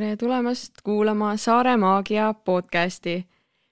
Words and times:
tere 0.00 0.16
tulemast 0.16 0.78
kuulama 0.84 1.36
Saare 1.36 1.76
Maagia 1.76 2.34
podcasti. 2.34 3.26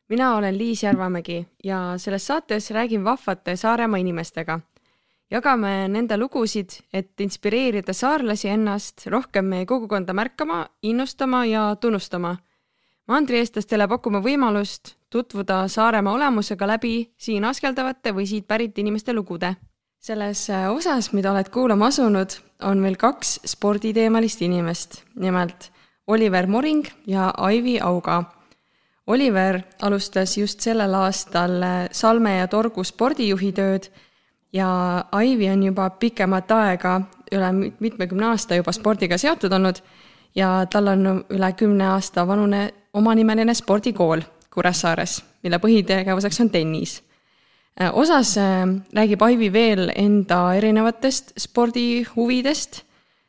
mina 0.08 0.36
olen 0.36 0.58
Liis 0.58 0.82
Järvamägi 0.82 1.46
ja 1.64 1.94
selles 1.96 2.26
saates 2.26 2.70
räägin 2.70 3.04
vahvate 3.04 3.56
Saaremaa 3.56 3.98
inimestega. 3.98 4.60
jagame 5.30 5.88
nende 5.88 6.16
lugusid, 6.16 6.68
et 6.92 7.20
inspireerida 7.20 7.92
saarlasi 7.92 8.48
ennast 8.48 9.06
rohkem 9.06 9.44
meie 9.44 9.66
kogukonda 9.66 10.12
märkama, 10.12 10.66
innustama 10.82 11.44
ja 11.44 11.76
tunnustama. 11.80 12.36
mandrieestlastele 13.08 13.88
pakume 13.88 14.18
võimalust 14.18 14.96
tutvuda 15.10 15.68
Saaremaa 15.68 16.12
olemusega 16.12 16.66
läbi 16.66 17.12
siin 17.16 17.44
askeldavate 17.44 18.12
või 18.12 18.26
siit 18.26 18.46
pärit 18.46 18.78
inimeste 18.78 19.14
lugude 19.14 19.54
selles 19.98 20.48
osas, 20.70 21.12
mida 21.12 21.32
oled 21.32 21.48
kuulama 21.48 21.86
asunud, 21.86 22.30
on 22.62 22.78
meil 22.78 22.96
kaks 22.96 23.40
sporditeemalist 23.46 24.42
inimest, 24.42 25.02
nimelt 25.14 25.72
Oliver 26.08 26.46
Moring 26.46 26.86
ja 27.06 27.34
Aivi 27.36 27.80
Auga. 27.80 28.24
Oliver 29.06 29.60
alustas 29.82 30.38
just 30.38 30.60
sellel 30.60 30.94
aastal 30.94 31.62
Salme 31.92 32.36
ja 32.38 32.46
Torgu 32.48 32.84
spordijuhi 32.84 33.52
tööd 33.52 33.90
ja 34.52 34.68
Aivi 35.12 35.50
on 35.52 35.62
juba 35.62 35.90
pikemat 35.90 36.50
aega, 36.52 37.00
üle 37.32 37.50
mitmekümne 37.80 38.30
aasta 38.30 38.56
juba 38.56 38.72
spordiga 38.72 39.18
seotud 39.20 39.52
olnud 39.52 39.80
ja 40.36 40.66
tal 40.72 40.88
on 40.94 41.24
üle 41.28 41.50
kümne 41.52 41.90
aasta 41.92 42.24
vanune 42.28 42.62
omanimeline 42.92 43.54
spordikool 43.54 44.24
Kuressaares, 44.54 45.18
mille 45.44 45.60
põhitegevuseks 45.60 46.40
on 46.40 46.50
tennis. 46.50 47.02
osas 47.92 48.32
räägib 48.96 49.22
Aivi 49.22 49.52
veel 49.52 49.92
enda 49.94 50.54
erinevatest 50.54 51.32
spordihuvidest, 51.36 52.82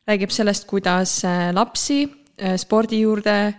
räägib 0.07 0.31
sellest, 0.31 0.65
kuidas 0.67 1.21
lapsi 1.53 2.05
Äh, 2.07 2.18
spordi 2.57 3.01
juurde 3.01 3.53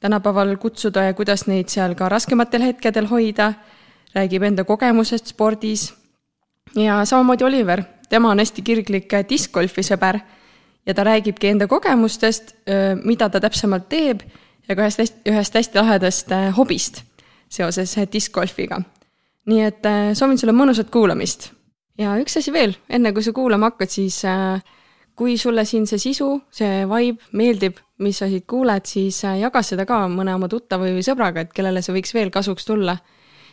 tänapäeval 0.00 0.56
kutsuda 0.56 1.02
ja 1.02 1.14
kuidas 1.14 1.46
neid 1.46 1.68
seal 1.72 1.94
ka 1.94 2.08
raskematel 2.08 2.62
hetkedel 2.62 3.08
hoida, 3.10 3.52
räägib 4.14 4.42
enda 4.42 4.64
kogemusest 4.64 5.32
spordis 5.32 5.88
ja 6.76 7.04
samamoodi 7.04 7.44
Oliver, 7.44 7.82
tema 8.08 8.30
on 8.30 8.38
hästi 8.38 8.62
kirglik 8.62 9.12
diskgolfi 9.28 9.82
sõber 9.82 10.20
ja 10.86 10.94
ta 10.94 11.04
räägibki 11.04 11.48
enda 11.48 11.66
kogemustest, 11.66 12.54
äh, 12.68 12.94
mida 13.04 13.28
ta 13.28 13.40
täpsemalt 13.40 13.88
teeb 13.88 14.22
ja 14.68 14.76
ka 14.76 14.82
ühest 14.84 15.02
hästi, 15.02 15.20
ühest 15.32 15.54
hästi 15.54 15.80
lahedast 15.80 16.32
äh, 16.32 16.50
hobist 16.56 17.02
seoses 17.48 17.96
diskgolfiga. 18.12 18.82
nii 19.46 19.60
et 19.62 19.84
soovin 20.18 20.38
sulle 20.38 20.52
mõnusat 20.52 20.90
kuulamist. 20.90 21.52
ja 21.98 22.16
üks 22.20 22.36
asi 22.36 22.52
veel, 22.52 22.74
enne 22.88 23.12
kui 23.12 23.22
sa 23.22 23.32
kuulama 23.32 23.70
hakkad, 23.70 23.90
siis 23.90 24.22
kui 25.16 25.38
sulle 25.38 25.64
siin 25.64 25.86
see 25.86 25.98
sisu, 25.98 26.40
see 26.50 26.84
vibe 26.86 27.22
meeldib, 27.32 27.78
mis 27.98 28.18
sa 28.20 28.28
siit 28.28 28.44
kuuled, 28.48 28.84
siis 28.88 29.22
äh, 29.24 29.38
jaga 29.40 29.62
seda 29.64 29.86
ka 29.88 30.02
mõne 30.12 30.34
oma 30.36 30.48
tuttava 30.52 30.88
või 30.92 31.04
sõbraga, 31.04 31.46
et 31.46 31.52
kellele 31.56 31.82
see 31.84 31.94
võiks 31.96 32.12
veel 32.14 32.32
kasuks 32.34 32.68
tulla. 32.68 32.96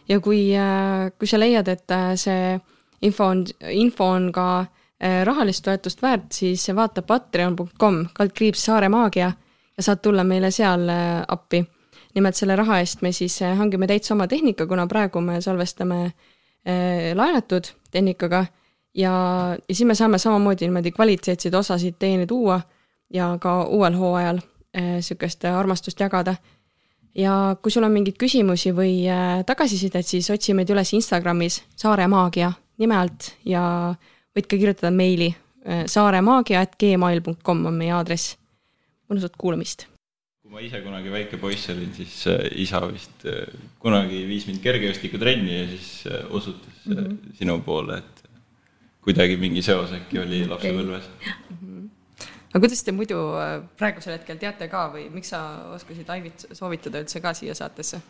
ja 0.10 0.20
kui, 0.20 0.52
äh, 0.56 1.12
kui 1.20 1.28
sa 1.28 1.40
leiad, 1.40 1.68
et 1.68 1.92
äh, 1.92 2.14
see 2.20 2.58
info 3.02 3.30
on, 3.32 3.46
info 3.72 4.14
on 4.16 4.32
ka 4.32 4.66
rahalist 5.04 5.66
toetust 5.66 6.00
väärt, 6.00 6.30
siis 6.32 6.62
vaata 6.72 7.02
patreon.com, 7.04 7.98
kaldkriips 8.16 8.62
Saare 8.64 8.88
Maagia 8.88 9.34
ja 9.76 9.84
saad 9.84 10.00
tulla 10.00 10.24
meile 10.24 10.48
seal 10.52 10.88
appi. 11.28 11.60
nimelt 12.16 12.38
selle 12.38 12.56
raha 12.56 12.78
eest 12.80 13.02
me 13.02 13.12
siis 13.12 13.42
hangime 13.42 13.88
täitsa 13.88 14.14
oma 14.14 14.28
tehnika, 14.32 14.68
kuna 14.68 14.86
praegu 14.88 15.20
me 15.22 15.42
salvestame 15.42 16.14
laenatud 17.16 17.68
tehnikaga 17.92 18.46
ja, 18.96 19.12
ja 19.68 19.76
siis 19.76 19.88
me 19.88 19.96
saame 19.96 20.18
samamoodi 20.18 20.70
niimoodi 20.70 20.92
kvaliteetseid 20.92 21.53
osasid 21.53 22.00
teieni 22.00 22.28
tuua 22.28 22.62
ja 23.13 23.38
ka 23.41 23.63
uuel 23.66 23.97
hooajal 23.97 24.41
niisugust 24.74 25.46
äh, 25.46 25.57
armastust 25.57 26.00
jagada. 26.00 26.35
ja 27.16 27.56
kui 27.62 27.72
sul 27.72 27.85
on 27.85 27.94
mingeid 27.94 28.18
küsimusi 28.18 28.72
või 28.74 29.06
äh, 29.06 29.44
tagasisidet, 29.46 30.07
siis 30.07 30.31
otsi 30.34 30.56
meid 30.57 30.69
üles 30.74 30.94
Instagramis 30.97 31.62
Saare 31.78 32.07
Maagia 32.07 32.52
nime 32.81 32.97
alt 32.97 33.35
ja 33.46 33.94
võid 34.34 34.50
ka 34.50 34.57
kirjutada 34.57 34.91
meili 34.91 35.29
saaremaagia.gmail.com 35.63 37.66
on 37.69 37.78
meie 37.78 37.94
aadress. 37.96 38.35
mõnusat 39.07 39.38
kuulamist! 39.38 39.85
kui 40.41 40.52
ma 40.52 40.59
ise 40.59 40.81
kunagi 40.84 41.13
väike 41.13 41.38
poiss 41.38 41.69
olin, 41.69 41.94
siis 41.96 42.25
isa 42.66 42.81
vist 42.90 43.23
kunagi 43.79 44.25
viis 44.28 44.50
mind 44.50 44.59
kergejõustikutrenni 44.66 45.62
ja 45.62 45.69
siis 45.69 46.03
osutas 46.29 46.85
mm 46.85 46.97
-hmm. 46.97 47.18
sinu 47.38 47.62
poole, 47.62 47.97
et 47.97 48.29
kuidagi 49.02 49.38
mingi 49.38 49.62
seos 49.62 49.94
äkki 49.94 50.19
oli 50.19 50.47
lapsepõlves 50.47 51.06
okay. 51.16 51.34
mm. 51.50 51.57
-hmm 51.62 51.90
aga 52.53 52.62
kuidas 52.62 52.84
te 52.86 52.94
muidu 52.94 53.19
äh, 53.41 53.56
praegusel 53.80 54.14
hetkel 54.16 54.38
teate 54.41 54.69
ka 54.69 54.86
või 54.94 55.08
miks 55.14 55.34
sa 55.34 55.41
oskasid 55.74 56.09
Aivit 56.14 56.46
soovitada 56.53 57.02
üldse 57.02 57.22
ka 57.24 57.34
siia 57.38 57.56
saatesse? 57.58 58.02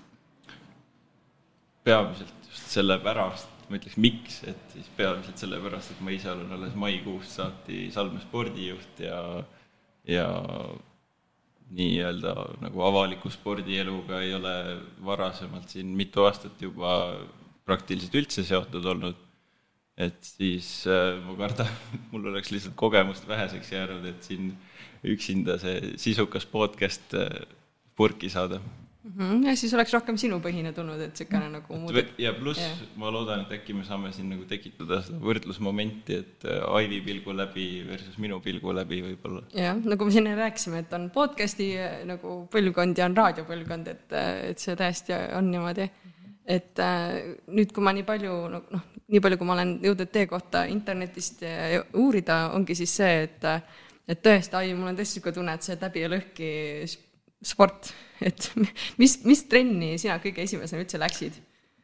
peamiselt 1.83 2.47
just 2.47 2.69
sellepärast, 2.71 3.49
ma 3.67 3.79
ütleks 3.79 3.97
miks, 3.99 4.39
et 4.47 4.75
siis 4.75 4.87
peamiselt 4.95 5.41
sellepärast, 5.41 5.91
et 5.91 6.03
ma 6.03 6.13
ise 6.15 6.29
olen 6.31 6.51
alles 6.55 6.75
maikuust 6.79 7.39
saati 7.39 7.89
Salme 7.91 8.21
spordijuht 8.23 9.01
ja, 9.03 9.19
ja 10.07 10.27
nii-öelda 11.73 12.33
nagu 12.61 12.83
avaliku 12.87 13.31
spordieluga 13.33 14.21
ei 14.23 14.33
ole 14.35 14.55
varasemalt 15.05 15.75
siin 15.75 15.91
mitu 15.97 16.23
aastat 16.27 16.61
juba 16.61 16.93
praktiliselt 17.67 18.15
üldse 18.21 18.43
seotud 18.47 18.85
olnud 18.93 19.19
et 19.97 20.19
siis 20.25 20.69
äh, 20.89 21.17
ma 21.21 21.35
kardan, 21.37 21.69
mul 22.11 22.31
oleks 22.33 22.53
lihtsalt 22.53 22.77
kogemust 22.79 23.27
väheseks 23.29 23.73
jäänud, 23.75 24.05
et 24.09 24.23
siin 24.25 24.53
üksinda 25.03 25.59
see 25.61 25.93
sisukas 26.01 26.47
podcast 26.49 27.13
äh, 27.17 27.43
purki 27.95 28.29
saada 28.29 28.59
mm. 28.59 29.11
-hmm. 29.17 29.47
ja 29.47 29.55
siis 29.55 29.73
oleks 29.73 29.93
rohkem 29.93 30.17
sinupõhine 30.17 30.73
tulnud, 30.73 31.01
et 31.01 31.13
niisugune 31.13 31.49
nagu 31.53 31.77
muud. 31.77 31.99
ja 32.17 32.33
pluss 32.33 32.59
yeah. 32.59 32.79
ma 32.97 33.11
loodan, 33.13 33.43
et 33.45 33.53
äkki 33.59 33.75
me 33.77 33.85
saame 33.85 34.11
siin 34.15 34.31
nagu 34.33 34.47
tekitada 34.49 35.01
seda 35.05 35.19
võrdlusmomenti, 35.21 36.17
et 36.23 36.47
äh, 36.49 36.63
Aivi 36.79 37.01
pilgu 37.05 37.35
läbi 37.37 37.67
versus 37.87 38.17
minu 38.17 38.39
pilgu 38.41 38.73
läbi 38.73 39.03
võib-olla. 39.09 39.43
jah, 39.53 39.77
nagu 39.77 40.05
me 40.05 40.15
siin 40.15 40.31
rääkisime, 40.37 40.81
et 40.87 40.93
on 40.97 41.09
podcast'i 41.13 41.69
äh, 41.77 41.99
nagu 42.09 42.47
põlvkond 42.49 42.97
ja 42.97 43.05
on 43.05 43.17
raadiopõlvkond, 43.17 43.93
et, 43.93 44.17
et 44.49 44.57
see 44.65 44.75
tõesti 44.79 45.13
on 45.37 45.51
niimoodi 45.53 45.91
et 46.45 46.79
äh, 46.79 47.37
nüüd, 47.47 47.71
kui 47.75 47.83
ma 47.83 47.93
nii 47.95 48.05
palju 48.07 48.35
noh, 48.51 48.83
nii 49.13 49.21
palju, 49.23 49.39
kui 49.39 49.47
ma 49.47 49.55
olen 49.57 49.77
jõudnud 49.83 50.11
teie 50.11 50.27
kohta 50.27 50.65
internetist 50.71 51.43
uurida, 51.99 52.49
ongi 52.57 52.75
siis 52.75 52.95
see, 52.99 53.23
et 53.27 53.49
et 54.09 54.19
tõesti, 54.19 54.57
ai, 54.59 54.73
mul 54.75 54.91
on 54.91 54.97
tõesti 54.97 55.19
niisugune 55.19 55.37
tunne, 55.37 55.55
et 55.55 55.65
see 55.65 55.79
läbi 55.79 56.03
ja 56.03 56.11
lõhki 56.11 56.51
sport, 57.43 57.93
et 58.23 58.49
mis, 59.01 59.17
mis 59.27 59.47
trenni 59.49 59.95
sina 60.01 60.19
kõige 60.23 60.45
esimesena 60.47 60.83
üldse 60.83 61.01
läksid? 61.01 61.41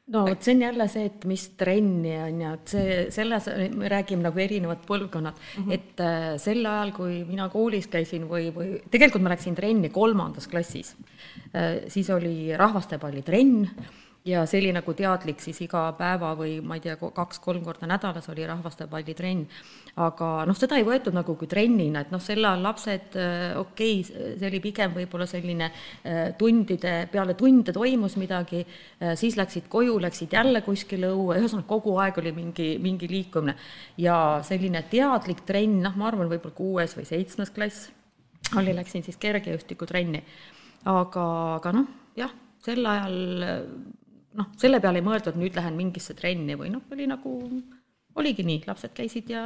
no 0.09 0.23
vot, 0.25 0.41
see 0.41 0.55
on 0.55 0.63
jälle 0.63 0.87
see, 0.89 1.05
et 1.05 1.25
mis 1.29 1.43
trenni 1.59 2.15
on 2.17 2.41
ju, 2.41 2.51
et 2.57 2.73
see, 2.73 2.97
selles 3.13 3.47
me 3.77 3.91
räägime 3.91 4.25
nagu 4.25 4.41
erinevad 4.41 4.81
põlvkonnad 4.87 5.37
mm, 5.37 5.63
-hmm. 5.67 5.75
et 5.75 6.03
äh, 6.03 6.29
sel 6.41 6.65
ajal, 6.65 6.93
kui 6.95 7.19
mina 7.27 7.49
koolis 7.53 7.87
käisin 7.91 8.25
või, 8.29 8.49
või 8.55 8.79
tegelikult 8.89 9.23
ma 9.25 9.35
läksin 9.35 9.57
trenni 9.57 9.91
kolmandas 9.93 10.49
klassis 10.49 10.95
äh,, 11.53 11.85
siis 11.87 12.09
oli 12.09 12.57
rahvastepallitrenn 12.57 13.69
ja 14.27 14.43
see 14.49 14.59
oli 14.59 14.71
nagu 14.75 14.93
teadlik 14.97 15.39
siis 15.39 15.61
iga 15.63 15.85
päeva 15.97 16.33
või 16.37 16.57
ma 16.65 16.75
ei 16.75 16.83
tea, 16.83 16.95
kaks-kolm 16.99 17.63
korda 17.63 17.87
nädalas 17.87 18.27
oli 18.31 18.45
rahvastepallitrenn. 18.47 19.45
aga 20.03 20.29
noh, 20.47 20.57
seda 20.59 20.77
ei 20.79 20.85
võetud 20.87 21.15
nagu 21.15 21.35
kui 21.39 21.47
trennina, 21.47 22.03
et 22.03 22.11
noh, 22.11 22.21
sel 22.23 22.43
ajal 22.43 22.63
lapsed, 22.63 23.15
äh, 23.19 23.55
okei 23.59 24.01
okay,, 24.03 24.33
see 24.39 24.49
oli 24.49 24.59
pigem 24.63 24.93
võib-olla 24.95 25.27
selline 25.29 25.69
äh, 25.69 26.19
tundide, 26.39 26.93
peale 27.11 27.35
tunde 27.39 27.73
toimus 27.75 28.17
midagi, 28.19 28.65
äh, 28.99 29.15
siis 29.19 29.37
läksid 29.39 29.69
koju, 29.71 29.97
läksid 30.03 30.35
jälle 30.35 30.61
kuskile 30.65 31.13
õue, 31.15 31.39
ühesõnaga 31.39 31.67
kogu 31.69 31.95
aeg 32.03 32.19
oli 32.19 32.35
mingi, 32.35 32.69
mingi 32.81 33.07
liikumine. 33.11 33.55
ja 33.97 34.41
selline 34.43 34.83
teadlik 34.91 35.45
trenn, 35.47 35.79
noh, 35.85 35.95
ma 35.95 36.11
arvan, 36.11 36.29
võib-olla 36.31 36.55
kuues 36.55 36.97
või 36.97 37.07
seitsmes 37.07 37.55
klass 37.55 37.89
oli, 38.59 38.75
läksin 38.75 39.03
siis 39.05 39.17
kergejõustikutrenni. 39.21 40.23
aga, 40.91 41.25
aga 41.55 41.73
noh, 41.79 41.89
jah, 42.19 42.35
sel 42.63 42.83
ajal 42.85 43.17
noh, 44.37 44.53
selle 44.59 44.79
peale 44.83 45.01
ei 45.01 45.05
mõeldud, 45.05 45.37
nüüd 45.39 45.57
lähen 45.57 45.77
mingisse 45.77 46.15
trenni 46.17 46.57
või 46.59 46.71
noh, 46.73 46.85
oli 46.93 47.07
nagu, 47.09 47.35
oligi 48.19 48.43
nii, 48.43 48.63
lapsed 48.67 48.91
käisid 48.97 49.29
ja, 49.31 49.43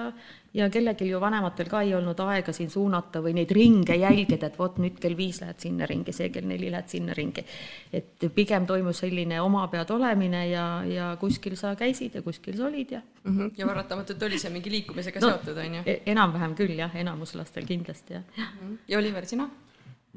ja 0.56 0.68
kellelgi 0.74 1.06
ju 1.10 1.20
vanematel 1.22 1.70
ka 1.70 1.84
ei 1.86 1.94
olnud 1.96 2.20
aega 2.26 2.54
siin 2.56 2.72
suunata 2.74 3.22
või 3.24 3.36
neid 3.38 3.52
ringe 3.54 3.96
jälgida, 4.00 4.50
et 4.50 4.60
vot 4.60 4.80
nüüd 4.82 4.98
kell 5.02 5.18
viis 5.20 5.42
lähed 5.44 5.60
sinna 5.64 5.88
ringi, 5.90 6.16
see 6.16 6.30
kell 6.34 6.48
neli 6.50 6.72
lähed 6.74 6.90
sinna 6.92 7.16
ringi. 7.18 7.46
et 7.94 8.28
pigem 8.36 8.68
toimus 8.70 9.04
selline 9.04 9.42
oma 9.42 9.66
pead 9.72 9.92
olemine 9.96 10.46
ja, 10.50 10.68
ja 10.88 11.12
kuskil 11.22 11.58
sa 11.60 11.76
käisid 11.80 12.16
ja 12.20 12.24
kuskil 12.26 12.58
sa 12.58 12.68
olid 12.68 12.92
ja 12.98 13.02
mm. 13.02 13.38
-hmm. 13.38 13.52
ja 13.58 13.68
paratamatult 13.68 14.24
oli 14.24 14.40
see 14.40 14.52
mingi 14.52 14.72
liikumisega 14.72 15.20
no, 15.20 15.30
seotud, 15.30 15.58
on 15.58 15.76
ju? 15.76 15.84
E-, 15.86 16.02
enam-vähem 16.16 16.56
küll 16.56 16.80
jah, 16.80 16.96
enamus 16.96 17.36
lastel 17.36 17.66
kindlasti 17.66 18.14
jah. 18.14 18.24
-hmm. 18.38 18.78
ja 18.88 18.98
Oliver, 18.98 19.26
sina? 19.26 19.50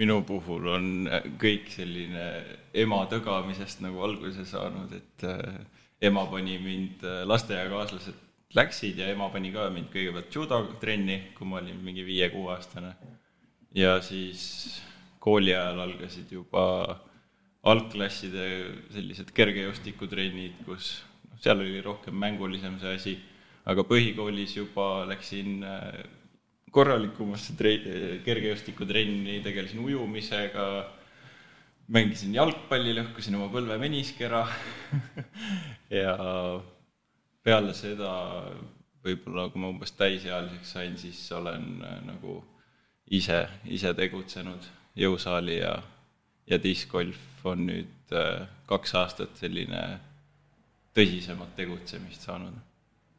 Minu 0.01 0.21
puhul 0.29 0.69
on 0.75 0.87
kõik 1.41 1.71
selline 1.73 2.27
ema 2.77 3.03
tõgamisest 3.11 3.83
nagu 3.85 4.03
alguse 4.05 4.45
saanud, 4.49 4.93
et 4.93 5.25
äh, 5.25 5.59
ema 6.09 6.27
pani 6.31 6.59
mind, 6.61 7.05
äh, 7.05 7.23
lasteaiakaaslased 7.29 8.25
läksid 8.57 9.01
ja 9.01 9.09
ema 9.13 9.29
pani 9.33 9.53
ka 9.55 9.69
mind 9.73 9.89
kõigepealt 9.93 10.37
judotrenni, 10.37 11.21
kui 11.37 11.49
ma 11.49 11.61
olin 11.63 11.81
mingi 11.85 12.05
viie-kuueaastane. 12.07 12.95
ja 13.77 13.99
siis 14.01 14.81
kooli 15.21 15.53
ajal 15.53 15.81
algasid 15.85 16.31
juba 16.33 16.65
algklasside 17.67 18.45
sellised 18.95 19.33
kergejõustikutrennid, 19.35 20.61
kus 20.69 21.01
noh, 21.27 21.41
seal 21.43 21.61
oli 21.65 21.81
rohkem 21.85 22.15
mängulisem 22.15 22.79
see 22.81 22.95
asi, 23.01 23.17
aga 23.67 23.83
põhikoolis 23.89 24.55
juba 24.57 25.05
läksin 25.09 25.65
äh, 25.67 26.05
korralikumasse 26.75 27.57
tre-, 27.59 28.21
kergejõustikutrenni, 28.27 29.41
tegelesin 29.45 29.83
ujumisega, 29.85 30.67
mängisin 31.95 32.35
jalgpalli, 32.35 32.95
lõhkusin 32.97 33.37
oma 33.39 33.49
põlve 33.53 33.79
meniski 33.81 34.27
ära 34.27 34.43
ja 36.01 36.17
peale 37.47 37.75
seda 37.79 38.11
võib-olla, 39.07 39.47
kui 39.53 39.63
ma 39.63 39.71
umbes 39.71 39.95
täisealiseks 39.95 40.73
sain, 40.75 40.97
siis 40.99 41.21
olen 41.37 41.77
äh, 41.87 42.01
nagu 42.09 42.41
ise, 43.15 43.45
ise 43.71 43.93
tegutsenud 43.95 44.67
jõusaali 44.99 45.61
ja, 45.61 45.77
ja 46.51 46.59
diskgolf 46.63 47.47
on 47.47 47.69
nüüd 47.69 48.15
äh, 48.17 48.49
kaks 48.67 48.97
aastat 48.99 49.39
selline 49.39 49.83
tõsisemat 50.97 51.55
tegutsemist 51.59 52.27
saanud 52.27 52.57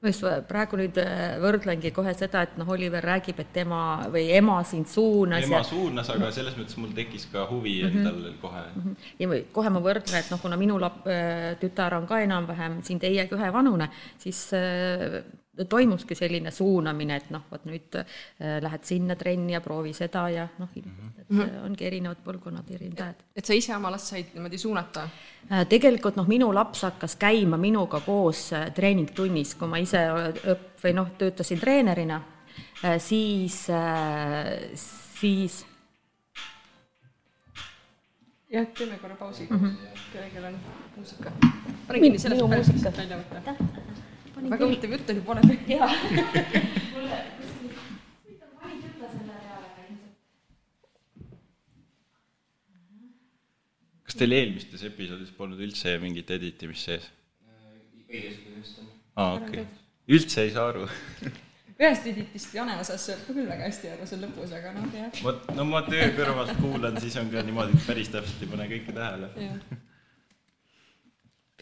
ma 0.02 0.12
just 0.12 0.26
praegu 0.50 0.78
nüüd 0.78 1.00
äh, 1.02 1.38
võrdlengi 1.42 1.92
kohe 1.96 2.14
seda, 2.18 2.44
et 2.46 2.58
noh, 2.60 2.70
Oliver 2.74 3.04
räägib, 3.04 3.40
et 3.42 3.50
tema 3.56 3.80
või 4.14 4.28
ema 4.38 4.60
sind 4.68 4.90
suunas. 4.92 5.48
ema 5.48 5.62
ja... 5.62 5.64
suunas, 5.66 6.12
aga 6.14 6.30
selles 6.36 6.58
mõttes 6.60 6.78
mul 6.78 6.94
tekkis 6.98 7.28
ka 7.32 7.48
huvi 7.50 7.80
endal 7.88 8.14
mm 8.14 8.28
-hmm. 8.28 8.38
kohe 8.42 8.64
mm. 8.76 8.84
-hmm. 8.84 9.10
ja 9.20 9.42
kohe 9.58 9.74
ma 9.74 9.82
võrdlen, 9.90 10.20
et 10.20 10.32
noh, 10.32 10.42
kuna 10.42 10.58
minu 10.58 10.78
lap-, 10.80 11.10
tütar 11.62 11.98
on 11.98 12.08
ka 12.08 12.22
enam-vähem 12.22 12.82
siin 12.84 13.00
teiega 13.00 13.36
ühevanune, 13.36 13.90
siis 14.18 14.48
toimuski 15.66 16.16
selline 16.16 16.52
suunamine, 16.52 17.18
et 17.18 17.30
noh, 17.34 17.46
vot 17.52 17.66
nüüd 17.66 17.98
äh, 18.00 18.06
lähed 18.64 18.86
sinna 18.88 19.16
trenni 19.16 19.56
ja 19.56 19.62
proovi 19.62 19.94
seda 19.98 20.28
ja 20.30 20.48
noh, 20.60 20.70
et 20.76 20.86
mm 20.86 21.40
-hmm. 21.40 21.66
ongi 21.66 21.86
erinevad 21.86 22.24
põlvkonnad, 22.26 22.72
erinevad. 22.76 23.24
et 23.36 23.46
sa 23.46 23.54
ise 23.54 23.76
oma 23.76 23.92
last 23.92 24.08
said 24.08 24.34
niimoodi 24.34 24.58
suunata? 24.58 25.10
Äh, 25.52 25.68
tegelikult 25.68 26.16
noh, 26.16 26.28
minu 26.28 26.54
laps 26.54 26.82
hakkas 26.82 27.16
käima 27.16 27.58
minuga 27.58 28.00
koos 28.00 28.54
äh, 28.54 28.72
treeningtunnis, 28.74 29.56
kui 29.56 29.68
ma 29.68 29.78
ise 29.78 30.08
õpp- 30.08 30.84
või 30.84 30.94
noh, 30.94 31.10
töötasin 31.18 31.60
treenerina, 31.60 32.22
siis, 33.00 33.68
siis 35.20 35.66
jah, 38.50 38.68
teeme 38.78 38.98
korra 38.98 39.16
pausi 39.16 39.48
mm, 39.50 39.58
-hmm. 39.58 40.00
kellelgi 40.14 40.40
on 40.40 40.60
muusika. 40.96 41.32
sellest 42.18 42.82
pärast 42.84 42.98
välja 42.98 43.18
võtta 43.18 43.87
väga 44.46 44.66
huvitav 44.66 44.94
jutt 44.96 45.10
oli 45.14 45.24
poole 45.26 45.42
peal. 45.48 45.60
jaa. 45.72 45.90
kuule, 46.94 47.18
huvitav, 47.40 48.50
ma 48.54 48.70
ei 48.70 48.78
ütle 48.82 49.10
selle 49.14 49.40
peale 49.48 49.68
ilmselt. 49.88 50.14
kas 54.08 54.20
teil 54.22 54.38
eelmistes 54.38 54.86
episoodides 54.92 55.34
polnud 55.40 55.66
üldse 55.68 55.98
mingit 56.04 56.32
editimist 56.38 56.92
sees? 56.92 57.10
kõiges 58.08 58.40
just 58.54 58.80
on. 58.84 58.94
aa, 59.16 59.34
okei 59.42 59.66
okay.. 59.66 59.84
üldse 60.18 60.46
ei 60.46 60.54
saa 60.56 60.70
aru 60.72 60.88
ühest 61.82 62.08
editist 62.10 62.56
Jane 62.58 62.78
osas 62.82 63.04
saab 63.10 63.26
ka 63.26 63.36
küll 63.36 63.50
väga 63.50 63.68
hästi 63.68 63.92
aru 63.94 64.08
seal 64.10 64.24
lõpus, 64.26 64.54
aga 64.58 64.72
noh, 64.78 64.88
jah. 64.96 65.12
vot, 65.26 65.52
no 65.58 65.68
ma 65.70 65.84
töö 65.86 66.08
kõrvalt 66.18 66.56
kuulan, 66.62 66.98
siis 67.04 67.18
on 67.22 67.30
ka 67.34 67.44
niimoodi, 67.46 67.78
et 67.78 67.90
päris 67.90 68.10
täpselt 68.14 68.42
ei 68.46 68.50
pane 68.54 68.70
kõike 68.72 68.96
tähele 68.96 69.30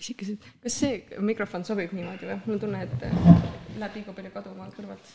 pisikesed, 0.05 0.49
kas 0.63 0.77
see 0.83 1.21
mikrofon 1.25 1.65
sobib 1.65 1.93
niimoodi 1.95 2.29
või? 2.29 2.37
mul 2.45 2.57
on 2.57 2.61
tunne, 2.65 2.83
et 2.85 3.05
äh, 3.07 3.15
läheb 3.79 3.97
liiga 3.99 4.13
palju 4.17 4.33
kaduma 4.35 4.67
kõrvalt. 4.75 5.13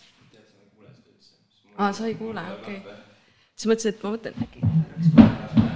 aa, 1.77 1.93
sa 1.93 2.09
ei 2.09 2.17
kuule, 2.19 2.45
okei 2.59 2.81
okay.. 2.83 2.99
siis 3.55 3.71
mõtlesin, 3.71 3.95
et 3.95 4.03
ma 4.03 4.15
mõtlen 4.17 4.43
äkki. 4.47 4.65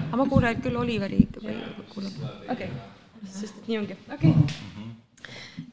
aga 0.09 0.21
ma 0.23 0.29
kuulen 0.33 0.67
küll 0.67 0.83
Oliveri 0.83 1.23
või 1.39 1.61
kuulen. 1.95 2.19
okei 2.49 2.73
okay., 2.73 3.31
sest 3.39 3.63
et 3.63 3.71
nii 3.71 3.83
ongi, 3.85 4.01
okei 4.11 4.35
okay 4.35 4.94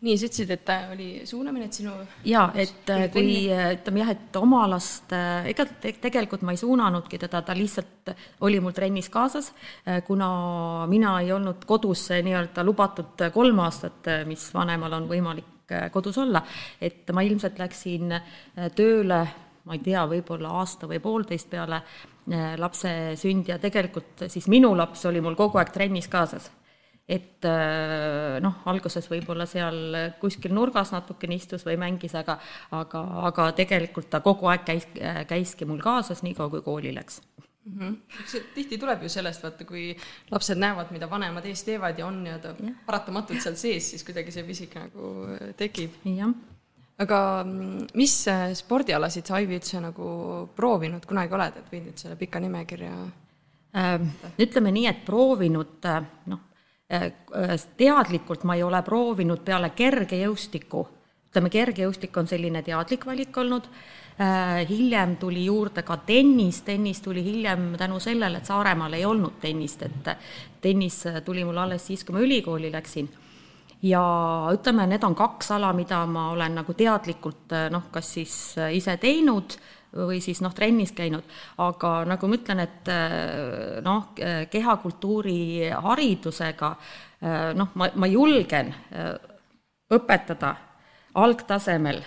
nii, 0.01 0.15
sa 0.17 0.27
ütlesid, 0.27 0.51
et 0.53 0.71
oli 0.91 1.07
suunamine, 1.27 1.67
et 1.67 1.77
sinu 1.77 1.93
jaa, 2.27 2.47
et 2.59 2.89
äh, 2.93 3.05
kui 3.13 3.47
ütleme 3.49 4.03
jah, 4.03 4.11
et 4.13 4.39
oma 4.39 4.63
last, 4.69 5.11
äh, 5.15 5.49
ega 5.51 5.65
tegelikult 5.81 6.45
ma 6.45 6.55
ei 6.55 6.61
suunanudki 6.61 7.19
teda, 7.21 7.41
ta 7.45 7.55
lihtsalt 7.57 8.13
oli 8.47 8.59
mul 8.63 8.75
trennis 8.77 9.09
kaasas, 9.13 9.51
äh, 9.87 10.01
kuna 10.07 10.29
mina 10.91 11.17
ei 11.21 11.31
olnud 11.33 11.65
kodus 11.69 12.07
nii-öelda 12.11 12.65
lubatud 12.67 13.27
kolm 13.33 13.63
aastat, 13.65 14.11
mis 14.29 14.49
vanemal 14.53 14.99
on 14.99 15.09
võimalik 15.11 15.49
kodus 15.93 16.17
olla, 16.19 16.41
et 16.83 17.07
ma 17.15 17.23
ilmselt 17.23 17.61
läksin 17.61 18.11
tööle 18.75 19.19
ma 19.61 19.77
ei 19.77 19.83
tea, 19.85 20.01
võib-olla 20.09 20.57
aasta 20.59 20.89
või 20.89 20.99
poolteist 20.99 21.47
peale 21.47 21.79
lapse 22.59 22.91
sündi 23.15 23.53
ja 23.53 23.59
tegelikult 23.61 24.25
siis 24.27 24.49
minu 24.51 24.73
laps 24.75 25.05
oli 25.07 25.21
mul 25.23 25.37
kogu 25.39 25.61
aeg 25.61 25.71
trennis 25.71 26.09
kaasas 26.11 26.49
et 27.11 27.47
äh, 27.47 28.39
noh, 28.43 28.61
alguses 28.71 29.09
võib-olla 29.11 29.47
seal 29.49 29.97
kuskil 30.21 30.53
nurgas 30.55 30.93
natukene 30.95 31.35
istus 31.35 31.65
või 31.67 31.77
mängis, 31.81 32.15
aga 32.15 32.37
aga, 32.77 33.03
aga 33.27 33.51
tegelikult 33.57 34.09
ta 34.11 34.21
kogu 34.23 34.47
aeg 34.51 34.63
käis, 34.67 34.87
käiski 35.27 35.67
mul 35.67 35.81
kaasas, 35.83 36.23
niikaua 36.23 36.51
kui 36.53 36.63
kooli 36.65 36.93
läks 36.95 37.21
mm. 37.65 37.79
-hmm. 37.79 37.97
see 38.25 38.43
tihti 38.55 38.77
tuleb 38.77 39.03
ju 39.03 39.09
sellest, 39.09 39.43
vaata, 39.43 39.65
kui 39.65 39.97
lapsed 40.31 40.57
näevad, 40.57 40.91
mida 40.91 41.09
vanemad 41.09 41.45
ees 41.45 41.63
teevad 41.63 41.99
ja 41.99 42.07
on 42.07 42.23
nii-öelda 42.23 42.55
paratamatult 42.85 43.41
seal 43.41 43.55
sees, 43.55 43.91
siis 43.91 44.03
kuidagi 44.03 44.31
see 44.31 44.43
pisik 44.43 44.75
nagu 44.75 45.11
äh, 45.35 45.53
tekib. 45.57 45.99
jah 46.05 46.33
aga 47.01 47.43
mm, 47.43 47.87
mis 47.97 48.27
äh, 48.27 48.53
spordialasid 48.53 49.25
sa, 49.25 49.35
Aivi, 49.35 49.57
üldse 49.57 49.81
nagu 49.81 50.47
proovinud 50.55 51.05
kunagi 51.05 51.33
oled, 51.33 51.57
et 51.57 51.73
võid 51.73 51.89
nüüd 51.89 51.97
selle 51.97 52.15
pika 52.15 52.39
nimekirja 52.39 52.93
äh,? 53.75 54.07
ütleme 54.37 54.71
nii, 54.71 54.87
et 54.91 55.05
proovinud 55.05 55.89
noh, 56.31 56.47
teadlikult 57.77 58.43
ma 58.43 58.55
ei 58.57 58.63
ole 58.63 58.81
proovinud 58.83 59.43
peale 59.45 59.71
kergejõustiku, 59.75 60.83
ütleme, 61.31 61.51
kergejõustik 61.53 62.17
on 62.19 62.27
selline 62.27 62.61
teadlik 62.65 63.05
valik 63.07 63.37
olnud, 63.37 63.69
äh, 64.19 64.61
hiljem 64.69 65.15
tuli 65.21 65.45
juurde 65.45 65.85
ka 65.87 65.97
tennis, 66.05 66.61
tennis 66.67 67.01
tuli 67.01 67.23
hiljem 67.23 67.75
tänu 67.79 67.99
sellele, 67.99 68.41
et 68.41 68.45
Saaremaal 68.45 68.99
ei 68.99 69.05
olnud 69.05 69.39
tennist, 69.41 69.83
et 69.87 70.13
tennis 70.61 71.03
tuli 71.25 71.45
mul 71.47 71.57
alles 71.63 71.87
siis, 71.87 72.03
kui 72.03 72.17
ma 72.17 72.25
ülikooli 72.25 72.71
läksin. 72.71 73.09
Ja 73.81 74.01
ütleme, 74.53 74.85
need 74.85 75.03
on 75.03 75.15
kaks 75.17 75.55
ala, 75.55 75.71
mida 75.73 76.03
ma 76.05 76.27
olen 76.35 76.59
nagu 76.59 76.73
teadlikult 76.77 77.55
noh, 77.73 77.87
kas 77.91 78.11
siis 78.13 78.35
ise 78.77 78.97
teinud 79.01 79.55
või 79.95 80.21
siis 80.23 80.39
noh, 80.43 80.53
trennis 80.55 80.93
käinud, 80.95 81.25
aga 81.61 81.93
nagu 82.07 82.29
ma 82.29 82.37
ütlen, 82.37 82.63
et 82.63 82.91
eh, 82.91 83.79
noh, 83.83 84.11
kehakultuuri 84.51 85.69
haridusega 85.71 86.71
eh, 86.71 87.51
noh, 87.57 87.73
ma, 87.79 87.89
ma 87.99 88.09
julgen 88.09 88.71
eh, 88.71 89.13
õpetada 89.91 90.55
algtasemel, 91.19 91.99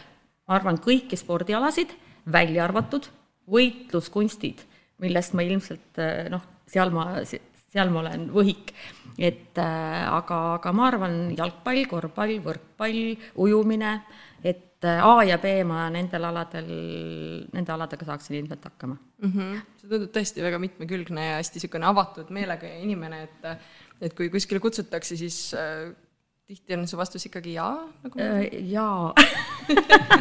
ma 0.48 0.56
arvan, 0.58 0.80
kõiki 0.80 1.18
spordialasid, 1.20 1.92
välja 2.32 2.64
arvatud 2.64 3.10
võitluskunstid, 3.52 4.62
millest 5.04 5.34
ma 5.36 5.44
ilmselt 5.44 6.00
noh, 6.32 6.44
seal 6.70 6.92
ma, 6.94 7.20
seal 7.28 7.90
ma 7.92 8.00
olen 8.00 8.30
võhik. 8.32 8.72
et 9.20 9.58
aga, 9.60 10.38
aga 10.56 10.72
ma 10.72 10.86
arvan, 10.88 11.18
jalgpall, 11.36 11.84
korvpall, 11.90 12.38
võrkpall, 12.46 13.02
ujumine, 13.44 13.98
et 14.40 14.73
et 14.84 15.02
A 15.04 15.14
ja 15.26 15.38
B 15.40 15.54
ma 15.66 15.86
nendel 15.92 16.28
aladel, 16.28 16.68
nende 17.54 17.74
aladega 17.74 18.08
saaksin 18.10 18.38
ilmselt 18.40 18.64
hakkama 18.68 18.96
mm. 18.96 19.32
-hmm. 19.32 19.60
see 19.80 19.90
tundub 19.90 20.12
tõesti 20.14 20.44
väga 20.44 20.60
mitmekülgne 20.62 21.26
ja 21.30 21.38
hästi 21.40 21.60
niisugune 21.60 21.88
avatud 21.90 22.30
meelega 22.34 22.70
inimene, 22.82 23.22
et 23.28 23.48
et 24.04 24.14
kui 24.14 24.28
kuskile 24.28 24.60
kutsutakse, 24.60 25.16
siis 25.16 25.54
äh, 25.54 25.92
tihti 26.46 26.74
on 26.74 26.88
su 26.88 26.96
vastus 26.96 27.24
ikkagi 27.26 27.54
jaa 27.54 27.86
nagu? 28.02 28.20
Äh, 28.20 28.48
jaa 28.68 29.14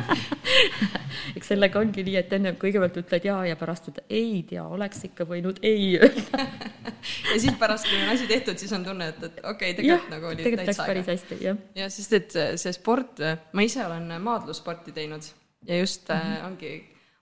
eks 1.37 1.49
sellega 1.51 1.81
ongi 1.81 2.05
nii, 2.07 2.15
et 2.21 2.35
enne 2.37 2.53
kõigepealt 2.59 2.99
ütled 3.01 3.27
jaa 3.27 3.41
ja 3.49 3.57
pärast 3.59 3.89
ütled 3.91 4.13
ei 4.13 4.37
tea, 4.47 4.63
oleks 4.63 5.03
ikka 5.09 5.27
võinud 5.27 5.59
ei 5.67 5.97
öelda 5.99 6.45
ja 7.33 7.35
siis 7.35 7.57
pärast, 7.59 7.89
kui 7.89 7.99
on 7.99 8.13
asi 8.13 8.27
tehtud, 8.29 8.55
siis 8.61 8.71
on 8.75 8.85
tunne, 8.87 9.09
et, 9.11 9.19
et 9.19 9.41
okei 9.41 9.51
okay,, 9.51 9.75
tegelikult 9.81 10.07
ja, 10.07 10.13
nagu 10.15 10.29
oli 10.31 10.39
tegelikult 10.39 10.71
läks 10.71 10.81
päris 10.87 11.09
hästi, 11.11 11.39
jah. 11.43 11.59
jah, 11.81 11.91
sest 11.91 12.15
et 12.19 12.37
see 12.63 12.75
sport, 12.77 13.19
ma 13.51 13.65
ise 13.67 13.83
olen 13.83 14.07
maadlussporti 14.23 14.95
teinud 14.95 15.27
ja 15.67 15.81
just 15.81 16.07
mm 16.07 16.21
-hmm. 16.21 16.45
ongi 16.47 16.73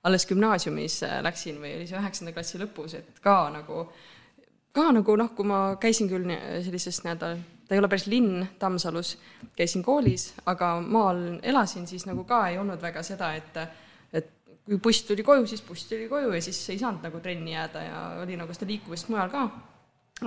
alles 0.03 0.27
gümnaasiumis 0.29 1.03
äh, 1.09 1.23
läksin 1.25 1.57
või 1.61 1.73
oli 1.79 1.89
see 1.89 1.97
üheksanda 1.97 2.35
klassi 2.37 2.61
lõpus, 2.61 2.93
et 3.01 3.19
ka 3.25 3.49
nagu, 3.49 3.87
ka 4.77 4.91
nagu 4.93 5.17
noh, 5.17 5.33
kui 5.33 5.49
ma 5.49 5.63
käisin 5.81 6.09
küll 6.09 6.29
sellises 6.61 7.01
nii-öelda 7.01 7.33
ta 7.71 7.75
ei 7.75 7.79
ole 7.79 7.87
päris 7.87 8.03
linn 8.11 8.41
Tammsalus, 8.59 9.13
käisin 9.55 9.79
koolis, 9.83 10.33
aga 10.51 10.73
maal 10.83 11.21
elasin, 11.39 11.85
siis 11.87 12.03
nagu 12.03 12.25
ka 12.27 12.41
ei 12.51 12.57
olnud 12.59 12.81
väga 12.83 12.99
seda, 13.07 13.29
et 13.39 13.59
et 14.11 14.27
kui 14.67 14.75
buss 14.83 15.05
tuli 15.07 15.23
koju, 15.23 15.45
siis 15.47 15.63
buss 15.63 15.87
tuli 15.87 16.09
koju 16.11 16.33
ja 16.35 16.41
siis 16.43 16.59
ei 16.73 16.81
saanud 16.81 17.07
nagu 17.07 17.21
trenni 17.23 17.53
jääda 17.53 17.83
ja 17.85 18.01
oli 18.25 18.35
nagu 18.35 18.51
seda 18.51 18.67
liikuvust 18.73 19.07
mujal 19.07 19.31
ka. 19.31 19.45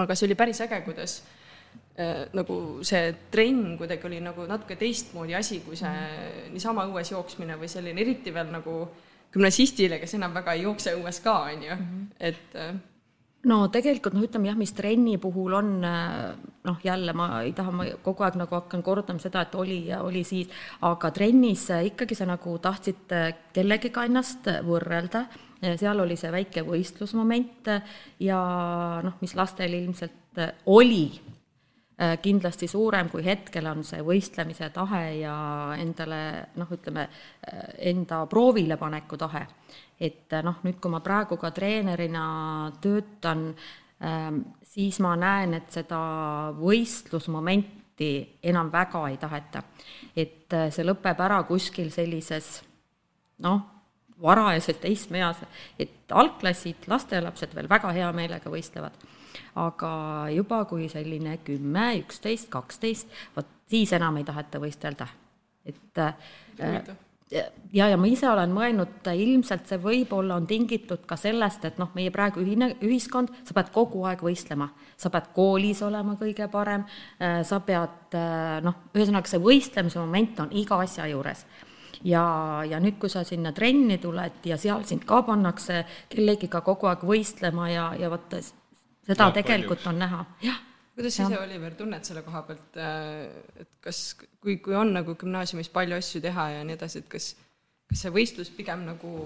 aga 0.07 0.17
see 0.17 0.25
oli 0.31 0.39
päris 0.41 0.63
äge, 0.65 0.81
kuidas 0.87 1.19
äh, 2.01 2.25
nagu 2.33 2.57
see 2.81 3.13
trenn 3.31 3.77
kuidagi 3.77 4.09
oli 4.09 4.23
nagu 4.25 4.49
natuke 4.49 4.81
teistmoodi 4.81 5.37
asi, 5.37 5.61
kui 5.69 5.77
see 5.77 6.49
niisama 6.55 6.89
õues 6.89 7.13
jooksmine 7.13 7.61
või 7.61 7.69
selline, 7.69 8.01
eriti 8.01 8.33
veel 8.33 8.49
nagu 8.57 8.79
gümnasistile, 9.37 10.01
kes 10.01 10.17
enam 10.17 10.33
väga 10.33 10.57
ei 10.57 10.65
jookse 10.65 10.97
õues 10.97 11.21
ka, 11.21 11.39
on 11.53 11.69
ju, 11.69 11.77
mhm. 11.77 12.09
et 12.25 12.57
äh, 12.57 12.73
no 13.51 13.59
tegelikult 13.73 14.17
noh, 14.17 14.25
ütleme 14.27 14.49
jah, 14.51 14.59
mis 14.59 14.73
trenni 14.77 15.17
puhul 15.21 15.57
on 15.59 15.73
noh, 15.85 16.79
jälle 16.85 17.13
ma 17.17 17.29
ei 17.45 17.53
taha, 17.57 17.75
ma 17.75 17.87
kogu 18.05 18.25
aeg 18.27 18.39
nagu 18.41 18.57
hakkan 18.57 18.83
kordama 18.85 19.23
seda, 19.23 19.45
et 19.45 19.55
oli 19.59 19.81
ja 19.91 20.01
oli 20.07 20.25
siis, 20.25 20.53
aga 20.87 21.11
trennis 21.15 21.67
ikkagi 21.75 22.17
sa 22.17 22.29
nagu 22.29 22.57
tahtsid 22.63 23.13
kellegiga 23.57 24.07
ennast 24.09 24.49
võrrelda, 24.65 25.27
seal 25.77 26.01
oli 26.01 26.17
see 26.21 26.33
väike 26.33 26.65
võistlusmoment 26.67 27.71
ja 28.25 28.41
noh, 29.05 29.21
mis 29.21 29.37
lastel 29.37 29.77
ilmselt 29.77 30.45
oli. 30.67 31.07
Äh, 31.15 31.34
kindlasti 31.95 32.67
suurem 32.67 33.09
kui 33.11 33.23
hetkel 33.23 33.69
on 33.71 33.85
see 33.87 34.03
võistlemise 34.03 34.67
tahe 34.75 35.03
ja 35.21 35.35
endale 35.79 36.19
noh, 36.59 36.73
ütleme 36.75 37.05
äh, 37.07 37.61
enda 37.93 38.25
proovile 38.27 38.77
paneku 38.77 39.17
tahe. 39.17 39.47
et 40.01 40.33
äh, 40.33 40.43
noh, 40.43 40.59
nüüd, 40.67 40.81
kui 40.83 40.91
ma 40.91 41.01
praegu 41.01 41.39
ka 41.39 41.53
treenerina 41.55 42.73
töötan, 42.83 43.47
ähm, 44.03 44.43
siis 44.63 44.99
ma 45.01 45.15
näen, 45.17 45.55
et 45.55 45.71
seda 45.71 46.01
võistlusmomenti 46.59 48.11
enam 48.43 48.73
väga 48.73 49.07
ei 49.09 49.17
taheta. 49.17 49.63
et 50.17 50.51
see 50.51 50.85
lõpeb 50.85 51.21
ära 51.21 51.43
kuskil 51.47 51.95
sellises 51.95 52.65
noh, 53.39 53.61
varajases 54.23 54.83
teismeeas, 54.83 55.47
et 55.79 56.11
algklassid, 56.11 56.89
lastelapsed 56.91 57.55
veel 57.55 57.71
väga 57.71 57.95
hea 57.95 58.11
meelega 58.13 58.51
võistlevad 58.51 58.99
aga 59.55 59.93
juba 60.35 60.64
kui 60.71 60.88
selline 60.93 61.38
kümme, 61.45 61.91
üksteist, 62.03 62.50
kaksteist, 62.53 63.09
vot 63.37 63.50
siis 63.71 63.93
enam 63.97 64.17
ei 64.21 64.25
taheta 64.25 64.61
võistelda. 64.62 65.09
et 65.64 65.99
äh, 65.99 66.14
ja, 67.73 67.88
ja 67.88 67.97
ma 67.99 68.09
ise 68.09 68.29
olen 68.31 68.53
mõelnud, 68.55 69.09
ilmselt 69.17 69.69
see 69.69 69.81
võib-olla 69.83 70.37
on 70.38 70.47
tingitud 70.49 71.05
ka 71.09 71.17
sellest, 71.19 71.64
et 71.69 71.79
noh, 71.81 71.91
meie 71.97 72.12
praegu 72.14 72.43
ühine 72.45 72.75
ühiskond, 72.85 73.33
sa 73.47 73.57
pead 73.57 73.71
kogu 73.75 74.05
aeg 74.09 74.23
võistlema, 74.25 74.69
sa 75.00 75.11
pead 75.14 75.31
koolis 75.37 75.83
olema 75.87 76.19
kõige 76.21 76.49
parem, 76.53 76.87
äh, 77.19 77.41
sa 77.47 77.61
pead 77.64 78.17
äh, 78.19 78.59
noh, 78.64 78.91
ühesõnaga 78.95 79.31
see 79.31 79.43
võistlemise 79.43 80.03
moment 80.03 80.45
on 80.47 80.53
iga 80.53 80.81
asja 80.85 81.09
juures. 81.11 81.47
Ja, 82.05 82.25
ja 82.69 82.76
nüüd, 82.83 82.99
kui 83.00 83.09
sa 83.09 83.23
sinna 83.25 83.55
trenni 83.57 83.97
tuled 84.03 84.45
ja 84.45 84.59
seal 84.61 84.83
sind 84.85 85.07
ka 85.09 85.23
pannakse 85.25 85.87
kellegiga 86.12 86.61
kogu 86.67 86.91
aeg 86.91 87.07
võistlema 87.07 87.71
ja, 87.73 87.87
ja 87.97 88.11
vot 88.12 88.35
seda 89.06 89.28
ja, 89.28 89.34
tegelikult 89.38 89.82
palju. 89.82 89.94
on 89.94 90.02
näha, 90.04 90.20
jah. 90.44 90.61
kuidas 90.94 91.16
sa 91.16 91.28
ise, 91.28 91.40
Oliver, 91.40 91.75
tunned 91.78 92.06
selle 92.06 92.23
koha 92.26 92.44
pealt, 92.49 92.78
äh, 92.80 93.64
et 93.64 93.73
kas, 93.84 94.04
kui, 94.40 94.58
kui 94.64 94.76
on 94.78 94.94
nagu 94.96 95.16
gümnaasiumis 95.20 95.73
palju 95.75 95.99
asju 95.99 96.23
teha 96.25 96.50
ja 96.58 96.62
nii 96.66 96.78
edasi, 96.78 97.04
et 97.04 97.11
kas, 97.12 97.34
kas 97.90 98.06
see 98.06 98.14
võistlus 98.14 98.52
pigem 98.54 98.87
nagu 98.88 99.16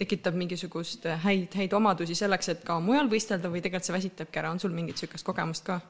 tekitab 0.00 0.36
mingisugust 0.36 1.06
häid, 1.24 1.54
häid 1.56 1.74
omadusi 1.76 2.16
selleks, 2.18 2.50
et 2.52 2.64
ka 2.66 2.78
mujal 2.84 3.08
võistelda 3.12 3.50
või 3.52 3.62
tegelikult 3.64 3.88
see 3.88 3.96
väsitabki 3.96 4.42
ära, 4.42 4.52
on 4.52 4.60
sul 4.60 4.74
mingit 4.76 4.98
niisugust 4.98 5.26
kogemust 5.26 5.66
ka? 5.68 5.80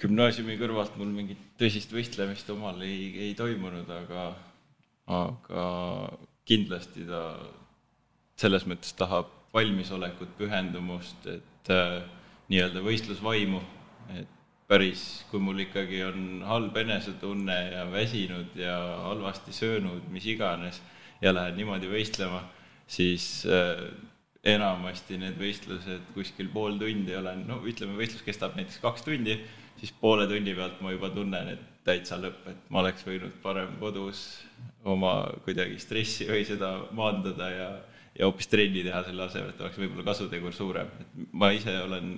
gümnaasiumi 0.00 0.56
kõrvalt 0.60 0.96
mul 1.00 1.10
mingit 1.12 1.40
tõsist 1.60 1.92
võistlemist 1.92 2.48
omal 2.52 2.80
ei, 2.84 3.10
ei 3.26 3.32
toimunud, 3.36 3.88
aga, 3.92 4.26
aga 5.12 5.64
kindlasti 6.48 7.04
ta 7.08 7.24
selles 8.40 8.64
mõttes 8.68 8.94
tahab 8.96 9.28
valmisolekut, 9.54 10.32
pühendumust, 10.38 11.26
et 11.28 11.49
et 11.60 11.72
äh, 11.74 11.96
nii-öelda 12.50 12.82
võistlusvaimu, 12.84 13.60
et 14.16 14.28
päris, 14.70 15.24
kui 15.30 15.42
mul 15.42 15.64
ikkagi 15.66 16.02
on 16.06 16.44
halb 16.46 16.76
enesetunne 16.78 17.56
ja 17.74 17.84
väsinud 17.90 18.54
ja 18.58 18.76
halvasti 19.06 19.52
söönud, 19.54 20.06
mis 20.14 20.26
iganes, 20.30 20.80
ja 21.20 21.34
lähen 21.34 21.58
niimoodi 21.58 21.90
võistlema, 21.90 22.44
siis 22.90 23.44
äh, 23.46 23.82
enamasti 24.46 25.18
need 25.20 25.36
võistlused 25.40 26.12
kuskil 26.14 26.48
pool 26.52 26.78
tundi 26.80 27.16
olen, 27.16 27.44
no 27.48 27.60
ütleme, 27.68 27.98
võistlus 27.98 28.24
kestab 28.24 28.56
näiteks 28.56 28.80
kaks 28.80 29.04
tundi, 29.04 29.36
siis 29.80 29.92
poole 30.00 30.26
tunni 30.30 30.54
pealt 30.56 30.80
ma 30.80 30.94
juba 30.94 31.10
tunnen, 31.12 31.54
et 31.54 31.66
täitsa 31.84 32.16
lõpp, 32.20 32.46
et 32.48 32.70
ma 32.72 32.82
oleks 32.82 33.04
võinud 33.04 33.36
parem 33.42 33.76
kodus 33.80 34.24
oma 34.88 35.14
kuidagi 35.44 35.78
stressi 35.80 36.28
või 36.28 36.44
seda 36.48 36.72
maandada 36.96 37.50
ja 37.52 37.70
ja 38.20 38.28
hoopis 38.28 38.50
trenni 38.52 38.84
teha 38.84 39.00
selle 39.06 39.24
asemel, 39.24 39.54
et 39.54 39.62
oleks 39.64 39.78
võib-olla 39.80 40.04
kasutegur 40.10 40.54
suurem, 40.54 40.90
et 41.00 41.30
ma 41.40 41.50
ise 41.56 41.72
olen 41.86 42.12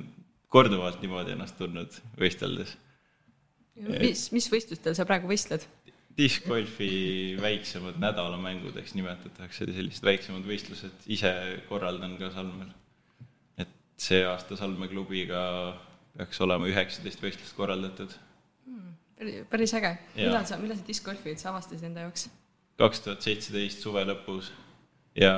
korduvalt 0.53 1.01
niimoodi 1.05 1.37
ennast 1.37 1.57
tundnud 1.61 1.95
võisteldes. 2.19 2.75
mis, 3.87 4.27
mis 4.35 4.51
võistlustel 4.53 4.99
sa 4.99 5.07
praegu 5.09 5.31
võistled? 5.31 5.65
diskgolfi 6.17 7.39
väiksemad 7.41 7.97
nädalamängudeks 8.03 8.93
nimetatakse 8.99 9.65
sellised 9.65 10.05
väiksemad 10.05 10.45
võistlused, 10.45 11.07
ise 11.09 11.31
korraldan 11.71 12.19
ka 12.19 12.29
Salmel. 12.35 12.69
et 13.57 13.73
see 13.97 14.21
aasta 14.27 14.59
Salme 14.61 14.91
klubiga 14.91 15.41
peaks 16.19 16.43
olema 16.45 16.69
üheksateist 16.69 17.23
võistlust 17.23 17.57
korraldatud 17.57 18.13
hmm,. 18.67 19.47
päris 19.49 19.73
äge. 19.79 19.95
millal 20.19 20.45
sa, 20.51 20.61
millal 20.61 20.77
sa 20.77 20.85
diskgolfi 20.91 21.33
üldse 21.33 21.49
avastasid 21.49 21.89
enda 21.89 22.05
jaoks? 22.09 22.29
kaks 22.83 23.07
tuhat 23.07 23.25
seitseteist 23.25 23.81
suve 23.87 24.05
lõpus 24.05 24.53
ja 25.19 25.33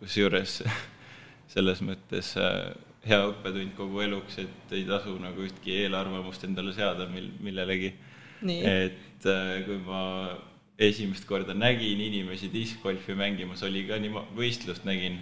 kusjuures 0.00 0.60
selles 1.54 1.82
mõttes 1.84 2.32
äh, 2.40 2.70
hea 3.06 3.20
õppetund 3.30 3.74
kogu 3.78 4.02
eluks, 4.04 4.38
et 4.42 4.76
ei 4.76 4.84
tasu 4.88 5.16
nagu 5.20 5.44
ühtki 5.46 5.80
eelarvamust 5.84 6.44
endale 6.48 6.74
seada 6.76 7.08
mil-, 7.10 7.32
millelegi. 7.42 7.94
et 8.46 9.26
äh, 9.28 9.58
kui 9.66 9.80
ma 9.84 10.02
esimest 10.80 11.26
korda 11.28 11.54
nägin 11.56 12.00
inimesi 12.00 12.48
diskgolfi 12.52 13.14
mängimas, 13.16 13.62
oli 13.66 13.84
ka 13.88 13.98
niimoodi, 14.00 14.32
võistlust 14.38 14.86
nägin 14.88 15.20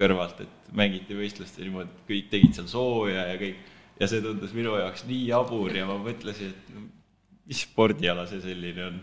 kõrvalt, 0.00 0.42
et 0.42 0.70
mängiti 0.76 1.16
võistlust 1.16 1.58
ja 1.58 1.66
niimoodi, 1.66 2.02
kõik 2.08 2.30
tegid 2.32 2.56
seal 2.58 2.66
sooja 2.70 3.28
ja 3.30 3.36
kõik, 3.40 3.60
ja 4.00 4.08
see 4.10 4.24
tundus 4.24 4.52
minu 4.56 4.74
jaoks 4.76 5.06
nii 5.08 5.28
jabur 5.30 5.72
ja 5.74 5.86
ma 5.88 5.96
mõtlesin, 6.02 6.50
et 6.52 7.46
mis 7.46 7.62
spordiala 7.62 8.26
see 8.28 8.42
selline 8.42 8.90
on. 8.90 8.98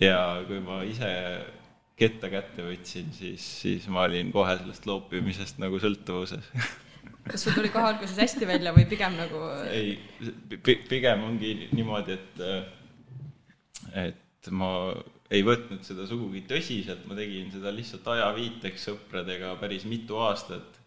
ja 0.00 0.20
kui 0.48 0.60
ma 0.64 0.82
ise 0.88 1.08
ketta 1.98 2.30
kätte 2.32 2.64
võtsin, 2.66 3.12
siis, 3.14 3.44
siis 3.62 3.88
ma 3.92 4.06
olin 4.08 4.32
kohe 4.34 4.56
sellest 4.60 4.86
loopimisest 4.88 5.60
nagu 5.62 5.78
sõltuvuses 5.82 6.48
kas 7.28 7.44
sul 7.44 7.54
tuli 7.54 7.70
kohe 7.72 7.92
alguses 7.92 8.18
hästi 8.18 8.48
välja 8.48 8.72
või 8.74 8.86
pigem 8.90 9.16
nagu? 9.18 9.44
ei, 9.70 9.96
pigem 10.88 11.22
ongi 11.28 11.54
niimoodi, 11.76 12.18
et, 12.18 12.42
et 14.08 14.50
ma 14.50 14.72
ei 15.32 15.44
võtnud 15.46 15.84
seda 15.86 16.06
sugugi 16.08 16.42
tõsiselt, 16.48 17.06
ma 17.08 17.16
tegin 17.18 17.50
seda 17.54 17.72
lihtsalt 17.74 18.08
ajaviiteks 18.16 18.88
sõpradega 18.90 19.54
päris 19.60 19.86
mitu 19.88 20.18
aastat 20.20 20.81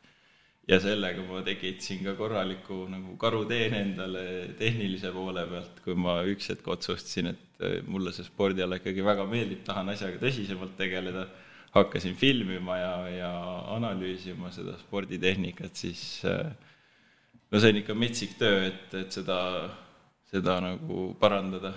ja 0.67 0.79
sellega 0.81 1.23
ma 1.27 1.41
tekitasin 1.45 2.03
ka 2.07 2.15
korraliku 2.17 2.85
nagu 2.89 3.15
karuteene 3.21 3.81
endale 3.85 4.25
tehnilise 4.57 5.11
poole 5.13 5.45
pealt, 5.49 5.81
kui 5.85 5.97
ma 5.97 6.17
üks 6.25 6.49
hetk 6.53 6.67
otsustasin, 6.73 7.33
et 7.33 7.61
äh, 7.61 7.79
mulle 7.87 8.13
see 8.15 8.25
spordiala 8.25 8.79
ikkagi 8.81 9.05
väga 9.05 9.27
meeldib, 9.29 9.61
tahan 9.67 9.93
asjaga 9.93 10.21
tõsisemalt 10.23 10.73
tegeleda, 10.79 11.27
hakkasin 11.75 12.15
filmima 12.17 12.77
ja, 12.79 12.93
ja 13.11 13.31
analüüsima 13.75 14.51
seda 14.55 14.77
sporditehnikat, 14.79 15.75
siis 15.77 16.05
äh, 16.25 16.49
no 17.51 17.61
see 17.61 17.73
on 17.73 17.81
ikka 17.83 17.97
metsik 17.97 18.37
töö, 18.39 18.65
et, 18.71 18.87
et 18.97 19.13
seda, 19.13 19.39
seda 20.31 20.57
nagu 20.63 21.11
parandada. 21.21 21.75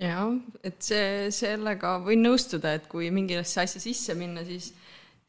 Jah, 0.00 0.32
et 0.64 0.80
see, 0.82 1.28
sellega 1.34 1.98
võin 2.02 2.24
nõustuda, 2.24 2.72
et 2.78 2.88
kui 2.90 3.10
mingisse 3.14 3.60
asja 3.60 3.82
sisse 3.82 4.16
minna, 4.18 4.42
siis, 4.48 4.72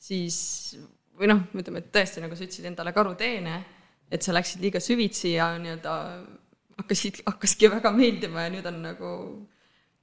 siis 0.02 0.38
või 1.20 1.30
noh, 1.30 1.44
ütleme, 1.54 1.84
et 1.84 1.92
tõesti, 1.94 2.22
nagu 2.24 2.36
sa 2.38 2.46
ütlesid, 2.46 2.68
endale 2.70 2.94
karuteene, 2.96 3.58
et 4.14 4.26
sa 4.26 4.36
läksid 4.36 4.64
liiga 4.64 4.82
süvitsi 4.84 5.36
ja 5.36 5.52
nii-öelda 5.62 5.96
hakkasid, 6.80 7.24
hakkaski 7.28 7.70
väga 7.72 7.92
meeldima 7.96 8.48
ja 8.48 8.54
nüüd 8.54 8.68
on 8.70 8.80
nagu 8.84 9.12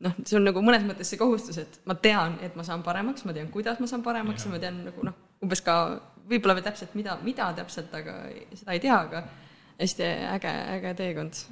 noh, 0.06 0.16
see 0.24 0.38
on 0.38 0.46
nagu 0.46 0.62
mõnes 0.64 0.86
mõttes 0.86 1.10
see 1.12 1.20
kohustus, 1.20 1.58
et 1.62 1.80
ma 1.90 1.96
tean, 2.00 2.38
et 2.44 2.56
ma 2.58 2.64
saan 2.66 2.84
paremaks, 2.86 3.26
ma 3.26 3.34
tean, 3.36 3.50
kuidas 3.52 3.80
ma 3.82 3.88
saan 3.90 4.04
paremaks 4.06 4.46
ja, 4.46 4.48
ja 4.48 4.54
ma 4.54 4.62
tean 4.62 4.82
nagu 4.86 5.06
noh, 5.06 5.16
umbes 5.44 5.62
ka 5.66 5.76
võib-olla 6.30 6.56
veel 6.58 6.68
täpselt, 6.68 6.94
mida, 6.98 7.18
mida 7.26 7.50
täpselt, 7.58 7.92
aga 7.96 8.20
seda 8.54 8.76
ei 8.76 8.82
tea, 8.82 9.00
aga 9.08 9.24
hästi 9.80 10.06
äge, 10.36 10.54
äge 10.76 10.94
teekond. 10.98 11.42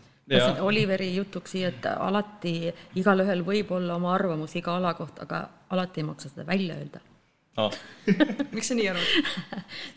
Oliveri 0.61 1.07
jutuks 1.15 1.55
siia, 1.55 1.71
et 1.73 1.87
alati 1.89 2.69
igalühel 3.01 3.41
võib 3.47 3.71
olla 3.73 3.97
oma 3.97 4.13
arvamus 4.13 4.53
iga 4.61 4.75
ala 4.77 4.93
kohta, 4.95 5.25
aga 5.25 5.41
alati 5.73 6.03
ei 6.03 6.09
maksa 6.11 6.29
seda 6.29 6.45
välja 6.47 6.77
öelda 6.77 7.01
oh. 7.59 7.73
miks 8.55 8.71
sa 8.71 8.77
nii 8.79 8.87
arvad 8.91 9.09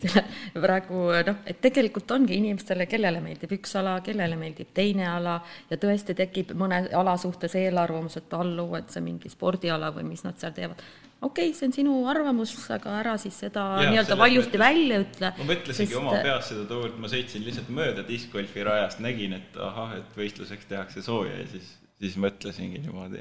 praegu 0.64 1.04
noh, 1.28 1.38
et 1.48 1.60
tegelikult 1.64 2.10
ongi 2.16 2.36
inimestele, 2.40 2.86
kellele 2.90 3.22
meeldib 3.24 3.54
üks 3.56 3.76
ala, 3.80 3.98
kellele 4.04 4.36
meeldib 4.38 4.72
teine 4.76 5.06
ala 5.08 5.38
ja 5.70 5.78
tõesti 5.80 6.16
tekib 6.18 6.52
mõne 6.58 6.84
ala 6.98 7.16
suhtes 7.20 7.56
eelarvamus, 7.60 8.18
et 8.20 8.36
allu, 8.36 8.68
et 8.78 8.92
see 8.92 9.04
mingi 9.04 9.32
spordiala 9.32 9.92
või 9.94 10.10
mis 10.12 10.24
nad 10.26 10.38
seal 10.40 10.54
teevad. 10.56 10.82
okei 11.20 11.50
okay,, 11.50 11.58
see 11.58 11.70
on 11.70 11.76
sinu 11.78 11.98
arvamus, 12.12 12.54
aga 12.74 12.98
ära 13.00 13.16
siis 13.22 13.38
seda 13.44 13.66
nii-öelda 13.82 14.18
valjusti 14.18 14.58
mõttes, 14.58 14.66
välja 14.66 15.02
ütle. 15.06 15.34
ma 15.38 15.50
mõtlesingi 15.52 15.94
sest... 15.94 16.00
oma 16.02 16.16
peas 16.26 16.50
seda 16.52 16.66
tookord, 16.70 16.98
ma 16.98 17.12
sõitsin 17.12 17.46
lihtsalt 17.46 17.70
mööda 17.72 18.06
diskgolfi 18.08 18.66
rajast, 18.66 19.04
nägin, 19.04 19.38
et 19.38 19.62
ahah, 19.70 19.96
et 20.00 20.18
võistluseks 20.18 20.68
tehakse 20.68 21.04
sooja 21.04 21.38
ja 21.38 21.48
siis 21.54 21.78
siis 22.02 22.16
mõtlesingi 22.18 22.80
niimoodi 22.82 23.20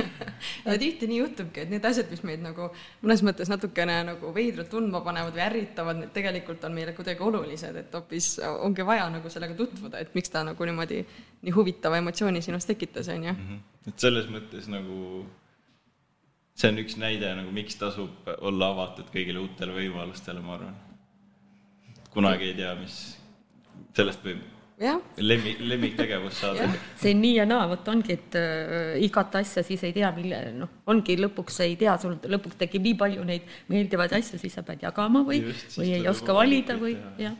ja 0.66 0.76
tihti 0.80 1.06
nii 1.10 1.20
juhtubki, 1.20 1.64
et 1.64 1.70
need 1.70 1.84
asjad, 1.86 2.10
mis 2.10 2.24
meid 2.26 2.42
nagu 2.42 2.68
mõnes 3.04 3.22
mõttes 3.26 3.50
natukene 3.52 4.00
nagu 4.08 4.32
veidralt 4.34 4.70
tundma 4.72 5.02
panevad 5.06 5.36
või 5.36 5.44
ärritavad, 5.46 6.00
need 6.00 6.12
tegelikult 6.16 6.64
on 6.66 6.74
meile 6.74 6.94
kuidagi 6.96 7.22
olulised, 7.26 7.78
et 7.78 7.94
hoopis 7.94 8.32
ongi 8.50 8.86
vaja 8.86 9.06
nagu 9.14 9.30
sellega 9.30 9.54
tutvuda, 9.58 10.02
et 10.02 10.14
miks 10.18 10.32
ta 10.34 10.42
nagu 10.46 10.68
niimoodi 10.68 11.04
nii 11.46 11.54
huvitava 11.54 12.00
emotsiooni 12.02 12.42
sinus 12.44 12.66
tekitas, 12.68 13.08
on 13.14 13.30
ju. 13.30 13.36
Mhm. 13.36 13.62
et 13.92 14.06
selles 14.06 14.26
mõttes 14.32 14.66
nagu 14.70 15.24
see 16.58 16.68
on 16.72 16.82
üks 16.82 16.98
näide 17.00 17.30
nagu 17.38 17.54
miks 17.54 17.78
tasub 17.80 18.26
olla 18.40 18.72
avatud 18.74 19.08
kõigile 19.14 19.40
uutele 19.40 19.76
võimalustele, 19.76 20.42
ma 20.42 20.58
arvan. 20.58 20.74
kunagi 22.10 22.50
ei 22.50 22.58
tea, 22.58 22.74
mis 22.74 22.96
sellest 23.94 24.24
võib 24.26 24.42
jah, 24.80 25.00
lemmik, 25.20 25.60
lemmiktegevus 25.60 26.40
saada. 26.40 26.68
see 27.00 27.12
nii 27.16 27.34
ja 27.36 27.46
naa, 27.48 27.66
vot 27.70 27.88
ongi, 27.92 28.16
et 28.16 28.36
äh, 28.38 28.96
igat 29.04 29.36
asja 29.40 29.64
siis 29.66 29.82
ei 29.86 29.92
tea, 29.96 30.08
mille, 30.16 30.40
noh, 30.56 30.72
ongi 30.90 31.16
lõpuks 31.20 31.60
ei 31.66 31.76
tea, 31.80 31.96
sul 32.00 32.16
lõpuks 32.32 32.58
tekib 32.60 32.86
nii 32.88 32.96
palju 33.00 33.26
neid 33.28 33.48
meeldivaid 33.72 34.14
asju, 34.20 34.40
siis 34.40 34.56
sa 34.56 34.64
pead 34.66 34.84
jagama 34.86 35.22
või, 35.26 35.42
või 35.76 35.90
ei 35.98 36.08
oska 36.10 36.36
valida 36.36 36.78
või 36.80 36.94
jah. 37.20 37.36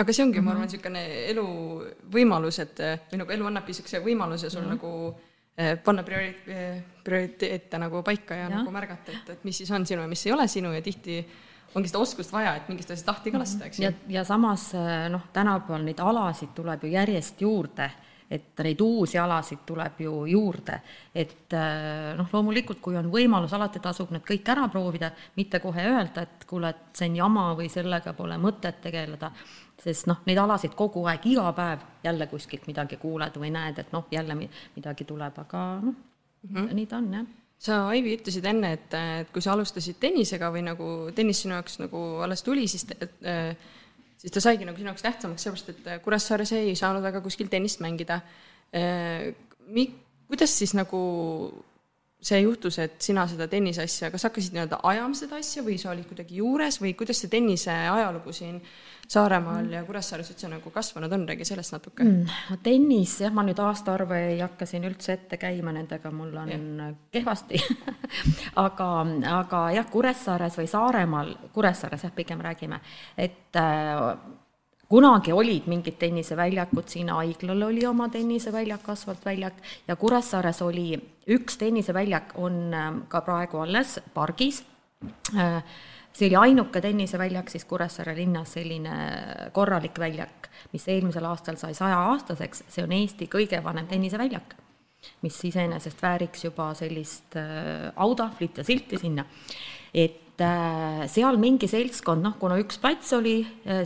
aga 0.00 0.16
see 0.16 0.24
ongi, 0.24 0.44
ma 0.44 0.54
arvan, 0.54 0.70
niisugune 0.70 1.04
elu 1.34 1.46
võimalus, 2.16 2.62
et 2.64 2.80
või 3.12 3.22
nagu 3.24 3.36
elu 3.36 3.50
annabki 3.52 3.74
niisuguse 3.74 4.02
võimaluse 4.06 4.52
sul 4.52 4.64
nagu 4.70 4.94
eh, 5.60 5.76
panna 5.84 6.06
priori-, 6.06 6.80
prioriteete 7.04 7.82
nagu 7.84 8.04
paika 8.06 8.40
ja, 8.40 8.48
ja 8.48 8.56
nagu 8.56 8.72
märgata, 8.72 9.12
et, 9.12 9.36
et 9.36 9.46
mis 9.48 9.60
siis 9.60 9.76
on 9.76 9.84
sinu 9.88 10.06
ja 10.06 10.10
mis 10.10 10.24
ei 10.26 10.36
ole 10.36 10.48
sinu 10.48 10.72
ja 10.72 10.80
tihti 10.84 11.20
ongi 11.74 11.90
seda 11.90 12.02
oskust 12.02 12.32
vaja, 12.32 12.54
et 12.58 12.68
mingist 12.70 12.90
asjast 12.90 13.08
lahti 13.10 13.32
ka 13.32 13.40
lasta, 13.40 13.66
eks 13.68 13.80
ja 13.82 13.90
ju., 13.90 14.12
ja 14.16 14.24
samas 14.26 14.70
äh, 14.74 15.08
noh, 15.12 15.28
tänapäeval 15.32 15.84
neid 15.86 16.00
alasid 16.02 16.54
tuleb 16.56 16.84
ju 16.84 16.92
järjest 16.94 17.42
juurde, 17.44 17.90
et 18.30 18.62
neid 18.62 18.82
uusi 18.82 19.18
alasid 19.18 19.64
tuleb 19.66 20.02
ju 20.04 20.24
juurde, 20.30 20.80
et 21.14 21.54
äh, 21.56 22.10
noh, 22.18 22.28
loomulikult, 22.32 22.80
kui 22.82 22.98
on 22.98 23.10
võimalus, 23.12 23.54
alati 23.56 23.82
tasub 23.82 24.12
need 24.14 24.26
kõik 24.26 24.52
ära 24.54 24.68
proovida, 24.70 25.10
mitte 25.38 25.62
kohe 25.62 25.86
öelda, 25.92 26.26
et 26.26 26.46
kuule, 26.50 26.70
et 26.74 27.00
see 27.00 27.10
on 27.10 27.18
jama 27.22 27.48
või 27.58 27.70
sellega 27.72 28.14
pole 28.18 28.38
mõtet 28.38 28.82
tegeleda, 28.82 29.32
sest 29.80 30.10
noh, 30.10 30.22
neid 30.26 30.38
alasid 30.42 30.74
kogu 30.78 31.06
aeg, 31.10 31.26
iga 31.26 31.50
päev 31.56 31.86
jälle 32.04 32.26
kuskilt 32.30 32.66
midagi 32.70 33.00
kuuled 33.00 33.36
või 33.40 33.52
näed, 33.54 33.78
et 33.82 33.92
noh, 33.94 34.06
jälle 34.10 34.36
mi- 34.38 34.50
midagi 34.76 35.06
tuleb, 35.08 35.38
aga 35.46 35.66
noh 35.82 35.94
mm 36.42 36.56
-hmm. 36.56 36.74
nii 36.74 36.86
ta 36.86 36.96
on 36.96 37.14
jah 37.14 37.26
sa, 37.60 37.82
Aivi, 37.92 38.16
ütlesid 38.16 38.46
enne, 38.48 38.72
et, 38.78 38.98
et 39.22 39.32
kui 39.34 39.44
sa 39.44 39.54
alustasid 39.54 40.00
tennisega 40.00 40.48
või 40.52 40.64
nagu 40.66 40.90
tennis 41.16 41.42
sinu 41.44 41.58
jaoks 41.58 41.80
nagu 41.82 42.04
alles 42.24 42.44
tuli, 42.46 42.66
siis 42.70 42.86
et, 42.96 43.18
äh, 43.28 43.52
siis 44.20 44.34
ta 44.34 44.42
saigi 44.44 44.68
nagu 44.68 44.80
sinu 44.80 44.92
jaoks 44.92 45.04
tähtsamaks, 45.06 45.46
sellepärast 45.46 45.74
et 45.74 46.04
Kuressaares 46.04 46.54
ei 46.58 46.76
saanud 46.78 47.04
väga 47.04 47.22
kuskil 47.24 47.50
tennist 47.52 47.82
mängida. 47.84 48.20
Mi-, 49.74 49.90
kuidas 50.30 50.52
siis 50.54 50.76
nagu 50.78 51.00
see 52.20 52.42
juhtus, 52.42 52.76
et 52.82 53.00
sina 53.02 53.24
seda 53.28 53.48
tenniseasja, 53.50 54.10
kas 54.12 54.26
hakkasid 54.28 54.54
nii-öelda 54.54 54.80
ajama 54.86 55.16
seda 55.16 55.38
asja 55.40 55.64
või 55.64 55.78
sa 55.80 55.90
olid 55.94 56.06
kuidagi 56.08 56.40
juures 56.40 56.76
või 56.82 56.92
kuidas 56.98 57.22
see 57.22 57.32
tennise 57.32 57.72
ajalugu 57.72 58.34
siin 58.36 58.60
Saaremaal 59.10 59.72
ja 59.72 59.82
Kuressaares 59.82 60.28
üldse 60.30 60.48
nagu 60.50 60.70
kasvanud 60.70 61.12
on, 61.12 61.24
räägi 61.28 61.46
sellest 61.48 61.74
natuke 61.74 62.04
mm.. 62.04 62.58
tennis, 62.62 63.16
jah, 63.24 63.32
ma 63.34 63.42
nüüd 63.46 63.58
aastaarve 63.58 64.20
ei 64.28 64.36
hakka 64.38 64.68
siin 64.70 64.86
üldse 64.86 65.16
ette 65.16 65.38
käima 65.40 65.74
nendega, 65.74 66.12
mul 66.14 66.36
on 66.38 66.52
yeah. 66.54 66.92
kehvasti 67.10 67.58
aga, 68.66 68.90
aga 69.40 69.64
jah, 69.74 69.88
Kuressaares 69.90 70.60
või 70.60 70.70
Saaremaal, 70.70 71.34
Kuressaares 71.54 72.06
jah, 72.06 72.14
pigem 72.14 72.44
räägime, 72.46 72.78
et 73.18 73.58
äh, 73.58 74.04
kunagi 74.90 75.34
olid 75.34 75.66
mingid 75.70 75.98
tenniseväljakud, 75.98 76.86
siin 76.90 77.10
haiglal 77.14 77.66
oli 77.66 77.82
oma 77.86 78.08
tenniseväljak, 78.14 78.88
asfaltväljak 78.94 79.62
ja 79.88 79.96
Kuressaares 79.98 80.62
oli 80.66 80.92
üks 81.30 81.58
tenniseväljak, 81.58 82.34
on 82.38 82.62
ähm, 82.74 83.04
ka 83.10 83.26
praegu 83.26 83.62
alles 83.66 83.98
pargis 84.14 84.62
äh, 85.34 85.62
see 86.12 86.28
oli 86.28 86.36
ainuke 86.36 86.80
tenniseväljak 86.80 87.50
siis 87.50 87.64
Kuressaare 87.64 88.14
linnas, 88.16 88.54
selline 88.56 88.94
korralik 89.52 89.98
väljak, 89.98 90.50
mis 90.72 90.88
eelmisel 90.88 91.26
aastal 91.30 91.58
sai 91.60 91.74
sajaaastaseks, 91.74 92.64
see 92.68 92.84
on 92.84 92.92
Eesti 92.96 93.28
kõige 93.30 93.62
vanem 93.64 93.86
tenniseväljak, 93.90 94.56
mis 95.24 95.38
iseenesest 95.48 96.02
vääriks 96.02 96.44
juba 96.44 96.72
sellist 96.78 97.38
äh, 97.38 97.90
autahvlit 97.96 98.58
ja 98.60 98.66
silti 98.66 98.98
sinna. 99.00 99.24
et 99.94 100.29
seal 101.10 101.36
mingi 101.40 101.68
seltskond, 101.70 102.22
noh, 102.24 102.36
kuna 102.40 102.56
üks 102.62 102.78
plats 102.80 103.12
oli, 103.16 103.38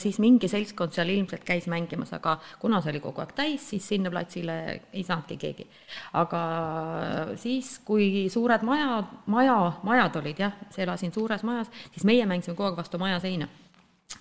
siis 0.02 0.20
mingi 0.22 0.48
seltskond 0.50 0.94
seal 0.94 1.10
ilmselt 1.14 1.44
käis 1.46 1.66
mängimas, 1.70 2.12
aga 2.16 2.36
kuna 2.62 2.80
see 2.82 2.94
oli 2.94 3.02
kogu 3.04 3.24
aeg 3.24 3.34
täis, 3.36 3.66
siis 3.72 3.88
sinna 3.94 4.12
platsile 4.12 4.58
ei 4.92 5.02
saanudki 5.06 5.38
keegi. 5.40 5.66
aga 6.20 6.44
siis, 7.40 7.78
kui 7.86 8.28
suured 8.32 8.62
maja, 8.66 9.02
maja, 9.26 9.58
majad 9.86 10.22
olid 10.22 10.46
jah, 10.46 10.56
elasin 10.78 11.12
suures 11.14 11.42
majas, 11.46 11.72
siis 11.90 12.06
meie 12.06 12.26
mängisime 12.26 12.56
kogu 12.56 12.70
aeg 12.70 12.82
vastu 12.84 13.02
maja 13.02 13.20
seina 13.24 13.50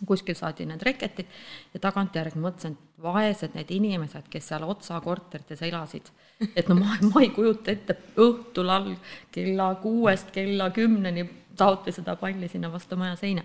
kuskil 0.08 0.36
saadi 0.36 0.66
need 0.68 0.82
reketid 0.84 1.30
ja 1.74 1.82
tagantjärgi 1.84 2.40
mõtlesin, 2.42 2.76
et 2.76 3.04
vaesed 3.04 3.56
need 3.58 3.72
inimesed, 3.76 4.28
kes 4.32 4.50
seal 4.52 4.66
otsa 4.68 5.00
korterites 5.04 5.62
elasid, 5.66 6.10
et 6.56 6.70
no 6.72 6.78
ma, 6.80 6.98
ma 7.10 7.24
ei 7.24 7.32
kujuta 7.36 7.74
ette, 7.74 7.98
õhtul 8.20 8.72
all 8.74 8.94
kella 9.34 9.74
kuuest 9.84 10.34
kella 10.36 10.70
kümneni 10.76 11.26
taoti 11.58 11.94
seda 11.94 12.16
palli 12.20 12.48
sinna 12.50 12.72
vastu 12.72 12.98
maja 12.98 13.16
seina. 13.20 13.44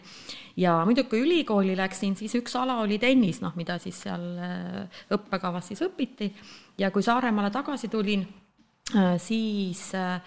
ja 0.57 0.81
muidugi, 0.85 1.09
kui 1.11 1.23
ülikooli 1.27 1.77
läksin, 1.77 2.16
siis 2.16 2.35
üks 2.38 2.57
ala 2.57 2.81
oli 2.83 2.99
tennis, 2.99 3.42
noh, 3.44 3.55
mida 3.57 3.79
siis 3.83 4.03
seal 4.07 4.27
äh, 4.42 5.01
õppekavas 5.14 5.71
siis 5.73 5.83
õpiti 5.87 6.33
ja 6.79 6.90
kui 6.90 7.03
Saaremaale 7.03 7.51
tagasi 7.55 7.88
tulin, 7.88 8.27
siis 9.21 9.88
äh, 9.94 10.21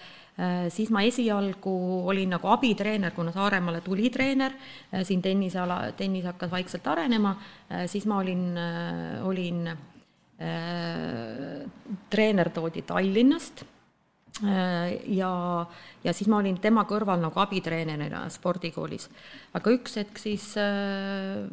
siis 0.72 0.90
ma 0.94 1.02
esialgu 1.04 1.74
olin 2.08 2.30
nagu 2.36 2.48
abitreener, 2.48 3.12
kuna 3.12 3.34
Saaremaale 3.34 3.82
tuli 3.84 4.08
treener, 4.10 4.54
siin 5.04 5.20
tenniseala, 5.22 5.92
tennis 5.96 6.24
hakkas 6.24 6.50
vaikselt 6.50 6.86
arenema, 6.88 7.34
siis 7.86 8.06
ma 8.08 8.22
olin, 8.22 8.46
olin 9.28 9.60
treener 12.10 12.50
toodi 12.50 12.82
Tallinnast 12.88 13.64
ja, 14.40 15.32
ja 16.04 16.12
siis 16.16 16.28
ma 16.32 16.38
olin 16.40 16.56
tema 16.60 16.86
kõrval 16.88 17.20
nagu 17.20 17.40
abitreenerina 17.42 18.24
spordikoolis. 18.32 19.08
aga 19.52 19.74
üks 19.76 19.98
hetk 20.00 20.18
siis 20.18 20.54
äh, 20.56 21.44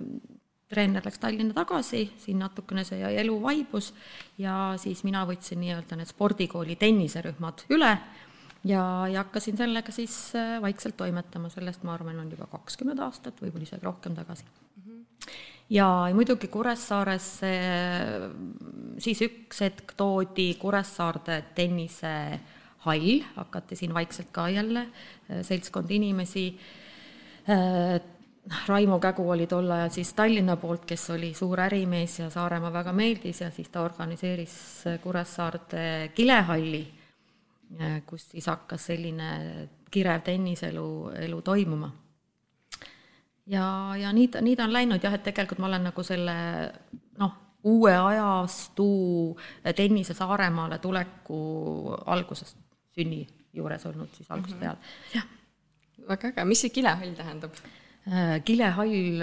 treener 0.70 1.06
läks 1.06 1.20
Tallinna 1.20 1.56
tagasi, 1.58 2.06
siin 2.22 2.40
natukene 2.44 2.86
see 2.88 3.02
elu 3.22 3.36
vaibus 3.42 3.92
ja 4.38 4.76
siis 4.80 5.04
mina 5.04 5.26
võtsin 5.28 5.62
nii-öelda 5.64 5.98
need 6.00 6.12
spordikooli 6.12 6.78
tenniserühmad 6.80 7.66
üle 7.74 7.92
ja, 8.64 8.84
ja 9.10 9.24
hakkasin 9.24 9.58
sellega 9.58 9.92
siis 9.96 10.16
äh, 10.38 10.58
vaikselt 10.62 10.98
toimetama, 11.00 11.50
sellest 11.54 11.84
ma 11.88 11.96
arvan, 11.98 12.20
on 12.22 12.30
juba 12.32 12.48
kakskümmend 12.52 13.02
aastat, 13.04 13.42
võib-olla 13.42 13.66
isegi 13.66 13.86
rohkem 13.86 14.16
tagasi 14.18 14.46
mm. 14.46 14.84
-hmm. 14.86 15.34
ja 15.76 15.90
muidugi 16.14 16.48
Kuressaares 16.54 17.32
äh, 17.44 18.30
siis 19.02 19.26
üks 19.26 19.66
hetk 19.66 19.98
toodi 19.98 20.54
Kuressaarde 20.62 21.44
tennisehall, 22.86 23.24
hakati 23.36 23.76
siin 23.76 23.94
vaikselt 23.94 24.32
ka 24.32 24.50
jälle 24.50 24.80
äh, 24.80 25.42
seltskond 25.42 25.92
inimesi 25.92 26.60
Raimo 28.68 29.00
Kägu 29.00 29.24
oli 29.30 29.48
tol 29.48 29.72
ajal 29.72 29.90
siis 29.90 30.14
Tallinna 30.14 30.56
poolt, 30.58 30.84
kes 30.86 31.10
oli 31.10 31.34
suur 31.34 31.60
ärimees 31.60 32.20
ja 32.20 32.30
Saaremaa 32.30 32.74
väga 32.74 32.94
meeldis 32.94 33.42
ja 33.42 33.50
siis 33.52 33.70
ta 33.70 33.82
organiseeris 33.82 34.84
Kuressaarde 35.02 36.12
kilehalli 36.16 36.84
kus 38.06 38.30
siis 38.32 38.48
hakkas 38.50 38.90
selline 38.90 39.70
kirev 39.92 40.22
tenniselu, 40.26 41.12
elu 41.26 41.42
toimuma. 41.42 41.92
ja, 43.46 43.96
ja 43.98 44.14
nii 44.14 44.28
ta, 44.28 44.42
nii 44.42 44.56
ta 44.56 44.66
on 44.66 44.74
läinud 44.74 45.04
jah, 45.04 45.14
et 45.14 45.24
tegelikult 45.24 45.60
ma 45.60 45.70
olen 45.70 45.88
nagu 45.90 46.04
selle 46.04 46.36
noh, 47.18 47.36
uue 47.64 47.94
ajastu 47.98 48.90
tennise 49.76 50.14
Saaremaale 50.14 50.80
tuleku 50.80 51.94
algusest, 52.06 52.58
sünni 53.00 53.24
juures 53.56 53.86
olnud 53.90 54.12
siis 54.18 54.30
algusest 54.30 54.58
Mhm. 54.58 54.64
peale, 54.64 54.78
jah. 55.16 55.28
väga 56.10 56.32
äge, 56.34 56.46
mis 56.46 56.62
see 56.66 56.70
kilehall 56.80 57.16
tähendab? 57.18 57.56
kilehall 58.46 59.22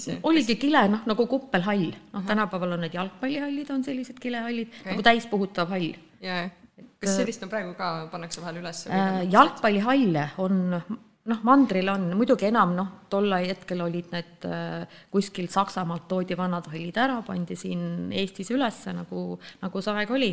See- 0.00 0.18
oligi 0.26 0.56
kile, 0.58 0.86
noh 0.90 1.02
nagu 1.06 1.26
kuppelhall, 1.30 1.90
noh 2.12 2.22
tänapäeval 2.26 2.72
on 2.76 2.80
need 2.86 2.94
jalgpallihallid, 2.96 3.70
on 3.70 3.84
sellised 3.84 4.18
kilehallid 4.22 4.68
okay. 4.80 4.92
nagu 4.92 5.02
täispuhutav 5.06 5.68
hall 5.70 5.92
jaa, 6.24 6.46
kas 7.00 7.16
sellist 7.20 7.44
on 7.44 7.52
praegu 7.52 7.74
ka, 7.78 8.08
pannakse 8.12 8.40
vahel 8.42 8.62
üles? 8.62 8.86
Äh, 8.90 9.20
jalgpallihalle 9.30 10.30
on 10.42 10.58
noh, 11.26 11.40
mandril 11.46 11.88
on 11.92 12.08
muidugi 12.18 12.48
enam 12.50 12.74
noh, 12.78 12.90
tol 13.12 13.30
hetkel 13.36 13.82
olid 13.84 14.10
need 14.14 14.46
äh, 14.48 14.86
kuskilt 15.12 15.52
Saksamaalt 15.54 16.08
toodi 16.10 16.36
vanad 16.38 16.66
hallid 16.72 16.98
ära, 17.02 17.20
pandi 17.26 17.56
siin 17.58 18.12
Eestis 18.12 18.50
üles 18.54 18.86
nagu, 18.96 19.38
nagu 19.62 19.82
see 19.82 19.92
aeg 20.02 20.10
oli. 20.18 20.32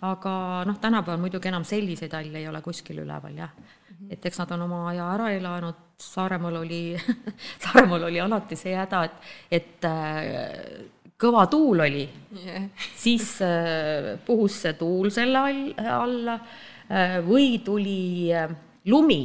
Aga 0.00 0.32
noh, 0.68 0.78
tänapäeval 0.80 1.20
muidugi 1.20 1.50
enam 1.50 1.64
selliseid 1.68 2.14
halle 2.16 2.40
ei 2.40 2.48
ole 2.48 2.62
kuskil 2.64 3.02
üleval 3.02 3.36
jah. 3.36 3.50
et 4.10 4.24
eks 4.26 4.38
nad 4.40 4.52
on 4.56 4.62
oma 4.68 4.86
aja 4.90 5.10
ära 5.14 5.30
elanud, 5.36 5.86
Saaremaal 6.00 6.62
oli 6.62 6.96
Saaremaal 7.64 8.08
oli 8.08 8.20
alati 8.20 8.56
see 8.56 8.72
häda, 8.76 9.04
et, 9.04 9.28
et 9.52 9.84
äh, 9.84 10.88
kõva 11.20 11.44
tuul 11.52 11.84
oli. 11.84 12.06
Yeah. 12.32 12.70
siis 12.96 13.36
äh, 13.44 14.16
puhus 14.26 14.62
see 14.64 14.74
tuul 14.78 15.10
selle 15.12 15.44
all, 15.44 15.62
alla 15.76 16.38
äh, 16.88 17.18
või 17.26 17.58
tuli 17.64 18.32
äh, 18.32 18.48
lumi. 18.88 19.22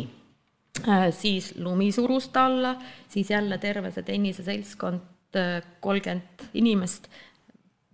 Äh,, 0.83 1.07
siis 1.15 1.53
lumi 1.63 1.91
surus 1.95 2.27
ta 2.35 2.49
alla, 2.49 2.75
siis 3.07 3.31
jälle 3.31 3.57
terve 3.63 3.93
see 3.95 4.03
tenniseseltskond, 4.03 5.11
kolmkümmend 5.83 6.43
inimest 6.55 7.07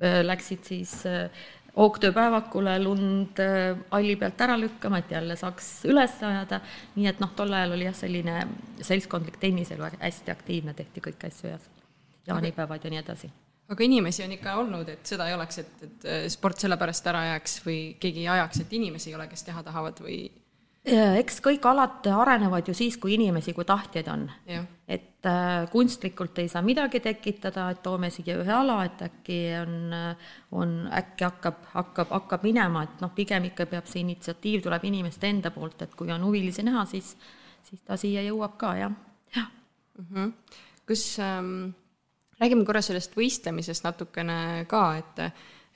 äh, 0.02 0.22
läksid 0.26 0.65
siis 0.65 0.94
äh, 1.10 1.30
hoogtööpäevakule 1.77 2.77
lund 2.84 3.39
äh, 3.39 3.77
halli 3.91 4.15
pealt 4.19 4.41
ära 4.41 4.57
lükkama, 4.60 4.99
et 5.01 5.12
jälle 5.12 5.38
saaks 5.39 5.69
üles 5.89 6.17
ajada, 6.27 6.62
nii 6.95 7.07
et 7.12 7.21
noh, 7.23 7.31
tol 7.36 7.53
ajal 7.53 7.77
oli 7.77 7.88
jah, 7.88 7.95
selline 7.95 8.41
seltskondlik 8.81 9.39
tenniselu 9.39 9.88
hästi 9.99 10.34
aktiivne, 10.34 10.75
tehti 10.77 11.03
kõiki 11.07 11.31
asju 11.31 11.53
ja 11.53 11.62
jaanipäevad 12.27 12.84
ja 12.84 12.91
nii 12.91 13.01
edasi 13.03 13.31
aga 13.71 13.84
inimesi 13.88 14.23
on 14.25 14.36
ikka 14.36 14.57
olnud, 14.60 14.89
et 14.91 15.07
seda 15.07 15.29
ei 15.29 15.36
oleks, 15.38 15.62
et, 15.63 15.84
et 15.88 16.07
sport 16.34 16.60
sellepärast 16.60 17.07
ära 17.07 17.23
jääks 17.29 17.62
või 17.65 17.79
keegi 18.03 18.25
ei 18.25 18.31
ajaks, 18.34 18.65
et 18.65 18.73
inimesi 18.75 19.12
ei 19.12 19.15
ole, 19.15 19.29
kes 19.31 19.47
teha 19.47 19.63
tahavad 19.63 20.03
või? 20.03 20.25
Eks 20.86 21.41
kõik 21.46 21.65
alad 21.70 22.08
arenevad 22.10 22.67
ju 22.67 22.74
siis, 22.74 22.98
kui 22.98 23.13
inimesi, 23.13 23.54
kui 23.54 23.65
tahtjaid 23.65 24.08
on. 24.10 24.24
et 24.88 25.26
äh, 25.30 25.70
kunstlikult 25.72 26.39
ei 26.41 26.48
saa 26.50 26.62
midagi 26.65 27.00
tekitada, 27.00 27.70
et 27.72 27.84
toome 27.84 28.10
siia 28.10 28.36
ühe 28.41 28.54
ala, 28.54 28.80
et 28.86 29.04
äkki 29.06 29.38
on, 29.62 29.76
on, 30.58 30.74
äkki 30.91 31.28
hakkab, 31.28 31.62
hakkab, 31.76 32.10
hakkab 32.17 32.44
minema, 32.44 32.84
et 32.84 33.04
noh, 33.04 33.13
pigem 33.15 33.46
ikka 33.52 33.70
peab 33.72 33.88
see 33.88 34.02
initsiatiiv 34.02 34.65
tuleb 34.65 34.88
inimeste 34.89 35.30
enda 35.30 35.54
poolt, 35.54 35.86
et 35.86 35.94
kui 35.96 36.12
on 36.12 36.26
huvilisi 36.26 36.65
näha, 36.65 36.84
siis, 36.89 37.13
siis 37.67 37.86
ta 37.86 38.00
siia 38.00 38.26
jõuab 38.26 38.58
ka, 38.58 38.74
jah, 38.82 38.98
jah 39.36 39.48
mm. 40.00 40.08
-hmm. 40.10 40.34
kus 40.88 41.20
ähm 41.20 41.72
räägime 42.41 42.65
korra 42.65 42.82
sellest 42.82 43.15
võistlemisest 43.17 43.86
natukene 43.86 44.65
ka, 44.70 44.84
et 44.98 45.22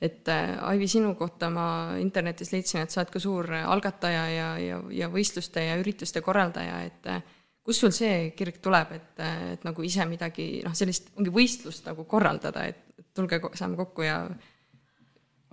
et 0.02 0.28
äh, 0.28 0.58
Aivi, 0.68 0.88
sinu 0.92 1.14
kohta 1.16 1.50
ma 1.54 1.68
internetis 2.02 2.52
leidsin, 2.54 2.84
et 2.84 2.92
sa 2.92 3.02
oled 3.02 3.14
ka 3.14 3.22
suur 3.24 3.52
algataja 3.62 4.26
ja, 4.32 4.50
ja, 4.60 4.80
ja 4.92 5.10
võistluste 5.12 5.64
ja 5.64 5.78
ürituste 5.80 6.24
korraldaja, 6.26 6.82
et 6.90 7.08
äh, 7.12 7.22
kust 7.66 7.86
sul 7.86 7.94
see 7.96 8.34
kirg 8.38 8.60
tuleb, 8.64 8.92
et, 8.98 9.14
äh, 9.24 9.54
et 9.56 9.64
nagu 9.68 9.86
ise 9.86 10.08
midagi, 10.10 10.50
noh, 10.66 10.76
sellist 10.76 11.14
ongi 11.16 11.32
võistlust 11.34 11.88
nagu 11.88 12.06
korraldada, 12.10 12.68
et 12.68 13.08
tulge, 13.16 13.40
saame 13.56 13.80
kokku 13.80 14.04
ja 14.06 14.20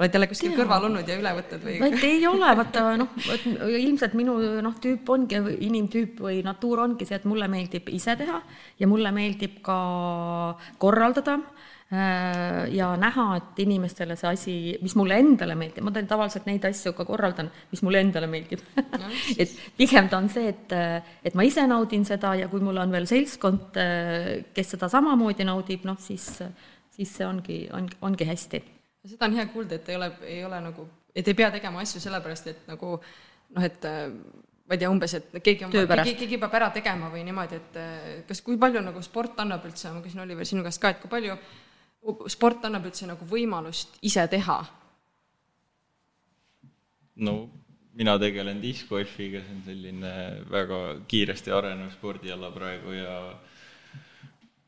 oled 0.03 0.15
jälle 0.17 0.27
kuskil 0.27 0.55
kõrval 0.57 0.89
olnud 0.89 1.07
ja 1.07 1.15
üle 1.21 1.31
võtnud 1.37 1.63
või? 1.63 1.77
et 1.87 2.05
ei 2.09 2.23
ole, 2.27 2.49
vaata 2.59 2.85
noh, 2.99 3.13
ilmselt 3.79 4.17
minu 4.19 4.35
noh, 4.65 4.75
tüüp 4.83 5.07
ongi, 5.15 5.39
inimtüüp 5.69 6.25
või 6.25 6.41
natuur 6.43 6.83
ongi 6.83 7.07
see, 7.07 7.21
et 7.21 7.29
mulle 7.31 7.47
meeldib 7.53 7.93
ise 7.95 8.17
teha 8.19 8.41
ja 8.83 8.89
mulle 8.91 9.13
meeldib 9.15 9.61
ka 9.63 9.77
korraldada 10.83 11.39
äh, 11.39 11.62
ja 11.93 12.87
näha, 12.97 13.25
et 13.37 13.59
inimestele 13.65 14.17
see 14.17 14.29
asi, 14.31 14.55
mis 14.81 14.95
mulle 14.97 15.19
endale 15.21 15.57
meeldib, 15.59 15.85
ma 15.85 15.93
teen 15.93 16.09
tavaliselt 16.09 16.47
neid 16.49 16.65
asju 16.65 16.95
ka 16.97 17.05
korraldan, 17.05 17.51
mis 17.73 17.83
mulle 17.85 18.01
endale 18.01 18.29
meeldib. 18.33 18.63
No, 18.77 19.11
et 19.43 19.53
pigem 19.77 20.09
ta 20.09 20.21
on 20.23 20.31
see, 20.33 20.49
et, 20.55 20.73
et 21.25 21.37
ma 21.37 21.45
ise 21.45 21.67
naudin 21.69 22.07
seda 22.09 22.33
ja 22.41 22.49
kui 22.49 22.65
mul 22.65 22.81
on 22.81 22.95
veel 22.95 23.09
seltskond, 23.11 23.77
kes 24.57 24.73
seda 24.77 24.89
samamoodi 24.93 25.45
naudib, 25.49 25.85
noh 25.89 26.01
siis, 26.01 26.31
siis 26.97 27.13
see 27.19 27.29
ongi, 27.29 27.65
on, 27.77 27.91
ongi 28.09 28.29
hästi. 28.31 28.63
Seda 29.11 29.27
on 29.27 29.37
hea 29.37 29.45
kuulda, 29.51 29.77
et 29.77 29.89
ei 29.91 29.99
ole, 29.99 30.09
ei 30.31 30.45
ole 30.47 30.61
nagu, 30.63 30.87
et 31.15 31.29
ei 31.29 31.37
pea 31.37 31.51
tegema 31.53 31.83
asju 31.83 32.01
sellepärast, 32.01 32.49
et 32.53 32.71
nagu 32.71 32.95
noh, 32.97 33.65
et 33.67 33.85
äh, 33.89 34.07
ma 34.69 34.77
ei 34.77 34.81
tea, 34.81 34.91
umbes, 34.93 35.17
et 35.19 35.35
keegi 35.43 35.67
on, 35.67 35.75
keegi, 35.75 36.15
keegi 36.23 36.39
peab 36.41 36.55
ära 36.57 36.71
tegema 36.75 37.11
või 37.13 37.25
niimoodi, 37.27 37.59
et 37.59 37.77
äh, 37.83 38.07
kas, 38.29 38.41
kui 38.47 38.57
palju 38.61 38.81
nagu 38.85 39.03
sport 39.05 39.41
annab 39.43 39.67
üldse, 39.69 39.91
ma 39.93 40.01
küsin 40.05 40.23
Oliver 40.25 40.49
sinu 40.49 40.65
käest 40.65 40.81
ka, 40.83 40.95
et 40.95 41.03
kui 41.03 41.11
palju 41.13 41.37
sport 42.33 42.65
annab 42.67 42.87
üldse 42.91 43.07
nagu 43.07 43.27
võimalust 43.29 43.99
ise 44.03 44.25
teha? 44.31 44.59
no 47.23 47.35
mina 47.95 48.17
tegelen 48.19 48.61
diskgolfiga, 48.63 49.43
see 49.45 49.55
on 49.55 49.65
selline 49.67 50.13
väga 50.51 50.79
kiiresti 51.09 51.53
arenev 51.53 51.93
spordiala 51.93 52.49
praegu 52.55 52.95
ja 52.97 53.17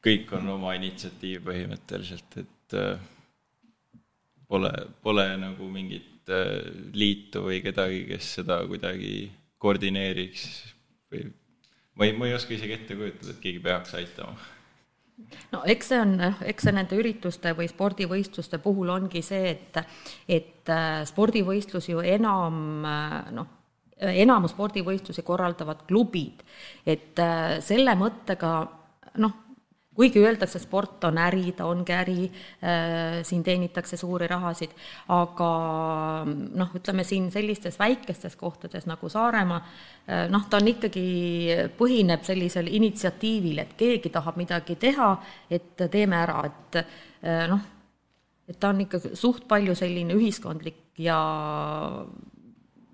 kõik 0.04 0.34
on 0.36 0.50
oma 0.58 0.74
initsiatiiv 0.76 1.46
põhimõtteliselt, 1.46 2.36
et 2.42 2.76
äh, 2.76 3.06
pole, 4.48 4.72
pole 5.02 5.24
nagu 5.40 5.70
mingit 5.72 6.28
äh, 6.28 6.68
liitu 6.92 7.46
või 7.46 7.62
kedagi, 7.64 8.04
kes 8.12 8.34
seda 8.40 8.60
kuidagi 8.68 9.30
koordineeriks 9.64 10.44
või 11.08 11.30
ma 11.96 12.10
ei, 12.10 12.12
ma 12.18 12.28
ei 12.28 12.36
oska 12.36 12.52
isegi 12.58 12.76
ette 12.76 12.98
kujutada, 12.98 13.32
et 13.32 13.40
keegi 13.40 13.64
peaks 13.64 13.96
aitama 13.96 14.36
no 15.52 15.62
eks 15.70 15.92
see 15.92 16.00
on, 16.00 16.14
eks 16.44 16.68
see 16.68 16.74
nende 16.76 16.98
ürituste 16.98 17.54
või 17.56 17.68
spordivõistluste 17.70 18.60
puhul 18.62 18.92
ongi 18.94 19.22
see, 19.24 19.54
et, 19.54 19.80
et 20.28 20.72
äh, 20.72 21.02
spordivõistlus 21.08 21.90
ju 21.92 22.04
enam 22.04 22.86
äh, 22.88 23.18
noh, 23.34 23.52
enamus 24.04 24.52
spordivõistlusi 24.52 25.22
korraldavad 25.24 25.84
klubid, 25.88 26.42
et 26.84 27.20
selle 27.64 27.94
mõttega 27.96 28.50
noh, 29.22 29.36
kuigi 29.94 30.22
öeldakse, 30.22 30.58
sport 30.58 31.04
on 31.08 31.18
äri, 31.22 31.52
ta 31.56 31.66
ongi 31.70 31.94
äri 31.94 32.24
äh,, 32.26 33.20
siin 33.26 33.44
teenitakse 33.46 33.96
suuri 33.96 34.26
rahasid, 34.30 34.74
aga 35.14 35.50
noh, 36.26 36.72
ütleme 36.74 37.04
siin 37.06 37.30
sellistes 37.34 37.78
väikestes 37.78 38.36
kohtades 38.40 38.88
nagu 38.90 39.08
Saaremaa 39.08 39.60
äh,, 39.60 40.24
noh, 40.32 40.48
ta 40.50 40.58
on 40.58 40.72
ikkagi, 40.74 41.06
põhineb 41.78 42.26
sellisel 42.26 42.70
initsiatiivil, 42.74 43.62
et 43.62 43.76
keegi 43.78 44.12
tahab 44.14 44.40
midagi 44.40 44.76
teha, 44.82 45.12
et 45.50 45.86
teeme 45.90 46.18
ära, 46.24 46.42
et 46.50 46.80
äh, 46.82 47.46
noh, 47.50 47.62
et 48.48 48.58
ta 48.60 48.74
on 48.74 48.82
ikka 48.84 49.00
suht 49.14 49.46
palju 49.48 49.76
selline 49.78 50.16
ühiskondlik 50.18 50.98
ja 51.00 51.18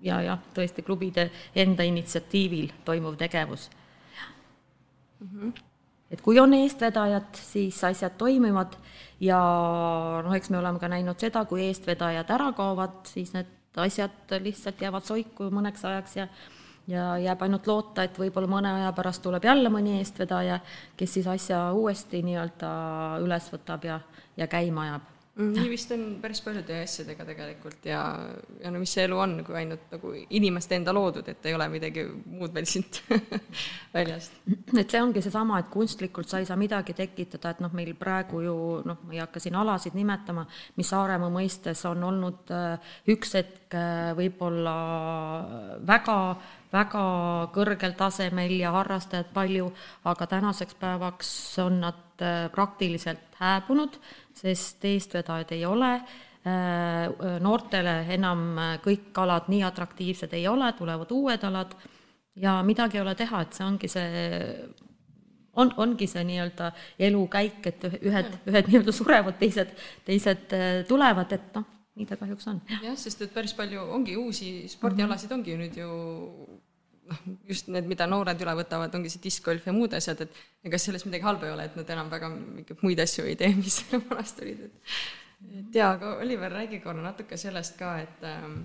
ja 0.01 0.21
jah, 0.25 0.39
tõesti 0.55 0.81
klubide 0.85 1.27
enda 1.53 1.85
initsiatiivil 1.85 2.71
toimuv 2.85 3.17
tegevus 3.19 3.67
mm. 5.19 5.27
-hmm 5.27 5.70
et 6.11 6.21
kui 6.21 6.39
on 6.39 6.53
eestvedajad, 6.53 7.29
siis 7.39 7.83
asjad 7.87 8.17
toimivad. 8.19 8.75
Ja 9.21 9.39
noh, 10.25 10.33
eks 10.33 10.49
me 10.49 10.57
oleme 10.59 10.81
ka 10.81 10.89
näinud 10.91 11.19
seda, 11.21 11.45
kui 11.45 11.67
eestvedajad 11.67 12.31
ära 12.33 12.49
kaovad, 12.57 13.03
siis 13.07 13.35
need 13.35 13.51
asjad 13.79 14.33
lihtsalt 14.41 14.81
jäävad 14.81 15.05
soiku 15.07 15.51
mõneks 15.53 15.85
ajaks 15.87 16.17
ja 16.17 16.27
ja 16.89 17.13
jääb 17.21 17.43
ainult 17.45 17.67
loota, 17.69 18.03
et 18.03 18.17
võib-olla 18.17 18.49
mõne 18.49 18.71
aja 18.79 18.89
pärast 18.97 19.21
tuleb 19.23 19.45
jälle 19.45 19.69
mõni 19.69 19.99
eestvedaja, 19.99 20.57
kes 20.97 21.13
siis 21.13 21.29
asja 21.29 21.61
uuesti 21.77 22.23
nii-öelda 22.25 22.71
üles 23.21 23.51
võtab 23.53 23.85
ja, 23.85 23.99
ja 24.37 24.49
käima 24.49 24.87
ajab 24.89 25.20
nii 25.51 25.69
vist 25.71 25.91
on 25.95 26.03
päris 26.21 26.41
paljude 26.45 26.77
asjadega 26.83 27.25
tegelikult 27.27 27.85
ja, 27.89 28.01
ja 28.61 28.71
no 28.73 28.81
mis 28.81 28.93
see 28.95 29.05
elu 29.07 29.17
on, 29.23 29.35
kui 29.47 29.57
ainult 29.59 29.89
nagu 29.93 30.13
inimeste 30.37 30.77
enda 30.77 30.93
loodud, 30.95 31.27
et 31.31 31.49
ei 31.49 31.55
ole 31.57 31.67
midagi 31.73 32.05
muud 32.05 32.53
veel 32.55 32.69
siit 32.69 33.01
väljast. 33.95 34.39
et 34.77 34.85
see 34.85 35.01
ongi 35.01 35.23
seesama, 35.25 35.59
et 35.61 35.71
kunstlikult 35.73 36.29
sa 36.31 36.41
ei 36.41 36.47
saa 36.49 36.59
midagi 36.59 36.95
tekitada, 36.97 37.55
et 37.55 37.65
noh, 37.65 37.73
meil 37.77 37.93
praegu 37.99 38.43
ju 38.45 38.55
noh, 38.87 39.03
ma 39.07 39.17
ei 39.17 39.23
hakka 39.23 39.43
siin 39.43 39.57
alasid 39.59 39.97
nimetama, 39.97 40.47
mis 40.77 40.91
Saaremaa 40.91 41.31
mõistes 41.33 41.85
on 41.89 42.03
olnud 42.03 42.51
äh, 42.55 42.95
üks 43.11 43.37
hetk 43.39 43.77
äh, 43.77 44.11
võib-olla 44.17 44.75
väga 45.87 46.17
väga 46.71 47.03
kõrgel 47.55 47.95
tasemel 47.99 48.53
ja 48.59 48.71
harrastajaid 48.75 49.31
palju, 49.35 49.71
aga 50.07 50.27
tänaseks 50.35 50.77
päevaks 50.79 51.31
on 51.63 51.81
nad 51.83 51.99
praktiliselt 52.53 53.39
hääbunud, 53.41 53.97
sest 54.37 54.85
eestvedajaid 54.85 55.55
ei 55.55 55.65
ole, 55.65 55.93
äh, 55.95 57.39
noortele 57.43 57.95
enam 58.15 58.45
äh, 58.57 58.75
kõik 58.83 59.17
alad 59.23 59.49
nii 59.51 59.63
atraktiivsed 59.67 60.33
ei 60.37 60.47
ole, 60.47 60.71
tulevad 60.77 61.11
uued 61.15 61.43
alad 61.49 61.75
ja 62.35 62.59
midagi 62.65 62.99
ei 62.99 63.03
ole 63.05 63.15
teha, 63.17 63.43
et 63.43 63.57
see 63.57 63.67
ongi 63.67 63.91
see 63.91 64.23
on, 65.59 65.73
ongi 65.83 66.07
see 66.07 66.23
nii-öelda 66.29 66.71
elukäik, 67.09 67.65
et 67.67 67.85
ühed, 67.99 68.33
ühed 68.47 68.71
nii-öelda 68.71 68.95
surevad, 68.95 69.35
teised, 69.41 69.73
teised 70.07 70.55
tulevad, 70.87 71.33
et 71.35 71.55
noh, 71.57 71.67
nii 71.99 72.07
ta 72.07 72.17
kahjuks 72.19 72.47
on. 72.47 72.61
jah, 72.71 72.95
sest 72.97 73.25
et 73.25 73.33
päris 73.33 73.53
palju 73.57 73.83
ongi 73.97 74.15
uusi 74.19 74.51
spordialasid 74.71 75.33
ongi 75.35 75.57
nüüd 75.59 75.79
ju 75.81 75.89
just 77.47 77.69
need, 77.71 77.87
mida 77.89 78.07
noored 78.09 78.41
üle 78.43 78.55
võtavad, 78.61 78.93
ongi 78.97 79.11
see 79.13 79.23
diskgolf 79.23 79.65
ja 79.67 79.73
muud 79.75 79.93
asjad, 79.97 80.25
et 80.25 80.67
ega 80.69 80.79
selles 80.81 81.05
midagi 81.07 81.27
halba 81.27 81.47
ei 81.47 81.55
ole, 81.55 81.69
et 81.69 81.79
nad 81.79 81.95
enam 81.95 82.11
väga 82.11 82.29
mingeid 82.33 82.83
muid 82.85 83.01
asju 83.03 83.25
ei 83.29 83.37
tee, 83.39 83.53
mis 83.61 83.81
vanasti 83.93 84.45
olid, 84.45 84.67
et 84.69 84.95
et 85.61 85.79
jaa, 85.79 85.95
aga 85.95 86.17
Oliver, 86.21 86.53
räägi 86.53 86.81
korra 86.83 87.01
natuke 87.01 87.37
sellest 87.37 87.79
ka, 87.79 87.95
et 88.03 88.27
ähm, 88.29 88.61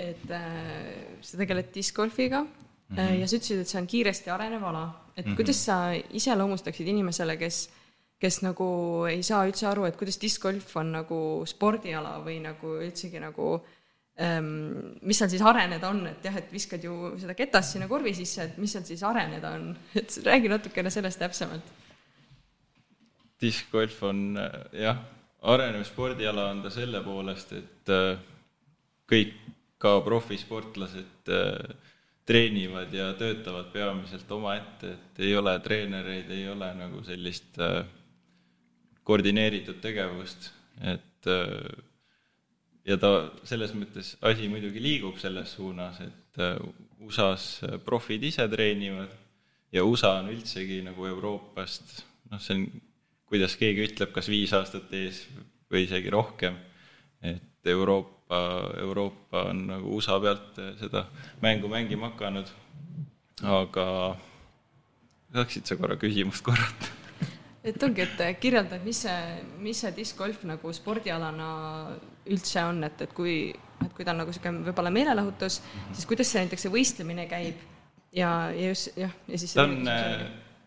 et 0.00 0.30
äh, 0.32 1.20
sa 1.20 1.38
tegeled 1.40 1.70
diskgolfiga 1.74 2.42
mm 2.42 2.96
-hmm. 2.96 3.20
ja 3.20 3.28
sa 3.28 3.36
ütlesid, 3.36 3.60
et 3.60 3.68
see 3.68 3.80
on 3.80 3.86
kiiresti 3.86 4.30
arenev 4.30 4.64
ala, 4.64 4.84
et 5.16 5.24
mm 5.24 5.32
-hmm. 5.32 5.36
kuidas 5.36 5.64
sa 5.64 5.92
iseloomustaksid 5.92 6.86
inimesele, 6.86 7.36
kes 7.36 7.68
kes 8.24 8.42
nagu 8.42 8.66
ei 9.10 9.22
saa 9.22 9.44
üldse 9.46 9.66
aru, 9.68 9.84
et 9.84 9.96
kuidas 9.96 10.20
diskgolf 10.20 10.76
on 10.80 10.92
nagu 10.92 11.18
spordiala 11.46 12.18
või 12.24 12.38
nagu 12.44 12.78
üldsegi 12.80 13.20
nagu 13.20 13.48
ähm, 13.58 13.72
mis 14.14 15.18
seal 15.18 15.30
siis 15.32 15.42
areneda 15.42 15.88
on, 15.90 16.04
et 16.06 16.22
jah, 16.22 16.36
et 16.38 16.52
viskad 16.54 16.84
ju 16.86 17.14
seda 17.18 17.34
ketast 17.34 17.74
sinna 17.74 17.88
korvi 17.90 18.12
sisse, 18.14 18.44
et 18.46 18.60
mis 18.62 18.70
seal 18.70 18.84
siis 18.86 19.02
areneda 19.02 19.50
on, 19.56 19.72
et 19.98 20.18
räägi 20.26 20.52
natukene 20.52 20.92
sellest 20.94 21.18
täpsemalt. 21.18 21.72
diskgolf 23.42 23.98
on 24.06 24.38
jah, 24.72 25.00
arenev 25.44 25.84
spordiala 25.84 26.48
on 26.52 26.62
ta 26.64 26.70
selle 26.72 27.02
poolest, 27.04 27.52
et 27.58 27.92
äh, 27.92 28.14
kõik 29.10 29.34
ka 29.82 29.98
profisportlased 30.04 31.32
äh, 31.32 31.74
treenivad 32.24 32.92
ja 32.94 33.10
töötavad 33.18 33.68
peamiselt 33.72 34.30
omaette, 34.32 34.94
et 34.94 35.24
ei 35.26 35.34
ole 35.36 35.58
treenereid, 35.60 36.30
ei 36.32 36.46
ole 36.48 36.70
nagu 36.78 37.02
sellist 37.04 37.58
äh, 37.60 37.82
koordineeritud 39.04 39.82
tegevust, 39.84 40.48
et 40.80 41.28
ja 42.84 42.96
ta 43.00 43.12
selles 43.48 43.74
mõttes, 43.76 44.14
asi 44.22 44.48
muidugi 44.52 44.82
liigub 44.82 45.18
selles 45.20 45.54
suunas, 45.56 46.00
et 46.04 46.40
USA-s 47.04 47.78
profid 47.84 48.24
ise 48.24 48.46
treenivad 48.50 49.12
ja 49.74 49.84
USA 49.84 50.18
on 50.20 50.30
üldsegi 50.32 50.82
nagu 50.84 51.06
Euroopast, 51.08 52.02
noh, 52.30 52.42
see 52.42 52.58
on 52.58 52.66
kuidas 53.30 53.56
keegi 53.58 53.88
ütleb, 53.88 54.12
kas 54.14 54.28
viis 54.30 54.52
aastat 54.54 54.92
ees 54.94 55.24
või 55.72 55.86
isegi 55.88 56.12
rohkem, 56.12 56.58
et 57.24 57.72
Euroopa, 57.72 58.40
Euroopa 58.78 59.48
on 59.50 59.64
nagu 59.72 59.96
USA 59.96 60.20
pealt 60.22 60.60
seda 60.78 61.06
mängu 61.42 61.70
mängima 61.72 62.12
hakanud, 62.12 62.52
aga 63.42 63.86
saaksid 65.34 65.66
sa 65.66 65.78
korra 65.80 65.96
küsimust 65.98 66.44
korrata? 66.46 66.92
et 67.64 67.82
ongi, 67.82 68.04
et 68.04 68.40
kirjelda, 68.40 68.78
mis 68.84 69.00
see, 69.06 69.20
mis 69.64 69.80
see 69.80 69.94
diskgolf 69.96 70.44
nagu 70.46 70.72
spordialana 70.76 71.48
üldse 72.30 72.64
on, 72.64 72.84
et, 72.86 73.04
et 73.04 73.12
kui, 73.16 73.36
et 73.84 73.92
kui 73.92 74.06
ta 74.06 74.14
on 74.14 74.22
nagu 74.22 74.32
niisugune 74.32 74.64
võib-olla 74.68 74.92
meelelahutus, 74.94 75.60
siis 75.92 76.08
kuidas 76.08 76.30
see 76.32 76.44
näiteks 76.44 76.66
see 76.66 76.72
võistlemine 76.72 77.28
käib? 77.30 77.60
Ja, 78.14 78.50
ja 78.54 78.70
just 78.70 78.94
jah, 78.96 79.12
ja 79.28 79.38
siis 79.40 79.56
ta 79.56 79.66
on 79.66 79.80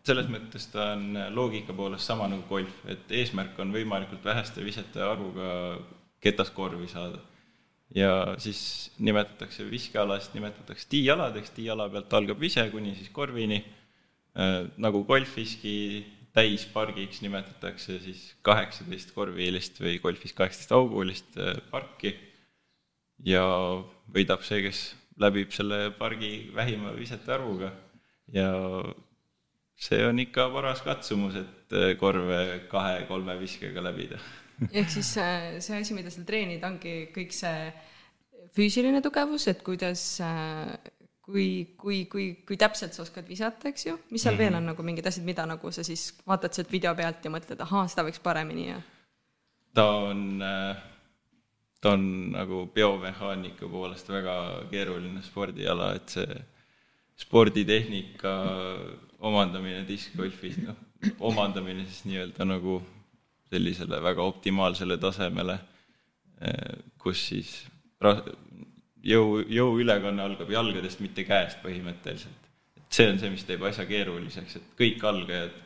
selles 0.07 0.27
mõttes 0.31 0.67
ta 0.71 0.91
on 0.95 1.17
loogika 1.35 1.75
poolest 1.75 2.07
sama 2.07 2.27
nagu 2.31 2.45
golf, 2.49 2.75
et 2.89 3.09
eesmärk 3.11 3.57
on 3.63 3.73
võimalikult 3.75 4.23
väheste 4.25 4.63
visete 4.63 5.03
arvuga 5.03 5.79
ketast 6.23 6.53
korvi 6.55 6.87
saada. 6.91 7.19
ja 7.95 8.35
siis 8.37 8.91
nimetatakse 8.99 9.63
viskealast, 9.69 10.33
nimetatakse 10.35 10.89
tiialadeks, 10.91 11.53
tiiala 11.55 11.87
pealt 11.89 12.13
algab 12.13 12.39
vise 12.39 12.65
kuni 12.71 12.95
siis 12.95 13.09
korvini. 13.15 13.61
Äh,, 14.37 14.67
nagu 14.77 15.03
golfiski 15.07 16.05
täispargiks 16.37 17.23
nimetatakse 17.25 17.97
siis 18.03 18.21
kaheksateist 18.45 19.13
korviilist 19.15 19.81
või 19.81 19.97
golfis 20.03 20.35
kaheksateist 20.37 20.75
augulist 20.77 21.37
äh, 21.41 21.57
parki. 21.71 22.13
Ja 23.25 23.43
võidab 24.13 24.43
see, 24.45 24.61
kes 24.67 24.81
läbib 25.17 25.53
selle 25.55 25.87
pargi 25.97 26.51
vähima 26.53 26.93
visete 26.93 27.33
arvuga. 27.33 27.71
Ja 28.33 28.51
see 29.77 30.03
on 30.05 30.19
ikka 30.21 30.49
paras 30.53 30.83
katsumus, 30.85 31.37
et 31.41 31.73
äh, 31.77 31.93
korve 31.99 32.67
kahe-kolme 32.69 33.37
viskega 33.41 33.81
läbida. 33.89 34.21
Ehk 34.77 34.89
siis 34.93 35.09
see, 35.17 35.61
see 35.61 35.81
asi, 35.81 35.97
mida 35.97 36.13
seal 36.13 36.25
treenida, 36.27 36.69
ongi 36.69 37.09
kõik 37.15 37.33
see 37.35 37.71
füüsiline 38.57 39.01
tugevus, 39.05 39.47
et 39.49 39.61
kuidas, 39.65 40.03
äh, 40.25 40.77
kui, 41.27 41.47
kui, 41.77 42.05
kui, 42.07 42.27
kui 42.47 42.57
täpselt 42.59 42.95
sa 42.95 43.03
oskad 43.03 43.27
visata, 43.27 43.67
eks 43.69 43.85
ju, 43.85 43.97
mis 44.09 44.23
seal 44.23 44.33
mm 44.33 44.37
-hmm. 44.37 44.43
veel 44.43 44.59
on 44.59 44.65
nagu 44.71 44.83
mingid 44.83 45.07
asjad, 45.07 45.25
mida 45.25 45.45
nagu 45.45 45.71
sa 45.71 45.83
siis 45.83 46.13
vaatad 46.27 46.53
sealt 46.53 46.71
video 46.71 46.95
pealt 46.95 47.25
ja 47.25 47.31
mõtled, 47.31 47.61
ahaa, 47.61 47.87
seda 47.87 48.07
võiks 48.07 48.21
paremini 48.23 48.69
ja? 48.69 48.81
ta 49.73 49.85
on, 50.09 50.41
äh, 50.41 50.77
ta 51.81 51.91
on 51.91 52.31
nagu 52.31 52.65
biomehaanika 52.73 53.67
poolest 53.67 54.09
väga 54.09 54.63
keeruline 54.71 55.21
spordiala, 55.21 55.93
et 55.95 56.09
see 56.09 56.43
sporditehnika 57.17 58.33
omandamine 59.19 59.83
diskgolfis, 59.87 60.57
noh, 60.57 60.75
omandamine 61.19 61.85
siis 61.85 62.05
nii-öelda 62.05 62.45
nagu 62.45 62.81
sellisele 63.49 64.01
väga 64.03 64.23
optimaalsele 64.23 64.97
tasemele, 64.97 65.59
eh, 66.41 66.77
kus 66.97 67.27
siis 67.29 67.51
jõu, 69.07 69.39
jõuülekanne 69.51 70.23
algab 70.23 70.51
jalgadest, 70.51 71.01
mitte 71.03 71.25
käest 71.27 71.61
põhimõtteliselt. 71.63 72.51
et 72.77 72.99
see 72.99 73.07
on 73.11 73.19
see, 73.21 73.31
mis 73.33 73.47
teeb 73.47 73.63
asja 73.67 73.87
keeruliseks, 73.89 74.59
et 74.59 74.69
kõik 74.79 75.03
algajad, 75.07 75.63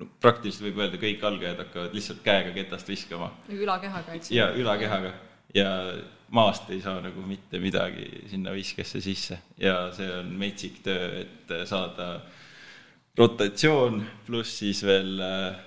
no 0.00 0.06
praktiliselt 0.22 0.68
võib 0.68 0.84
öelda, 0.84 1.00
kõik 1.02 1.24
algajad 1.26 1.64
hakkavad 1.64 1.96
lihtsalt 1.96 2.22
käega 2.24 2.54
ketast 2.54 2.88
viskama. 2.88 3.32
ülakehaga, 3.48 4.16
eks 4.18 4.30
ju. 4.30 4.38
ja 4.38 4.50
ülakehaga 4.56 5.14
ja 5.54 5.70
maast 6.30 6.70
ei 6.70 6.80
saa 6.82 7.00
nagu 7.02 7.22
mitte 7.26 7.58
midagi 7.58 8.06
sinna 8.30 8.52
viskesse 8.54 9.00
sisse 9.02 9.40
ja 9.58 9.90
see 9.94 10.10
on 10.20 10.30
metsik 10.38 10.78
töö, 10.84 11.24
et 11.24 11.54
saada 11.66 12.20
rotatsioon 13.18 13.98
pluss 14.26 14.60
siis 14.62 14.84
veel 14.86 15.18
äh, 15.24 15.58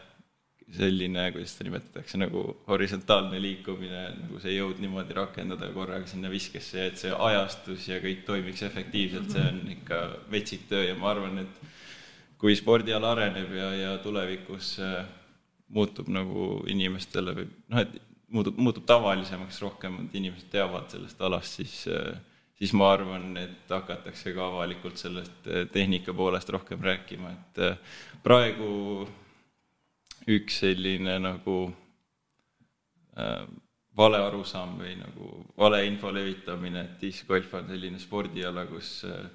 selline, 0.74 1.28
kuidas 1.34 1.54
seda 1.54 1.68
nimetatakse, 1.68 2.18
nagu 2.22 2.44
horisontaalne 2.68 3.40
liikumine, 3.42 4.04
nagu 4.18 4.40
see 4.42 4.56
jõud 4.56 4.80
niimoodi 4.82 5.16
rakendada 5.18 5.70
korraga 5.76 6.08
sinna 6.10 6.32
viskesse 6.34 6.80
ja 6.80 6.88
et 6.90 6.98
see 7.02 7.14
ajastus 7.14 7.88
ja 7.92 8.00
kõik 8.04 8.24
toimiks 8.28 8.66
efektiivselt, 8.66 9.30
see 9.34 9.46
on 9.52 9.62
ikka 9.76 10.02
metsik 10.34 10.66
töö. 10.72 10.88
Ja 10.88 10.98
ma 10.98 11.12
arvan, 11.14 11.44
et 11.44 11.62
kui 12.42 12.58
spordiala 12.60 13.14
areneb 13.14 13.54
ja, 13.56 13.70
ja 13.78 13.94
tulevikus 14.04 14.76
äh, 14.84 15.06
muutub 15.74 16.10
nagu 16.12 16.64
inimestele 16.70 17.38
või 17.38 17.48
noh, 17.72 17.86
et 17.86 17.98
muutub, 18.34 18.58
muutub 18.58 18.90
tavalisemaks, 18.90 19.62
rohkemad 19.64 20.14
inimesed 20.18 20.50
teavad 20.52 20.90
sellest 20.92 21.22
alast, 21.22 21.62
siis, 21.62 21.80
äh, 21.88 22.16
siis 22.58 22.74
ma 22.74 22.90
arvan, 22.98 23.30
et 23.40 23.70
hakatakse 23.70 24.34
ka 24.34 24.50
avalikult 24.50 24.98
sellest 25.02 25.50
äh, 25.50 25.68
tehnika 25.72 26.18
poolest 26.18 26.50
rohkem 26.52 26.82
rääkima, 26.82 27.36
et 27.38 27.68
praegu 28.26 29.06
üks 30.30 30.62
selline 30.64 31.18
nagu 31.20 31.58
äh, 33.18 33.44
vale 33.98 34.22
arusaam 34.26 34.78
või 34.80 34.96
nagu 35.00 35.34
valeinfo 35.60 36.12
levitamine, 36.14 36.86
et 36.88 37.02
discgolf 37.02 37.52
on 37.60 37.68
selline 37.70 38.00
spordiala, 38.02 38.66
kus 38.70 39.04
äh, 39.10 39.28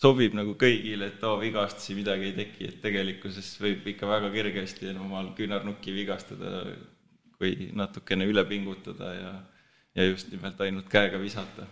sobib 0.00 0.34
nagu 0.38 0.54
kõigile, 0.60 1.10
et 1.12 1.24
oo, 1.26 1.36
vigastusi 1.42 1.98
midagi 1.98 2.30
ei 2.30 2.36
teki, 2.38 2.68
et 2.70 2.80
tegelikkuses 2.84 3.50
võib 3.60 3.90
ikka 3.92 4.08
väga 4.08 4.30
kergesti 4.32 4.94
omal 4.94 5.34
küünarnukki 5.36 5.92
vigastada 5.94 6.62
või 7.40 7.70
natukene 7.76 8.28
üle 8.28 8.44
pingutada 8.48 9.12
ja, 9.16 9.34
ja 9.96 10.08
just 10.08 10.32
nimelt 10.32 10.60
ainult 10.60 10.88
käega 10.92 11.20
visata. 11.20 11.68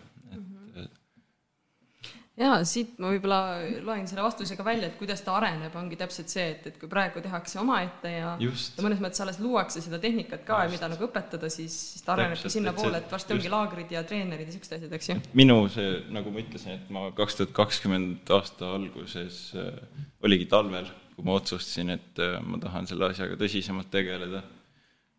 Ja 2.38 2.58
siit 2.68 2.98
ma 3.02 3.12
võib-olla 3.12 3.40
loen 3.84 4.06
selle 4.10 4.24
vastuse 4.24 4.56
ka 4.58 4.66
välja, 4.66 4.90
et 4.90 4.98
kuidas 5.00 5.22
ta 5.26 5.36
areneb, 5.38 5.74
ongi 5.78 5.98
täpselt 6.00 6.32
see, 6.32 6.46
et, 6.54 6.66
et 6.70 6.76
kui 6.80 6.90
praegu 6.90 7.22
tehakse 7.24 7.60
omaette 7.62 8.12
ja, 8.14 8.34
ja 8.40 8.84
mõnes 8.84 9.02
mõttes 9.02 9.24
alles 9.24 9.40
luuakse 9.42 9.82
seda 9.84 10.00
tehnikat 10.02 10.44
ka, 10.48 10.60
mida 10.72 10.90
nagu 10.92 11.08
õpetada, 11.08 11.50
siis, 11.52 11.74
siis 11.94 12.06
ta 12.06 12.14
arenebki 12.16 12.52
sinnapoole, 12.52 13.02
et 13.02 13.10
varsti 13.12 13.34
just. 13.34 13.40
ongi 13.40 13.54
laagrid 13.54 13.96
ja 13.96 14.04
treenerid 14.08 14.50
ja 14.50 14.56
siuksed 14.56 14.78
asjad, 14.78 14.94
eks 14.98 15.10
ju. 15.12 15.18
minu 15.38 15.60
see, 15.72 15.98
nagu 16.14 16.34
ma 16.34 16.44
ütlesin, 16.44 16.78
et 16.78 16.92
ma 16.94 17.08
kaks 17.16 17.40
tuhat 17.40 17.56
kakskümmend 17.58 18.30
aasta 18.38 18.74
alguses 18.76 19.42
äh, 19.58 19.82
oligi 20.26 20.46
talvel, 20.50 20.86
kui 21.16 21.26
ma 21.26 21.40
otsustasin, 21.40 21.96
et 21.98 22.22
äh, 22.22 22.38
ma 22.44 22.60
tahan 22.62 22.86
selle 22.90 23.10
asjaga 23.10 23.40
tõsisemalt 23.40 23.90
tegeleda 23.94 24.44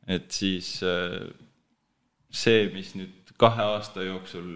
et 0.09 0.31
siis 0.33 0.79
äh, 0.85 1.29
see, 2.33 2.69
mis 2.73 2.95
nüüd 2.97 3.33
kahe 3.39 3.65
aasta 3.75 4.03
jooksul 4.03 4.47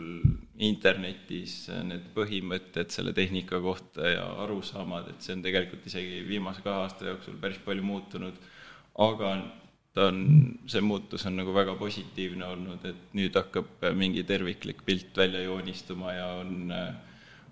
internetis 0.61 1.65
need 1.87 2.11
põhimõtted 2.13 2.91
selle 2.93 3.13
tehnika 3.15 3.57
kohta 3.61 4.11
ja 4.11 4.25
arusaamad, 4.43 5.09
et 5.09 5.25
see 5.25 5.33
on 5.33 5.41
tegelikult 5.45 5.87
isegi 5.89 6.21
viimase 6.27 6.61
kahe 6.61 6.83
aasta 6.83 7.07
jooksul 7.09 7.39
päris 7.41 7.57
palju 7.65 7.85
muutunud, 7.85 8.37
aga 9.01 9.31
ta 9.93 10.09
on, 10.11 10.19
see 10.69 10.81
muutus 10.85 11.25
on 11.29 11.39
nagu 11.41 11.53
väga 11.55 11.73
positiivne 11.79 12.45
olnud, 12.45 12.85
et 12.85 13.15
nüüd 13.17 13.33
hakkab 13.37 13.87
mingi 13.97 14.25
terviklik 14.29 14.83
pilt 14.85 15.17
välja 15.17 15.41
joonistuma 15.45 16.13
ja 16.13 16.27
on, 16.41 16.73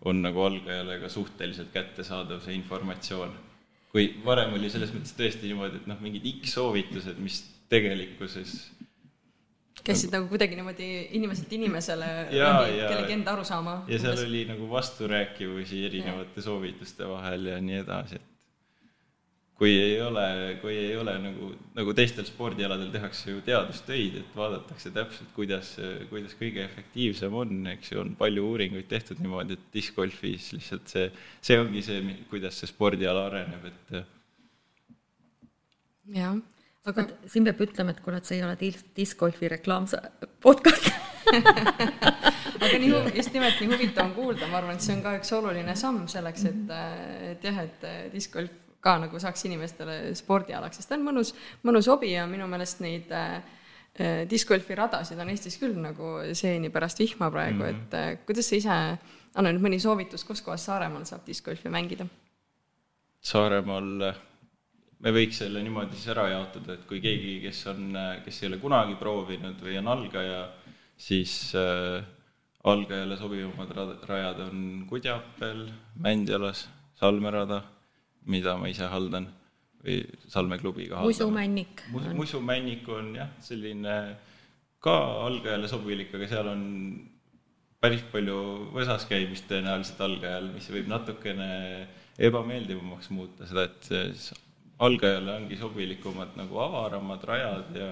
on 0.06 0.22
nagu 0.22 0.46
algajale 0.46 1.00
ka 1.02 1.10
suhteliselt 1.10 1.74
kättesaadav 1.74 2.44
see 2.46 2.58
informatsioon. 2.58 3.34
kui 3.92 4.06
varem 4.24 4.54
oli 4.56 4.70
selles 4.72 4.94
mõttes 4.96 5.12
tõesti 5.18 5.50
niimoodi, 5.50 5.82
et 5.82 5.88
noh, 5.90 5.98
mingid 6.00 6.24
X-soovitused, 6.38 7.18
mis 7.20 7.42
tegelikkuses 7.68 8.54
käisid 9.86 10.14
nagu 10.14 10.28
kuidagi 10.32 10.58
niimoodi 10.58 10.90
inimeselt 11.18 11.54
inimesele 11.58 12.10
kellegi 12.32 13.16
enda 13.18 13.36
arusaama. 13.36 13.78
ja 13.88 14.00
seal 14.00 14.14
umbes. 14.14 14.28
oli 14.30 14.44
nagu 14.50 14.68
vasturääkivusi 14.72 15.86
erinevate 15.86 16.42
ja. 16.42 16.50
soovituste 16.50 17.08
vahel 17.10 17.50
ja 17.52 17.62
nii 17.62 17.80
edasi, 17.82 18.20
et 18.20 18.28
kui 19.62 19.74
ei 19.78 19.98
ole, 20.02 20.26
kui 20.62 20.74
ei 20.74 20.94
ole 20.98 21.14
nagu, 21.22 21.52
nagu 21.78 21.94
teistel 21.98 22.26
spordialadel 22.26 22.90
tehakse 22.94 23.30
ju 23.30 23.42
teadustöid, 23.46 24.16
et 24.24 24.32
vaadatakse 24.38 24.90
täpselt, 24.94 25.30
kuidas, 25.36 25.76
kuidas 26.10 26.34
kõige 26.40 26.64
efektiivsem 26.66 27.36
on, 27.44 27.68
eks 27.76 27.94
ju, 27.94 28.00
on 28.02 28.16
palju 28.18 28.48
uuringuid 28.54 28.90
tehtud 28.90 29.22
niimoodi, 29.22 29.60
et 29.60 29.68
diskgolfis 29.76 30.50
lihtsalt 30.58 30.90
see, 30.90 31.12
see 31.46 31.60
ongi 31.62 31.86
see, 31.86 32.16
kuidas 32.32 32.58
see 32.58 32.72
spordiala 32.74 33.28
areneb, 33.30 33.70
et 33.70 34.02
jah 36.18 36.34
aga 36.90 37.06
siin 37.30 37.46
peab 37.46 37.62
ütlema, 37.68 37.94
et 37.94 38.02
kuule, 38.02 38.18
et 38.18 38.26
see 38.26 38.40
ei 38.40 38.46
ole 38.46 38.72
discgolfi 38.98 39.52
reklaam 39.52 39.86
podcast 40.46 40.90
aga 41.32 42.80
nii, 42.82 42.90
just 43.16 43.34
nimelt 43.36 43.62
nii 43.62 43.70
huvitav 43.70 44.08
on 44.08 44.16
kuulda, 44.16 44.50
ma 44.50 44.60
arvan, 44.62 44.80
et 44.80 44.86
see 44.86 44.96
on 44.96 45.04
ka 45.06 45.14
üks 45.20 45.32
oluline 45.38 45.76
samm 45.80 46.08
selleks, 46.12 46.48
et, 46.50 46.76
et 47.32 47.48
jah, 47.48 47.64
et 47.66 47.88
discgolf 48.14 48.72
ka 48.82 48.98
nagu 49.02 49.22
saaks 49.22 49.46
inimestele 49.46 49.98
spordialaks, 50.18 50.82
sest 50.82 50.90
ta 50.90 50.98
on 50.98 51.06
mõnus, 51.06 51.34
mõnus 51.68 51.90
hobi 51.92 52.16
ja 52.16 52.26
minu 52.30 52.48
meelest 52.50 52.82
neid 52.82 53.12
äh, 53.14 53.36
äh, 53.94 54.24
discgolfi 54.30 54.78
radasid 54.78 55.22
on 55.22 55.30
Eestis 55.34 55.60
küll 55.62 55.78
nagu 55.78 56.18
seeni 56.38 56.72
pärast 56.74 57.02
vihma 57.02 57.30
praegu 57.34 57.62
mm, 57.62 57.68
-hmm. 57.68 57.86
et 57.86 57.94
äh, 58.00 58.26
kuidas 58.26 58.50
sa 58.50 58.58
ise, 58.58 58.80
anna 59.36 59.54
nüüd 59.54 59.62
mõni 59.68 59.80
soovitus, 59.80 60.26
kus 60.26 60.42
kohas 60.42 60.66
Saaremaal 60.66 61.06
saab 61.06 61.28
discgolfi 61.28 61.70
mängida? 61.70 62.10
Saaremaal 63.22 64.14
me 65.02 65.14
võiks 65.16 65.42
selle 65.42 65.64
niimoodi 65.66 65.98
siis 65.98 66.12
ära 66.14 66.28
jaotada, 66.32 66.76
et 66.78 66.88
kui 66.90 67.02
keegi, 67.04 67.40
kes 67.46 67.66
on, 67.74 67.98
kes 68.26 68.42
ei 68.42 68.52
ole 68.52 68.62
kunagi 68.62 68.98
proovinud 69.00 69.62
või 69.64 69.78
on 69.82 69.90
algaja, 69.92 70.42
siis 71.02 71.34
äh, 71.58 72.04
algajale 72.70 73.18
sobivamad 73.18 73.74
rajad 74.08 74.42
on 74.46 74.66
Kudjapel, 74.90 75.68
Mändjalas, 76.02 76.68
Salmerada, 77.00 77.64
mida 78.30 78.54
ma 78.62 78.70
ise 78.70 78.90
haldan, 78.92 79.26
või 79.82 80.02
Salme 80.30 80.60
klubiga 80.62 81.00
haldan. 81.00 81.10
musumännik. 81.10 81.86
musumännik 82.14 82.90
on 82.90 83.16
jah, 83.18 83.32
selline 83.42 83.96
ka 84.82 84.98
algajale 85.26 85.70
sobilik, 85.70 86.14
aga 86.14 86.30
seal 86.30 86.52
on 86.52 86.62
päris 87.82 88.04
palju 88.14 88.38
võsas 88.76 89.08
käimist 89.10 89.48
tõenäoliselt 89.50 90.02
algajal, 90.06 90.52
mis 90.54 90.70
võib 90.70 90.90
natukene 90.92 91.50
ebameeldivamaks 92.22 93.10
muuta 93.10 93.50
seda, 93.50 93.66
et 93.66 93.90
algajale 94.82 95.36
ongi 95.36 95.58
sobilikumad 95.60 96.34
nagu 96.40 96.60
avaramad 96.64 97.24
rajad 97.30 97.78
ja, 97.78 97.92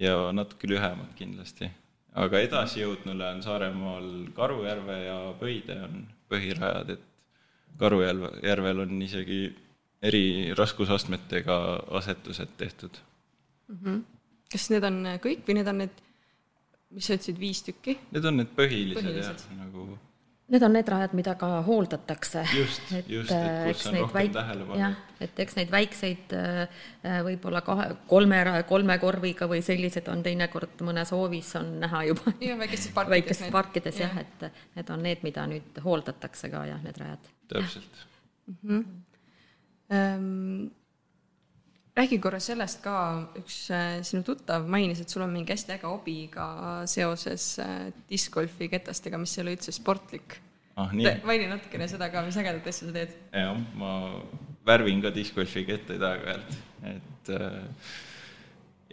ja 0.00 0.16
natuke 0.32 0.70
lühemad 0.70 1.12
kindlasti. 1.18 1.70
aga 2.18 2.40
edasijõudnule 2.46 3.28
on 3.34 3.42
Saaremaal 3.44 4.08
Karujärve 4.34 4.98
ja 5.04 5.18
Pöide 5.40 5.76
on 5.84 6.06
põhirajad, 6.32 6.96
et 6.96 7.04
Karujärve, 7.78 8.32
järvel 8.42 8.84
on 8.86 9.02
isegi 9.02 9.42
eri 10.02 10.54
raskusastmetega 10.58 11.58
asetused 12.00 12.56
tehtud 12.56 12.98
mm. 13.68 13.78
-hmm. 13.84 14.02
kas 14.52 14.70
need 14.70 14.84
on 14.84 15.00
kõik 15.22 15.44
või 15.46 15.60
need 15.60 15.72
on 15.74 15.82
need, 15.84 16.02
mis 16.90 17.06
sa 17.06 17.18
ütlesid, 17.18 17.38
viis 17.38 17.62
tükki? 17.62 17.98
Need 18.10 18.24
on 18.24 18.40
need 18.40 18.54
põhilised, 18.56 19.04
põhilised. 19.04 19.44
jah, 19.48 19.58
nagu 19.60 19.98
Need 20.48 20.62
on 20.64 20.72
need 20.72 20.88
rajad, 20.88 21.12
mida 21.12 21.34
ka 21.36 21.48
hooldatakse. 21.66 22.42
just, 22.56 22.92
just, 23.06 23.30
et 23.30 23.66
kus 23.68 23.86
on 23.90 23.98
rohkem 23.98 24.14
väik... 24.14 24.30
tähelepanu. 24.32 24.78
jah, 24.80 24.94
et 25.20 25.42
eks 25.44 25.58
neid 25.58 25.72
väikseid 25.72 26.32
äh, 26.38 27.18
võib-olla 27.26 27.60
kahe, 27.66 27.90
kolme, 28.08 28.38
kolme 28.68 28.96
korviga 29.02 29.48
või 29.50 29.60
sellised 29.64 30.08
on 30.08 30.22
teinekord 30.24 30.80
mõnes 30.88 31.12
hoovis 31.12 31.52
on 31.60 31.74
näha 31.82 32.06
juba. 32.08 32.32
väikestes 32.64 32.94
parkides. 32.96 33.14
väikestes 33.16 33.52
parkides 33.52 34.00
jah 34.00 34.16
ja,, 34.16 34.24
et 34.24 34.48
need 34.78 34.94
on 34.96 35.04
need, 35.04 35.20
mida 35.28 35.44
nüüd 35.50 35.82
hooldatakse 35.84 36.48
ka 36.54 36.64
jah, 36.70 36.80
need 36.86 36.96
rajad. 37.04 37.30
täpselt. 37.52 38.02
Mm 38.48 38.80
-hmm. 39.92 40.70
Räägi 41.98 42.20
korra 42.22 42.38
sellest 42.38 42.78
ka, 42.84 42.94
üks 43.40 43.56
äh, 43.74 43.96
sinu 44.06 44.22
tuttav 44.22 44.68
mainis, 44.70 45.00
et 45.02 45.10
sul 45.10 45.24
on 45.24 45.32
mingi 45.34 45.50
hästi 45.50 45.72
äge 45.74 45.88
hobi 45.88 46.28
ka 46.30 46.44
seoses 46.86 47.46
äh, 47.58 47.88
discgolfi 48.06 48.68
ketastega, 48.70 49.18
mis 49.18 49.32
ei 49.34 49.42
ole 49.42 49.54
üldse 49.56 49.72
sportlik 49.74 50.36
ah,. 50.78 50.92
maini 51.26 51.48
natukene 51.50 51.88
seda 51.90 52.06
ka, 52.12 52.22
mis 52.22 52.38
ägedat 52.38 52.68
asja 52.70 52.86
sa 52.86 52.94
teed. 52.94 53.16
jah, 53.34 53.58
ma 53.80 53.94
värvin 54.68 55.02
ka 55.02 55.10
discgolfi 55.16 55.64
kettaid 55.66 56.04
aeg-ajalt, 56.06 56.54
et 56.92 57.32
äh, 57.34 57.88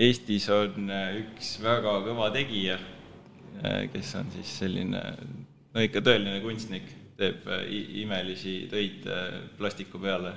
Eestis 0.07 0.47
on 0.49 0.89
üks 1.21 1.51
väga 1.63 1.93
kõva 2.07 2.31
tegija 2.33 2.79
kes 3.93 4.15
on 4.17 4.31
siis 4.33 4.49
selline, 4.63 5.03
no 5.75 5.83
ikka 5.85 6.01
tõeline 6.03 6.41
kunstnik, 6.43 6.89
teeb 7.21 7.45
imelisi 8.01 8.63
töid 8.73 9.05
plastiku 9.61 10.01
peale, 10.01 10.33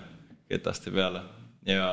ketaste 0.53 0.93
peale 0.95 1.25
ja 1.67 1.89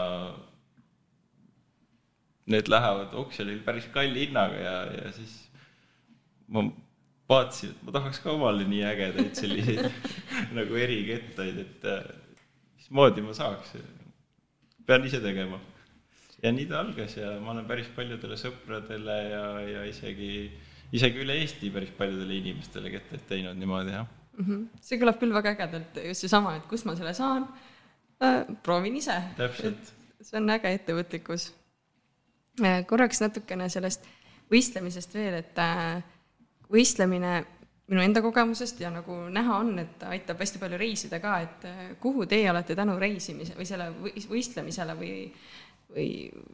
need 2.52 2.70
lähevad 2.70 3.14
oksjonil 3.18 3.62
päris 3.66 3.88
kalli 3.94 4.28
hinnaga 4.28 4.58
ja, 4.62 4.76
ja 4.94 5.12
siis 5.16 5.38
ma 6.48 6.66
vaatasin, 7.30 7.74
et 7.74 7.86
ma 7.86 7.94
tahaks 7.96 8.20
ka 8.22 8.34
omale 8.36 8.68
nii 8.70 8.84
ägedaid 8.86 9.38
selliseid 9.38 9.88
nagu 10.58 10.78
erikettaid, 10.78 11.58
et 11.64 11.88
äh, 11.90 12.04
mismoodi 12.78 13.24
ma 13.26 13.34
saaks. 13.34 13.74
pean 14.86 15.06
ise 15.06 15.22
tegema. 15.24 15.60
ja 16.44 16.52
nii 16.54 16.68
ta 16.70 16.80
algas 16.84 17.18
ja 17.18 17.34
ma 17.42 17.56
olen 17.56 17.66
päris 17.66 17.90
paljudele 17.96 18.38
sõpradele 18.38 19.18
ja, 19.32 19.46
ja 19.66 19.86
isegi, 19.90 20.52
isegi 20.94 21.24
üle 21.24 21.40
Eesti 21.42 21.72
päris 21.74 21.94
paljudele 21.98 22.38
inimestele 22.44 22.94
kettaid 22.94 23.26
teinud 23.28 23.58
niimoodi, 23.58 23.96
jah 23.98 24.06
mm. 24.06 24.46
-hmm. 24.46 24.66
see 24.82 25.02
kõlab 25.02 25.18
küll 25.22 25.34
väga 25.34 25.56
ägedalt, 25.58 26.02
just 26.12 26.28
seesama, 26.28 26.56
et 26.60 26.70
kust 26.70 26.86
ma 26.86 26.96
selle 26.96 27.14
saan 27.18 27.50
äh,, 28.22 28.44
proovin 28.62 29.02
ise. 29.02 29.18
see 30.22 30.38
on 30.38 30.50
äge 30.50 30.78
ettevõtlikkus 30.78 31.50
korraks 32.88 33.22
natukene 33.22 33.70
sellest 33.70 34.06
võistlemisest 34.52 35.14
veel, 35.18 35.40
et 35.42 35.60
äh, 35.62 36.00
võistlemine 36.72 37.40
minu 37.86 38.02
enda 38.02 38.22
kogemusest 38.26 38.80
ja 38.82 38.90
nagu 38.94 39.26
näha 39.34 39.60
on, 39.62 39.76
et 39.82 40.04
aitab 40.10 40.40
hästi 40.42 40.62
palju 40.62 40.80
reisida 40.82 41.20
ka, 41.22 41.36
et 41.46 41.68
äh, 41.70 41.84
kuhu 42.02 42.26
teie 42.30 42.50
olete 42.52 42.78
tänu 42.78 42.98
reisimise 43.02 43.58
või 43.58 43.70
selle 43.70 43.92
võistlemisele 44.30 44.98
või 45.00 45.14
või, 45.96 46.08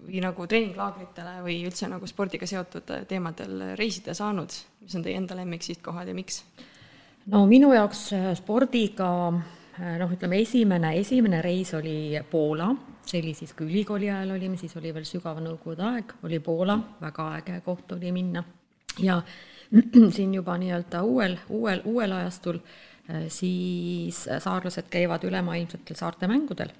või 0.06 0.20
nagu 0.22 0.46
treeninglaagritele 0.46 1.38
või 1.46 1.62
üldse 1.66 1.88
nagu 1.90 2.08
spordiga 2.08 2.46
seotud 2.46 2.92
teemadel 3.08 3.72
reisida 3.80 4.14
saanud, 4.14 4.54
mis 4.84 4.98
on 5.00 5.06
teie 5.06 5.16
enda 5.18 5.38
lemmiksihtkohad 5.40 6.12
ja 6.12 6.16
miks? 6.18 6.44
no 7.32 7.46
minu 7.48 7.72
jaoks 7.74 8.10
spordiga 8.38 9.08
noh, 9.32 10.12
ütleme 10.12 10.42
esimene, 10.44 10.94
esimene 11.00 11.40
reis 11.42 11.72
oli 11.78 12.20
Poola 12.30 12.70
see 13.06 13.22
oli 13.22 13.34
siis, 13.34 13.54
kui 13.54 13.68
ülikooli 13.70 14.10
ajal 14.10 14.36
olime, 14.36 14.58
siis 14.58 14.76
oli 14.80 14.94
veel 14.94 15.06
sügava 15.08 15.42
nõukogude 15.44 15.86
aeg, 15.88 16.14
oli 16.28 16.40
Poola, 16.44 16.78
väga 17.02 17.28
äge 17.40 17.62
koht 17.66 17.92
oli 17.98 18.12
minna. 18.12 18.44
ja 19.00 19.22
siin 20.16 20.34
juba 20.36 20.58
nii-öelda 20.58 21.04
uuel, 21.04 21.38
uuel, 21.50 21.82
uuel 21.86 22.12
ajastul 22.12 22.60
äh, 22.60 23.26
siis 23.28 24.26
saarlased 24.40 24.90
käivad 24.90 25.24
ülemaailmsetel 25.24 25.96
saartemängudel, 25.96 26.74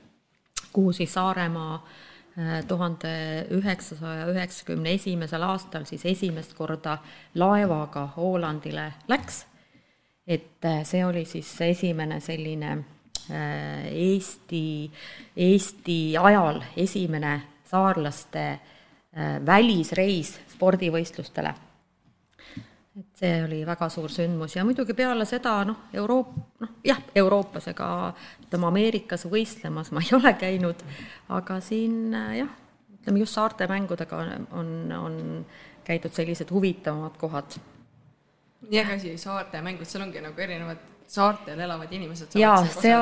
kuhu 0.74 0.94
siis 0.94 1.14
Saaremaa 1.14 1.76
äh, 1.76 2.66
tuhande 2.68 3.14
üheksasaja 3.52 4.28
üheksakümne 4.32 4.94
esimesel 5.00 5.44
aastal 5.44 5.86
siis 5.86 6.06
esimest 6.06 6.54
korda 6.54 6.98
laevaga 7.36 8.08
Hollandile 8.18 8.94
läks. 9.08 9.46
et 10.28 10.66
äh, 10.66 10.84
see 10.84 11.06
oli 11.06 11.26
siis 11.26 11.62
esimene 11.62 12.20
selline 12.20 12.78
Eesti, 13.30 14.92
Eesti 15.38 15.98
ajal 16.18 16.62
esimene 16.78 17.36
saarlaste 17.72 18.46
äh, 18.52 19.38
välisreis 19.46 20.40
spordivõistlustele. 20.56 21.54
et 23.00 23.22
see 23.22 23.38
oli 23.46 23.62
väga 23.66 23.88
suur 23.90 24.12
sündmus 24.12 24.58
ja 24.58 24.66
muidugi 24.68 24.94
peale 24.94 25.24
seda 25.26 25.54
noh, 25.64 25.86
Euroop-, 25.96 26.34
noh 26.60 26.74
jah, 26.84 27.00
Euroopas 27.16 27.70
ega 27.72 27.88
ütleme, 28.44 28.68
Ameerikas 28.68 29.24
võistlemas 29.32 29.94
ma 29.96 30.04
ei 30.04 30.12
ole 30.18 30.34
käinud, 30.36 30.84
aga 31.32 31.60
siin 31.64 32.14
äh, 32.14 32.34
jah, 32.42 32.52
ütleme 33.00 33.24
just 33.24 33.38
saarte 33.38 33.68
mängudega 33.72 34.20
on, 34.52 34.92
on 34.98 35.46
käidud 35.88 36.14
sellised 36.14 36.52
huvitavamad 36.52 37.16
kohad. 37.18 37.56
nii 38.68 38.80
äge 38.84 38.98
asi, 39.00 39.18
saarte 39.18 39.62
mängud, 39.64 39.88
seal 39.88 40.04
ongi 40.04 40.22
nagu 40.22 40.44
erinevad 40.44 40.84
saartel 41.12 41.60
elavad 41.60 41.92
inimesed 41.92 42.36
jaa, 42.40 42.62
see, 42.72 42.96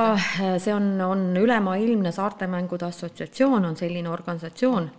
see 0.62 0.74
on, 0.74 0.94
on 1.06 1.26
ülemaailmne 1.38 2.12
Saartemängude 2.12 2.88
Assotsiatsioon, 2.88 3.66
on 3.66 3.78
selline 3.78 4.10
organisatsioon. 4.10 4.90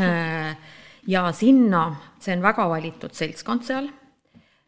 Äh, 0.00 0.56
ja 1.06 1.32
sinna, 1.32 1.84
see 2.20 2.36
on 2.36 2.44
väga 2.44 2.68
valitud 2.68 3.16
seltskond 3.16 3.64
seal, 3.68 3.90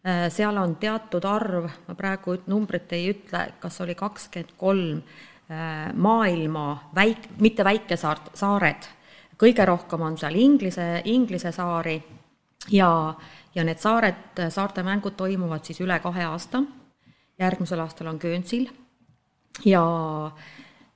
äh, 0.04 0.26
seal 0.32 0.56
on 0.60 0.76
teatud 0.80 1.24
arv, 1.28 1.68
ma 1.88 1.96
praegu 1.96 2.36
numbrit 2.52 2.92
ei 2.96 3.08
ütle, 3.14 3.46
kas 3.60 3.80
oli 3.84 3.96
kakskümmend 3.98 4.52
kolm 4.60 5.00
äh, 5.00 5.88
maailma 5.94 6.66
väik-, 6.96 7.30
mitte 7.40 7.64
väikesaart, 7.64 8.34
saared, 8.36 8.90
kõige 9.40 9.66
rohkem 9.68 10.04
on 10.10 10.20
seal 10.20 10.36
Inglise, 10.36 10.90
Inglise 11.08 11.54
saari 11.56 11.96
ja, 12.70 12.92
ja 13.56 13.64
need 13.64 13.80
saared, 13.80 14.44
saarte 14.52 14.84
mängud 14.86 15.16
toimuvad 15.16 15.64
siis 15.64 15.80
üle 15.80 15.98
kahe 16.04 16.28
aasta 16.28 16.62
järgmisel 17.38 17.80
aastal 17.80 18.10
on 18.12 18.18
Guernsey'l 18.20 18.68
ja, 19.64 19.84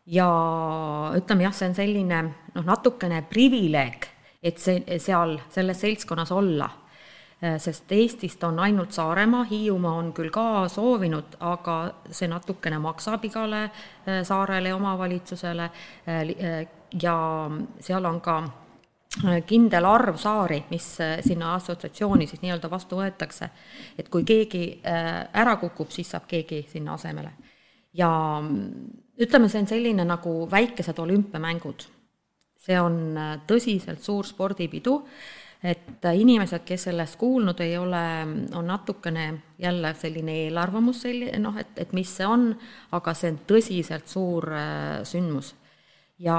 ja 0.06 0.30
ütleme 1.16 1.46
jah, 1.46 1.54
see 1.54 1.70
on 1.70 1.76
selline 1.76 2.22
noh, 2.26 2.64
natukene 2.64 3.22
privileeg, 3.30 4.08
et 4.42 4.60
see, 4.62 4.82
seal 5.02 5.38
selles 5.52 5.80
seltskonnas 5.84 6.32
olla. 6.32 6.68
sest 7.60 7.92
Eestist 7.92 8.44
on 8.44 8.58
ainult 8.64 8.92
Saaremaa, 8.96 9.44
Hiiumaa 9.44 9.98
on 10.00 10.12
küll 10.16 10.30
ka 10.32 10.68
soovinud, 10.72 11.36
aga 11.40 11.74
see 12.10 12.30
natukene 12.32 12.78
maksab 12.80 13.24
igale 13.28 13.66
eh, 13.66 14.22
saarele 14.24 14.72
ja 14.72 14.76
omavalitsusele 14.76 15.66
eh, 16.06 16.68
ja 17.02 17.16
seal 17.80 18.08
on 18.08 18.20
ka 18.24 18.38
kindel 19.46 19.86
arv 19.88 20.18
saari, 20.20 20.62
mis 20.70 20.86
äh, 21.00 21.18
sinna 21.24 21.54
assotsiatsiooni 21.56 22.26
siis 22.28 22.42
nii-öelda 22.42 22.70
vastu 22.70 23.00
võetakse. 23.00 23.48
et 23.98 24.08
kui 24.12 24.24
keegi 24.24 24.80
äh, 24.84 25.26
ära 25.32 25.56
kukub, 25.56 25.90
siis 25.90 26.10
saab 26.10 26.26
keegi 26.28 26.66
sinna 26.68 26.94
asemele. 26.94 27.32
ja 27.94 28.10
mm, 28.40 28.92
ütleme, 29.24 29.48
see 29.48 29.60
on 29.60 29.70
selline 29.70 30.04
nagu 30.04 30.50
väikesed 30.50 30.98
olümpiamängud. 30.98 31.86
see 32.66 32.80
on 32.80 33.16
äh, 33.16 33.34
tõsiselt 33.46 34.02
suur 34.02 34.26
spordipidu, 34.26 35.00
et 35.62 36.04
inimesed, 36.04 36.62
kes 36.64 36.84
sellest 36.90 37.16
kuulnud 37.16 37.60
ei 37.60 37.76
ole, 37.78 38.02
on 38.54 38.66
natukene 38.66 39.42
jälle 39.58 39.94
selline 39.94 40.34
eelarvamus 40.44 41.00
selline, 41.02 41.38
noh, 41.38 41.56
et, 41.58 41.72
et 41.76 41.92
mis 41.96 42.10
see 42.16 42.26
on, 42.26 42.50
aga 42.92 43.14
see 43.14 43.32
on 43.32 43.40
tõsiselt 43.48 44.06
suur 44.12 44.50
sündmus. 45.08 45.54
ja, 46.18 46.36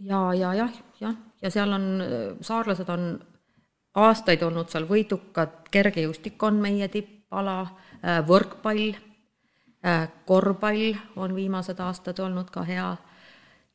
ja, 0.00 0.22
ja 0.34 0.54
jah, 0.54 0.72
jah, 1.04 1.14
ja 1.42 1.52
seal 1.52 1.72
on, 1.76 1.86
saarlased 2.40 2.90
on 2.92 3.08
aastaid 3.94 4.42
olnud 4.42 4.70
seal 4.72 4.86
võidukad, 4.88 5.64
kergejõustik 5.74 6.42
on 6.42 6.60
meie 6.62 6.88
tippala, 6.90 7.60
äh, 8.02 8.20
võrkpall, 8.26 8.94
äh, 9.86 10.08
korvpall 10.26 10.94
on 11.16 11.34
viimased 11.34 11.80
aastad 11.80 12.18
olnud 12.24 12.50
ka 12.50 12.64
hea 12.66 12.90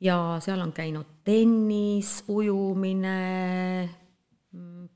ja 0.02 0.18
seal 0.44 0.62
on 0.64 0.74
käinud 0.74 1.24
tennis, 1.24 2.24
ujumine, 2.28 3.16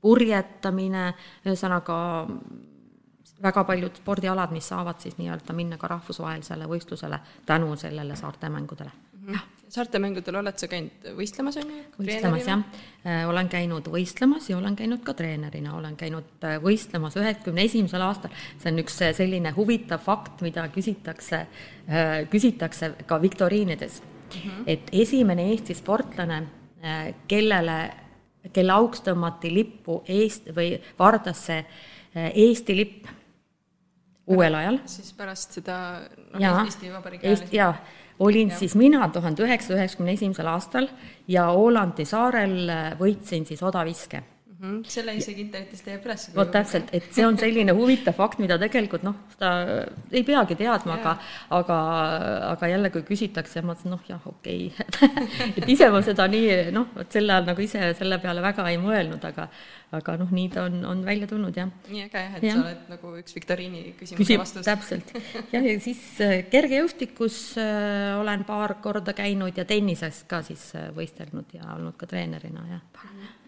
purjetamine, 0.00 1.12
ühesõnaga 1.46 1.96
väga 3.44 3.64
paljud 3.64 4.00
spordialad, 4.00 4.52
mis 4.54 4.68
saavad 4.68 5.00
siis 5.00 5.18
nii-öelda 5.18 5.56
minna 5.56 5.78
ka 5.80 5.88
rahvusvahelisele 5.92 6.68
võistlusele 6.68 7.20
tänu 7.46 7.76
sellele 7.76 8.16
saarte 8.16 8.48
mängudele 8.48 8.90
mm. 8.90 9.26
-hmm. 9.26 9.53
Saarte 9.72 10.00
mängudel 10.02 10.38
oled 10.40 10.58
sa 10.60 10.68
käinud 10.70 11.08
võistlemas, 11.18 11.58
on 11.60 11.70
ju? 11.70 11.82
võistlemas, 11.98 12.48
jah. 12.48 12.64
Äh, 13.04 13.22
olen 13.28 13.48
käinud 13.52 13.88
võistlemas 13.92 14.48
ja 14.50 14.58
olen 14.58 14.76
käinud 14.76 15.04
ka 15.04 15.14
treenerina, 15.18 15.76
olen 15.76 15.96
käinud 16.00 16.46
äh, 16.46 16.56
võistlemas 16.62 17.16
üheksakümne 17.20 17.64
esimesel 17.68 18.04
aastal. 18.06 18.32
see 18.58 18.72
on 18.72 18.82
üks 18.84 19.00
äh, 19.02 19.14
selline 19.16 19.54
huvitav 19.56 20.02
fakt, 20.04 20.42
mida 20.44 20.66
küsitakse, 20.72 21.46
küsitakse 22.32 22.94
ka 23.06 23.18
viktoriinides 23.20 24.00
mm, 24.34 24.50
-hmm. 24.50 24.62
et 24.66 24.88
esimene 24.92 25.50
Eesti 25.50 25.74
sportlane, 25.74 26.42
äh, 26.84 27.14
kellele, 27.28 27.94
kelle 28.52 28.72
auks 28.72 29.02
tõmmati 29.02 29.52
lippu 29.54 30.02
Eest- 30.08 30.50
või 30.56 30.78
Vardasse 30.98 31.58
äh, 31.58 32.32
Eesti 32.34 32.76
lipp 32.76 33.06
uuel 34.26 34.54
ajal. 34.54 34.78
siis 34.86 35.12
pärast 35.12 35.52
seda 35.52 35.76
noh, 36.32 36.64
Eesti 36.64 36.92
Vabariigi 36.92 37.26
ajal? 37.26 37.48
jaa, 37.52 37.74
olin 38.18 38.48
ja. 38.48 38.58
siis 38.58 38.74
mina 38.78 39.08
tuhande 39.08 39.42
üheksasaja 39.42 39.80
üheksakümne 39.80 40.12
esimesel 40.12 40.46
aastal 40.46 40.88
ja 41.28 41.48
Ålandi 41.50 42.06
saarel 42.06 42.70
võitsin 43.00 43.46
siis 43.48 43.62
odaviske 43.62 44.22
mm. 44.64 44.80
selle 44.90 45.14
isegi 45.18 45.44
internetist 45.44 45.88
leiab 45.88 46.08
üles. 46.08 46.26
vot 46.34 46.50
täpselt, 46.54 46.90
et 46.96 47.06
see 47.14 47.26
on 47.26 47.38
selline 47.40 47.74
huvitav 47.76 48.16
fakt, 48.18 48.40
mida 48.42 48.58
tegelikult 48.60 49.04
noh, 49.06 49.16
seda 49.36 49.52
ei 50.14 50.24
peagi 50.26 50.56
teadma, 50.58 50.98
aga, 50.98 51.14
aga, 51.60 51.78
aga 52.50 52.72
jälle, 52.72 52.92
kui 52.94 53.06
küsitakse, 53.12 53.62
ma 53.62 53.76
ütlesin, 53.76 53.94
noh 53.94 54.08
jah, 54.08 54.26
okei 54.30 54.68
okay. 54.72 55.24
et 55.58 55.70
ise 55.76 55.90
ma 55.92 56.02
seda 56.06 56.28
nii 56.32 56.74
noh, 56.74 56.90
vot 56.96 57.18
sel 57.18 57.30
ajal 57.30 57.50
nagu 57.52 57.64
ise 57.64 57.94
selle 57.98 58.20
peale 58.22 58.44
väga 58.44 58.68
ei 58.72 58.80
mõelnud, 58.80 59.24
aga 59.30 59.50
aga 59.98 60.16
noh, 60.20 60.30
nii 60.34 60.48
ta 60.52 60.64
on, 60.68 60.80
on 60.88 61.04
välja 61.06 61.28
tulnud, 61.30 61.56
jah. 61.56 61.70
nii 61.90 62.04
äge 62.06 62.22
jah, 62.22 62.36
et 62.38 62.46
ja. 62.46 62.56
sa 62.56 62.64
oled 62.64 62.90
nagu 62.94 63.12
üks 63.20 63.36
viktoriini 63.36 63.84
küsimuse 63.98 64.38
vastus. 64.40 64.66
täpselt. 64.66 65.14
jah, 65.52 65.62
ja 65.62 65.76
siis 65.82 66.02
äh, 66.24 66.36
kergejõustikus 66.50 67.38
äh, 67.62 68.14
olen 68.18 68.44
paar 68.48 68.78
korda 68.84 69.14
käinud 69.16 69.56
ja 69.58 69.66
tennises 69.68 70.24
ka 70.30 70.42
siis 70.46 70.66
äh, 70.78 70.90
võistelnud 70.96 71.56
ja 71.56 71.74
olnud 71.76 71.98
ka 72.00 72.10
treenerina, 72.10 72.66
jah 72.74 72.82
mm. 72.82 73.08
-hmm 73.08 73.40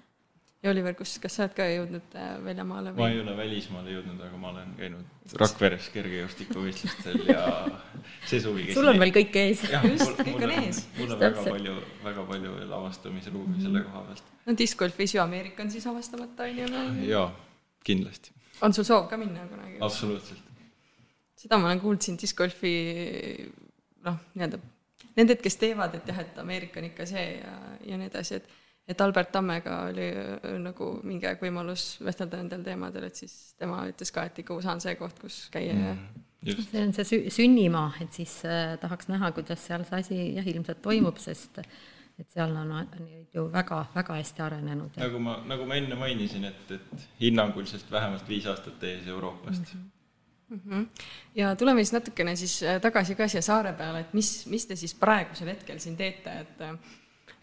ja 0.66 0.72
Oliver, 0.72 0.94
kus, 0.98 1.14
kas 1.22 1.36
sa 1.38 1.44
oled 1.44 1.54
ka 1.56 1.66
jõudnud 1.70 2.14
äh, 2.18 2.30
väljamaale 2.44 2.92
või? 2.94 3.02
ma 3.04 3.08
ei 3.12 3.20
ole 3.22 3.34
välismaale 3.38 3.92
jõudnud, 3.94 4.22
aga 4.26 4.40
ma 4.42 4.50
olen 4.52 4.72
käinud 4.78 5.34
Rakveres 5.42 5.88
kergejõustikuvõistlustel 5.94 7.22
ja 7.30 7.42
see 8.26 8.40
suvi 8.42 8.66
sul 8.74 8.90
on 8.90 9.00
veel 9.02 9.14
kõik 9.14 9.38
ees. 9.42 9.64
just, 9.92 10.22
kõik 10.22 10.42
on 10.48 10.54
ees. 10.58 10.82
mul 10.98 11.14
on 11.14 11.22
väga 11.22 11.46
palju, 11.46 11.76
väga 12.04 12.26
palju 12.32 12.54
veel 12.58 12.76
avastamisruumi 12.80 13.46
mm 13.46 13.54
-hmm. 13.54 13.68
selle 13.68 13.84
koha 13.86 14.04
pealt. 14.10 14.32
no 14.46 14.58
discgolfis 14.58 15.14
ju 15.14 15.22
Ameerika 15.22 15.62
on 15.62 15.70
siis 15.70 15.86
avastamata, 15.86 16.50
on 16.50 16.58
ju? 16.58 17.10
jaa, 17.10 17.28
kindlasti. 17.84 18.34
on 18.60 18.74
sul 18.74 18.84
soov 18.84 19.08
ka 19.08 19.16
minna 19.16 19.46
kunagi? 19.46 19.78
absoluutselt. 19.80 20.42
seda 21.36 21.58
ma 21.58 21.70
olen 21.70 21.80
kuulnud 21.80 22.02
siin 22.02 22.18
discgolfi 22.18 22.72
noh, 24.04 24.18
nii-öelda 24.34 24.58
nended, 25.16 25.40
kes 25.40 25.56
teevad, 25.56 25.94
et 25.94 26.08
jah, 26.08 26.18
et 26.20 26.38
Ameerika 26.38 26.80
on 26.80 26.90
ikka 26.90 27.06
see 27.06 27.26
ja, 27.38 27.58
ja 27.86 27.96
nii 27.96 28.10
edasi, 28.10 28.34
et 28.40 28.48
et 28.88 29.00
Albert 29.00 29.32
Tammega 29.34 29.80
oli 29.88 30.06
äh, 30.12 30.52
nagu 30.62 30.92
mingi 31.06 31.26
aeg 31.28 31.42
võimalus 31.42 31.96
vestelda 32.04 32.38
nendel 32.40 32.62
teemadel, 32.66 33.08
et 33.08 33.18
siis 33.18 33.34
tema 33.58 33.82
ütles 33.90 34.14
ka, 34.14 34.28
et 34.28 34.38
ikka 34.42 34.54
USA 34.56 34.76
on 34.76 34.82
see 34.84 34.94
koht, 34.98 35.18
kus 35.22 35.40
käia 35.54 35.74
ja 35.74 35.94
mm, 35.94 36.22
just. 36.52 36.70
see 36.70 36.84
on 36.84 36.94
see 36.96 37.08
sü-, 37.10 37.34
sünnimaa, 37.34 37.90
et 38.04 38.14
siis 38.14 38.38
äh, 38.46 38.76
tahaks 38.82 39.10
näha, 39.10 39.32
kuidas 39.36 39.66
seal 39.66 39.86
see 39.88 40.02
asi 40.04 40.20
jah, 40.38 40.46
ilmselt 40.54 40.82
toimub, 40.84 41.18
sest 41.22 41.60
et 42.16 42.30
seal 42.32 42.54
on, 42.56 42.70
on 42.78 43.10
ju 43.34 43.42
väga, 43.52 43.82
väga 43.94 44.20
hästi 44.20 44.46
arenenud. 44.46 45.02
nagu 45.02 45.18
ma, 45.20 45.40
nagu 45.50 45.66
ma 45.68 45.80
enne 45.80 45.98
mainisin, 45.98 46.46
et, 46.48 46.78
et 46.78 47.10
hinnanguliselt 47.20 47.90
vähemalt 47.92 48.28
viis 48.28 48.46
aastat 48.48 48.82
ees 48.86 49.06
Euroopast 49.06 49.74
mm. 49.74 49.80
-hmm. 49.80 49.92
Mm 50.48 50.60
-hmm. 50.64 50.86
ja 51.34 51.56
tuleme 51.56 51.84
siis 51.84 51.92
natukene 51.92 52.36
siis 52.36 52.62
äh, 52.62 52.80
tagasi 52.80 53.14
ka 53.14 53.28
siia 53.28 53.42
saare 53.42 53.72
peale, 53.72 54.00
et 54.00 54.14
mis, 54.14 54.46
mis 54.46 54.66
te 54.66 54.76
siis 54.76 54.94
praegusel 54.94 55.48
hetkel 55.48 55.78
siin 55.78 55.96
teete, 55.96 56.30
et 56.40 56.60
Äh, 56.60 56.78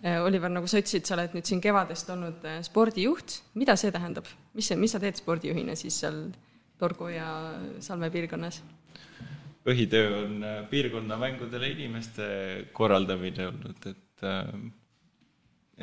Oliver, 0.03 0.51
nagu 0.51 0.67
sa 0.67 0.81
ütlesid, 0.81 1.05
sa 1.07 1.15
oled 1.15 1.35
nüüd 1.37 1.47
siin 1.47 1.61
kevadest 1.63 2.09
olnud 2.11 2.43
äh, 2.47 2.59
spordijuht, 2.65 3.37
mida 3.55 3.77
see 3.79 3.91
tähendab, 3.95 4.27
mis 4.57 4.67
see, 4.67 4.79
mis 4.79 4.91
sa 4.91 4.99
teed 4.99 5.15
spordijuhina 5.19 5.77
siis 5.79 6.01
seal 6.03 6.25
Torgu 6.81 7.07
ja 7.13 7.27
Salme 7.83 8.09
piirkonnas? 8.11 8.61
põhitöö 9.63 10.25
on 10.25 10.43
äh, 10.43 10.61
piirkonnamängudele 10.67 11.69
inimeste 11.71 12.25
korraldamine 12.75 13.47
olnud, 13.47 13.85
et 13.87 14.25
äh, 14.27 14.49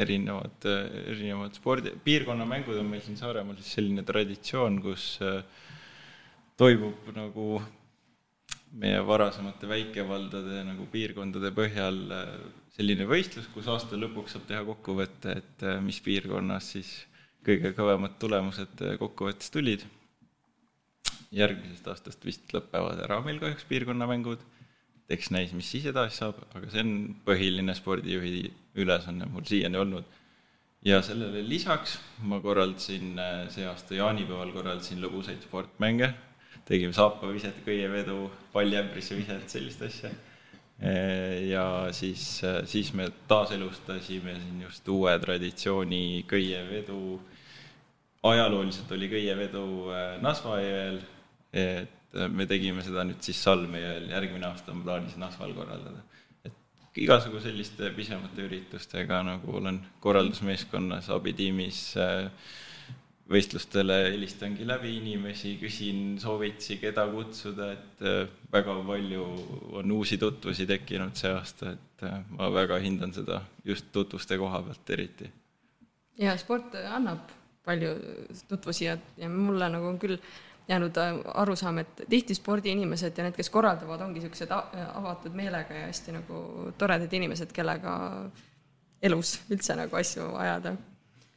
erinevad, 0.04 0.68
erinevad 1.14 1.56
spordi, 1.56 1.94
piirkonnamängud 2.04 2.76
on 2.78 2.92
meil 2.92 3.02
siin 3.04 3.16
Saaremaal 3.18 3.56
siis 3.58 3.72
selline 3.78 4.04
traditsioon, 4.06 4.78
kus 4.84 5.14
äh, 5.24 5.40
toimub 6.60 7.08
nagu 7.16 7.56
meie 8.78 9.00
varasemate 9.06 9.68
väikevaldade 9.68 10.62
nagu 10.68 10.86
piirkondade 10.92 11.50
põhjal 11.54 12.00
äh, 12.14 12.34
selline 12.76 13.06
võistlus, 13.10 13.48
kus 13.54 13.68
aasta 13.70 13.98
lõpuks 13.98 14.36
saab 14.36 14.46
teha 14.48 14.60
kokkuvõtte, 14.68 15.34
et 15.42 15.64
äh, 15.66 15.80
mis 15.82 15.98
piirkonnas 16.04 16.70
siis 16.76 16.92
kõige 17.46 17.72
kõvemad 17.76 18.14
tulemused 18.22 18.84
äh, 18.86 18.94
kokkuvõttes 19.00 19.50
tulid. 19.50 19.86
järgmisest 21.30 21.86
aastast 21.86 22.24
vist 22.26 22.50
lõpevad 22.54 23.04
ära 23.04 23.20
meil 23.22 23.38
kahjuks 23.42 23.66
piirkonnamängud, 23.68 24.40
eks 25.10 25.30
näis, 25.30 25.52
mis 25.54 25.68
siis 25.70 25.84
edasi 25.90 26.22
saab, 26.22 26.40
aga 26.54 26.70
see 26.70 26.82
on 26.82 26.94
põhiline 27.26 27.74
spordijuhi 27.74 28.50
ülesanne 28.78 29.26
mul 29.30 29.46
siiani 29.46 29.78
olnud. 29.78 30.04
ja 30.86 31.02
sellele 31.02 31.42
lisaks 31.42 31.98
ma 32.22 32.38
korraldasin 32.40 33.18
see 33.50 33.66
aasta 33.66 33.98
jaanipäeval 33.98 34.52
korraldasin 34.54 35.02
lõbusaid 35.02 35.42
sportmänge 35.44 36.14
tegime 36.68 36.92
saapaviset, 36.92 37.62
köievedu, 37.64 38.30
palliämbrisse 38.52 39.16
viset, 39.18 39.48
sellist 39.50 39.82
asja. 39.82 40.10
ja 41.48 41.64
siis, 41.92 42.40
siis 42.64 42.92
me 42.96 43.10
taaselustasime 43.28 44.34
siin 44.40 44.62
just 44.62 44.88
uue 44.88 45.18
traditsiooni 45.18 46.24
köievedu. 46.26 47.20
ajalooliselt 48.22 48.92
oli 48.92 49.08
köievedu 49.08 49.64
äh, 49.92 50.20
Nasva 50.20 50.58
jõel, 50.60 51.00
et 51.52 52.16
me 52.28 52.46
tegime 52.46 52.82
seda 52.84 53.04
nüüd 53.06 53.20
siis 53.24 53.42
Salme 53.42 53.80
jõel, 53.80 54.08
järgmine 54.10 54.48
aasta 54.48 54.72
on 54.72 54.82
plaanis 54.84 55.16
Nasval 55.20 55.52
korraldada. 55.54 56.02
igasugu 56.96 57.40
selliste 57.40 57.92
pisemate 57.96 58.42
üritustega 58.42 59.22
nagu 59.22 59.56
olen 59.56 59.78
korraldusmeeskonnas, 60.00 61.10
abitiimis 61.14 61.84
äh, 61.96 62.26
võistlustele 63.30 63.96
helistangi 64.10 64.66
läbi 64.66 64.96
inimesi, 64.98 65.54
küsin 65.60 66.18
soovitusi, 66.20 66.80
keda 66.82 67.06
kutsuda, 67.12 67.70
et 67.76 68.02
äh, 68.02 68.22
väga 68.52 68.74
palju 68.86 69.26
on 69.78 69.94
uusi 69.94 70.18
tutvusi 70.18 70.66
tekkinud 70.66 71.18
see 71.18 71.30
aasta, 71.34 71.74
et 71.76 72.06
äh, 72.08 72.20
ma 72.34 72.50
väga 72.54 72.80
hindan 72.82 73.14
seda 73.14 73.42
just 73.64 73.92
tutvuste 73.94 74.38
koha 74.38 74.62
pealt 74.66 74.94
eriti. 74.96 75.30
ja 76.18 76.36
sport 76.38 76.74
annab 76.74 77.30
palju 77.64 77.94
tutvusi 78.48 78.84
ja, 78.84 78.96
ja 79.16 79.28
mulle 79.28 79.68
nagu 79.70 79.86
on 79.86 79.98
küll 80.02 80.18
jäänud 80.68 80.98
äh, 80.98 81.22
arusaam, 81.44 81.78
et 81.78 82.04
tihti 82.10 82.34
spordiinimesed 82.34 83.18
ja 83.18 83.28
need, 83.28 83.38
kes 83.38 83.50
korraldavad, 83.50 84.02
ongi 84.02 84.18
niisugused 84.18 84.50
avatud 84.50 85.38
meelega 85.38 85.84
ja 85.84 85.86
hästi 85.86 86.18
nagu 86.18 86.44
toredad 86.78 87.12
inimesed, 87.14 87.54
kellega 87.54 87.94
elus 89.02 89.38
üldse 89.50 89.78
nagu 89.78 89.96
asju 89.96 90.32
ajada 90.36 90.74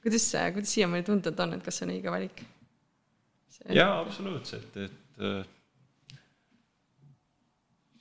kuidas, 0.03 0.29
kuidas 0.55 0.75
siiamaani 0.75 1.07
tundnud 1.07 1.43
on, 1.45 1.57
et 1.57 1.65
kas 1.65 1.79
see 1.79 1.87
on 1.87 1.95
õige 1.95 2.13
valik? 2.13 2.45
jaa, 3.71 3.99
absoluutselt, 4.01 4.79
et 4.83 5.21
äh, 5.23 5.43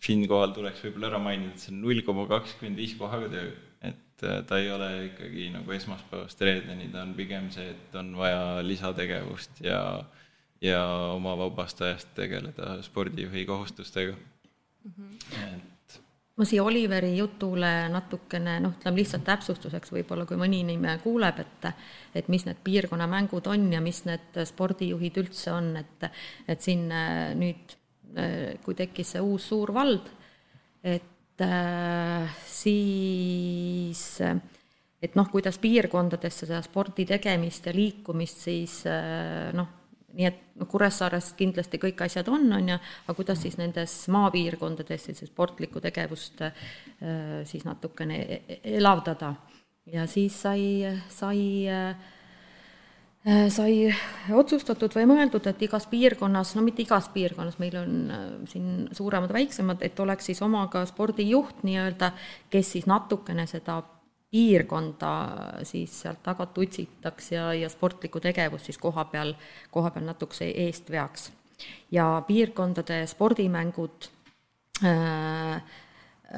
siinkohal 0.03 0.55
tuleks 0.57 0.83
võib-olla 0.83 1.13
ära 1.13 1.21
mainida, 1.23 1.53
et 1.55 1.63
see 1.63 1.75
on 1.75 1.85
null 1.85 2.03
koma 2.07 2.27
kakskümmend 2.31 2.81
viis 2.83 2.97
kohaga 2.99 3.29
töö, 3.31 3.53
et 3.93 4.27
äh, 4.27 4.41
ta 4.49 4.59
ei 4.59 4.73
ole 4.75 4.91
ikkagi 5.13 5.51
nagu 5.55 5.77
esmaspäevast 5.77 6.43
reedeni, 6.43 6.91
ta 6.91 7.05
on 7.07 7.15
pigem 7.19 7.51
see, 7.55 7.71
et 7.77 7.95
on 8.01 8.11
vaja 8.19 8.43
lisategevust 8.67 9.63
ja 9.67 9.83
ja 10.63 10.83
oma 11.11 11.35
vabast 11.39 11.81
ajast 11.83 12.13
tegeleda 12.15 12.77
spordijuhi 12.87 13.47
kohustustega 13.47 14.13
mm. 14.15 14.93
-hmm. 14.99 15.57
et 15.57 15.72
ma 16.37 16.47
siia 16.49 16.65
Oliveri 16.65 17.13
jutule 17.19 17.71
natukene 17.93 18.57
noh, 18.65 18.73
ütleme 18.79 19.03
lihtsalt 19.03 19.25
täpsustuseks 19.27 19.93
võib-olla, 19.93 20.25
kui 20.29 20.39
mõni 20.41 20.63
inimene 20.65 20.97
kuuleb, 21.03 21.43
et 21.43 21.69
et 22.17 22.29
mis 22.33 22.47
need 22.49 22.63
piirkonnamängud 22.65 23.49
on 23.53 23.69
ja 23.73 23.83
mis 23.85 24.03
need 24.09 24.41
spordijuhid 24.49 25.21
üldse 25.21 25.53
on, 25.53 25.75
et 25.81 26.09
et 26.49 26.65
siin 26.65 26.89
äh, 26.93 27.35
nüüd, 27.37 27.77
äh, 28.17 28.57
kui 28.65 28.77
tekkis 28.79 29.15
see 29.15 29.25
uus 29.25 29.51
suur 29.53 29.75
vald, 29.77 30.09
et 30.83 31.45
äh, 31.45 32.41
siis 32.49 34.07
et 35.03 35.19
noh, 35.19 35.29
kuidas 35.29 35.61
piirkondadesse 35.61 36.47
seda 36.47 36.63
spordi 36.65 37.05
tegemist 37.13 37.67
ja 37.69 37.77
liikumist 37.77 38.45
siis 38.47 38.81
noh, 39.53 39.82
nii 40.13 40.29
et 40.29 40.41
noh, 40.61 40.69
Kuressaares 40.69 41.33
kindlasti 41.39 41.81
kõik 41.83 42.05
asjad 42.05 42.29
on, 42.33 42.49
on 42.53 42.73
ju, 42.75 42.79
aga 43.07 43.17
kuidas 43.17 43.43
siis 43.45 43.59
nendes 43.61 43.95
maapiirkondades 44.13 45.09
siis 45.09 45.25
sportlikku 45.31 45.81
tegevust 45.85 46.45
äh, 46.47 46.65
siis 47.49 47.67
natukene 47.69 48.23
e-, 48.23 48.43
e-, 48.49 48.61
elavdada. 48.79 49.35
ja 49.93 50.07
siis 50.07 50.37
sai, 50.43 50.85
sai 51.11 51.69
äh, 51.69 52.11
sai 53.23 53.87
otsustatud 54.35 54.95
või 54.99 55.07
mõeldud, 55.07 55.47
et 55.47 55.63
igas 55.63 55.87
piirkonnas, 55.91 56.57
no 56.57 56.65
mitte 56.67 56.83
igas 56.83 57.09
piirkonnas, 57.15 57.59
meil 57.63 57.77
on 57.79 57.99
äh, 58.11 58.29
siin 58.51 58.89
suuremad-väiksemad, 58.93 59.83
et 59.87 60.01
oleks 60.01 60.31
siis 60.31 60.43
oma 60.43 60.67
ka 60.73 60.85
spordijuht 60.91 61.63
nii-öelda, 61.67 62.13
kes 62.51 62.77
siis 62.77 62.89
natukene 62.91 63.47
seda 63.47 63.81
piirkonda 64.33 65.13
siis 65.69 65.99
sealt 66.05 66.23
tagant 66.25 66.57
utsitaks 66.59 67.33
ja, 67.35 67.51
ja 67.55 67.69
sportlikku 67.69 68.21
tegevust 68.25 68.71
siis 68.71 68.81
koha 68.81 69.05
peal, 69.13 69.35
koha 69.71 69.93
peal 69.93 70.09
natukese 70.09 70.49
eest 70.65 70.91
veaks. 70.91 71.31
ja 71.93 72.23
piirkondade 72.27 73.05
spordimängud 73.07 74.09
äh, 74.85 75.63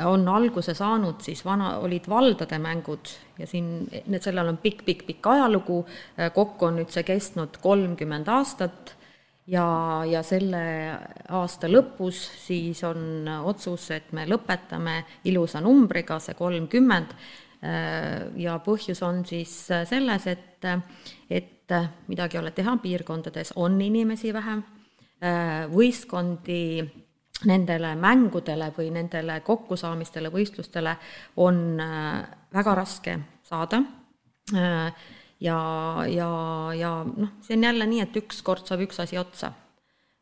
on 0.05 0.29
alguse 0.29 0.75
saanud 0.75 1.23
siis 1.23 1.45
vana, 1.45 1.79
olid 1.79 2.09
valdade 2.11 2.59
mängud 2.59 3.15
ja 3.39 3.47
siin, 3.47 3.87
need, 4.07 4.23
sellel 4.23 4.51
on 4.51 4.59
pikk-pikk-pikk 4.59 5.31
ajalugu, 5.37 5.85
äh, 6.19 6.33
kokku 6.35 6.67
on 6.67 6.81
nüüd 6.81 6.91
see 6.91 7.07
kestnud 7.07 7.61
kolmkümmend 7.63 8.29
aastat 8.29 8.97
ja, 9.47 9.67
ja 10.09 10.23
selle 10.27 10.65
aasta 11.29 11.71
lõpus 11.71 12.21
siis 12.43 12.83
on 12.89 13.29
otsus, 13.45 13.91
et 13.95 14.13
me 14.17 14.27
lõpetame 14.29 15.03
ilusa 15.31 15.63
numbriga, 15.65 16.19
see 16.19 16.35
kolmkümmend, 16.39 17.15
ja 18.37 18.59
põhjus 18.65 19.01
on 19.07 19.23
siis 19.27 19.53
äh, 19.73 19.87
selles, 19.89 20.27
et, 20.27 20.67
et 21.31 21.75
midagi 22.11 22.37
ei 22.37 22.43
ole 22.43 22.53
teha, 22.53 22.77
piirkondades 22.83 23.55
on 23.57 23.81
inimesi 23.81 24.35
vähem, 24.35 24.63
äh, 25.25 25.65
võistkondi 25.73 26.85
nendele 27.49 27.95
mängudele 27.99 28.71
või 28.77 28.91
nendele 28.95 29.41
kokkusaamistele, 29.45 30.31
võistlustele 30.33 30.95
on 31.43 31.59
väga 32.55 32.75
raske 32.79 33.17
saada 33.45 33.81
ja, 35.41 35.59
ja, 36.09 36.29
ja 36.79 36.93
noh, 37.05 37.35
see 37.45 37.59
on 37.59 37.67
jälle 37.69 37.89
nii, 37.91 38.01
et 38.07 38.17
ükskord 38.23 38.65
saab 38.69 38.85
üks 38.87 39.03
asi 39.03 39.19
otsa. 39.21 39.53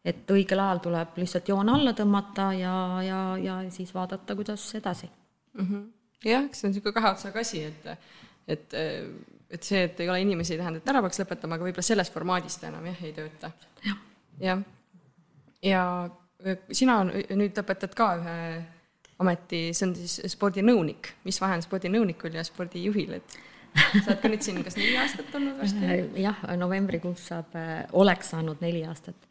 et 0.03 0.31
õigel 0.35 0.59
ajal 0.59 0.81
tuleb 0.83 1.19
lihtsalt 1.21 1.49
joon 1.53 1.69
alla 1.69 1.93
tõmmata 1.95 2.49
ja, 2.59 2.77
ja, 3.07 3.21
ja 3.39 3.61
siis 3.71 3.93
vaadata, 3.95 4.35
kuidas 4.35 4.65
edasi 4.75 5.07
mm. 5.07 5.67
-hmm 5.67 6.02
jah, 6.25 6.47
eks 6.47 6.63
see 6.63 6.69
on 6.69 6.75
niisugune 6.75 6.97
kahe 6.97 7.13
otsaga 7.15 7.43
asi, 7.43 7.63
et, 7.69 8.11
et, 8.57 8.77
et 9.53 9.69
see, 9.69 9.85
et 9.89 10.03
ei 10.03 10.11
ole 10.11 10.23
inimesi, 10.25 10.55
ei 10.55 10.63
tähenda, 10.63 10.83
et 10.83 10.93
ära 10.93 11.03
peaks 11.05 11.23
lõpetama, 11.23 11.59
aga 11.59 11.69
võib-olla 11.69 11.87
selles 11.87 12.13
formaadis 12.15 12.59
ta 12.61 12.71
enam 12.71 12.87
jah, 12.91 13.05
ei 13.07 13.15
tööta 13.17 13.53
ja.. 13.87 13.97
jah. 14.43 14.63
ja 15.63 15.85
sina 16.75 17.03
nüüd 17.07 17.59
õpetad 17.63 17.97
ka 17.99 18.13
ühe 18.21 18.37
ameti, 19.23 19.65
see 19.77 19.89
on 19.89 19.97
siis 19.97 20.35
spordinõunik, 20.35 21.13
mis 21.27 21.39
vahe 21.43 21.59
on 21.59 21.65
spordinõunikul 21.65 22.39
ja 22.39 22.45
spordijuhil, 22.47 23.19
et 23.21 23.37
sa 23.73 24.11
oled 24.11 24.23
ka 24.23 24.31
nüüd 24.33 24.45
siin 24.45 24.63
kas 24.65 24.77
neli 24.79 24.97
aastat 25.01 25.35
olnud 25.39 25.61
varsti? 25.61 25.93
jah, 26.27 26.41
novembrikuus 26.61 27.29
saab, 27.31 27.55
oleks 27.99 28.33
saanud 28.35 28.63
neli 28.65 28.83
aastat. 28.89 29.29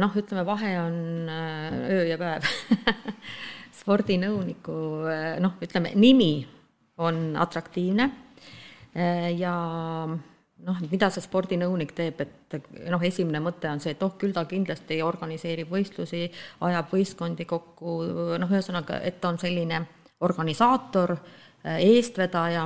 noh, 0.00 0.12
ütleme, 0.16 0.44
vahe 0.48 0.74
on 0.80 0.98
öö 1.28 2.04
ja 2.08 2.18
päev 2.20 2.46
spordinõuniku 3.78 4.78
noh, 5.42 5.58
ütleme 5.64 5.94
nimi 5.94 6.32
on 6.98 7.36
atraktiivne 7.38 8.08
ja 9.38 9.54
noh, 10.66 10.80
mida 10.90 11.10
see 11.14 11.22
spordinõunik 11.22 11.92
teeb, 11.96 12.22
et 12.24 12.56
noh, 12.90 13.02
esimene 13.06 13.40
mõte 13.42 13.70
on 13.70 13.82
see, 13.82 13.94
et 13.94 14.02
oh, 14.02 14.16
küll 14.18 14.34
ta 14.34 14.44
kindlasti 14.48 15.00
organiseerib 15.04 15.70
võistlusi, 15.70 16.26
ajab 16.66 16.90
võistkondi 16.92 17.46
kokku, 17.48 18.00
noh, 18.40 18.50
ühesõnaga, 18.50 19.00
et 19.06 19.20
ta 19.22 19.30
on 19.32 19.38
selline 19.40 19.84
organisaator, 20.26 21.14
eestvedaja 21.78 22.64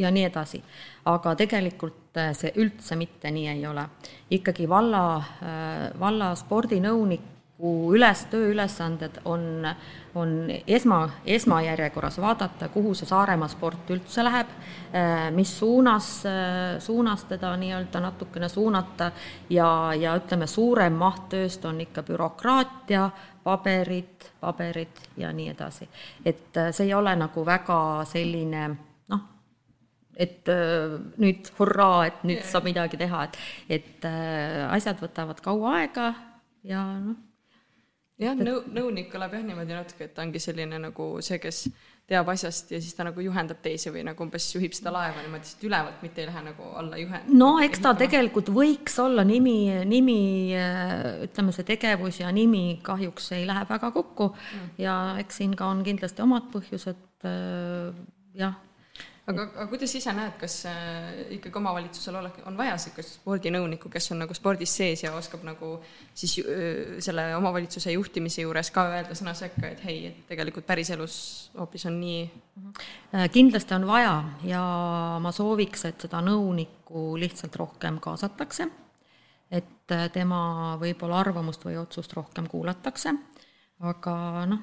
ja 0.00 0.10
nii 0.10 0.24
edasi. 0.24 0.62
aga 1.10 1.34
tegelikult 1.38 2.18
see 2.36 2.52
üldse 2.62 2.96
mitte 2.96 3.30
nii 3.30 3.48
ei 3.48 3.66
ole. 3.66 3.84
ikkagi 4.30 4.68
valla, 4.68 5.22
valla 5.98 6.34
spordinõunik 6.34 7.39
üles, 7.60 8.22
tööülesanded 8.30 9.20
on, 9.28 9.66
on 10.14 10.32
esma, 10.66 11.00
esmajärjekorras 11.26 12.18
vaadata, 12.22 12.70
kuhu 12.72 12.94
see 12.96 13.08
Saaremaa 13.08 13.48
sport 13.52 13.90
üldse 13.92 14.24
läheb, 14.24 14.52
äh, 14.94 15.28
mis 15.34 15.52
suunas, 15.58 16.08
äh, 16.28 16.78
suunas 16.80 17.24
teda 17.28 17.52
nii-öelda 17.60 18.00
natukene 18.00 18.48
suunata 18.48 19.10
ja, 19.50 19.68
ja 19.98 20.16
ütleme, 20.18 20.48
suurem 20.48 20.96
maht 21.00 21.28
tööst 21.34 21.64
on 21.68 21.80
ikka 21.84 22.04
bürokraatia, 22.06 23.08
paberid, 23.44 24.30
paberid 24.40 25.04
ja 25.20 25.32
nii 25.32 25.50
edasi. 25.52 25.88
et 26.24 26.56
äh, 26.56 26.72
see 26.72 26.88
ei 26.88 26.94
ole 26.94 27.16
nagu 27.16 27.46
väga 27.46 27.80
selline 28.08 28.68
noh, 29.12 29.24
et 30.16 30.48
nüüd 31.20 31.48
hurraa, 31.58 32.04
et 32.08 32.24
nüüd 32.24 32.44
saab 32.44 32.68
midagi 32.68 33.00
teha, 33.00 33.24
et, 33.28 33.40
et 33.68 34.06
asjad 34.68 35.00
võtavad 35.00 35.40
kaua 35.44 35.80
aega 35.80 36.12
ja 36.64 36.84
noh 37.00 37.29
jah, 38.20 38.36
nõu-, 38.38 38.64
nõunik 38.74 39.10
kõlab 39.12 39.34
jah 39.36 39.46
niimoodi 39.46 39.76
natuke, 39.76 40.06
et 40.08 40.14
ta 40.16 40.24
ongi 40.26 40.42
selline 40.42 40.78
nagu 40.82 41.12
see, 41.24 41.40
kes 41.42 41.64
teab 42.10 42.30
asjast 42.32 42.72
ja 42.74 42.80
siis 42.82 42.94
ta 42.96 43.04
nagu 43.06 43.22
juhendab 43.22 43.60
teisi 43.62 43.92
või 43.94 44.02
nagu 44.06 44.24
umbes 44.24 44.48
juhib 44.54 44.74
seda 44.74 44.90
laeva 44.94 45.22
niimoodi 45.22 45.46
siit 45.46 45.66
ülevalt, 45.68 46.00
mitte 46.02 46.24
ei 46.24 46.30
lähe 46.30 46.44
nagu 46.48 46.70
alla 46.80 46.98
juhend-. 47.00 47.30
no 47.42 47.50
eks 47.62 47.84
ta 47.84 47.94
tegelikult 47.98 48.50
võiks 48.54 48.98
olla 49.02 49.24
nimi, 49.26 49.58
nimi, 49.88 50.20
ütleme, 51.28 51.54
see 51.54 51.68
tegevus 51.68 52.22
ja 52.22 52.32
nimi 52.34 52.80
kahjuks 52.86 53.30
ei 53.38 53.46
lähe 53.50 53.66
väga 53.68 53.92
kokku 53.94 54.32
mm. 54.32 54.72
ja 54.82 54.96
eks 55.22 55.42
siin 55.42 55.54
ka 55.58 55.70
on 55.70 55.84
kindlasti 55.86 56.26
omad 56.26 56.50
põhjused, 56.54 57.06
jah 58.40 58.58
aga, 59.30 59.46
aga 59.54 59.66
kuidas 59.70 59.92
ise 59.96 60.12
näed, 60.14 60.34
kas 60.40 60.56
äh, 60.68 61.20
ikkagi 61.36 61.58
omavalitsusel 61.60 62.18
ole, 62.20 62.30
on 62.48 62.56
vaja 62.58 62.74
niisugust 62.76 63.16
spordinõunikku, 63.18 63.90
kes 63.92 64.10
on 64.14 64.22
nagu 64.24 64.36
spordis 64.36 64.72
sees 64.80 65.04
ja 65.04 65.12
oskab 65.16 65.44
nagu 65.46 65.72
siis 66.14 66.36
äh, 66.42 66.98
selle 67.04 67.28
omavalitsuse 67.38 67.94
juhtimise 67.94 68.44
juures 68.44 68.72
ka 68.74 68.86
öelda 68.92 69.16
sõna 69.18 69.34
sekka, 69.38 69.70
et 69.70 69.84
hei, 69.86 69.98
et 70.10 70.24
tegelikult 70.30 70.68
päriselus 70.68 71.16
hoopis 71.58 71.86
on 71.90 72.00
nii? 72.02 72.24
Äh, 73.14 73.28
kindlasti 73.32 73.76
on 73.78 73.86
vaja 73.90 74.14
ja 74.46 74.64
ma 75.22 75.32
sooviks, 75.34 75.86
et 75.90 76.08
seda 76.08 76.22
nõunikku 76.24 77.14
lihtsalt 77.20 77.56
rohkem 77.60 78.00
kaasatakse, 78.02 78.68
et 79.50 79.96
tema 80.14 80.76
võib-olla 80.78 81.24
arvamust 81.24 81.64
või 81.66 81.80
otsust 81.80 82.12
rohkem 82.14 82.46
kuulatakse, 82.50 83.14
aga 83.90 84.14
noh, 84.50 84.60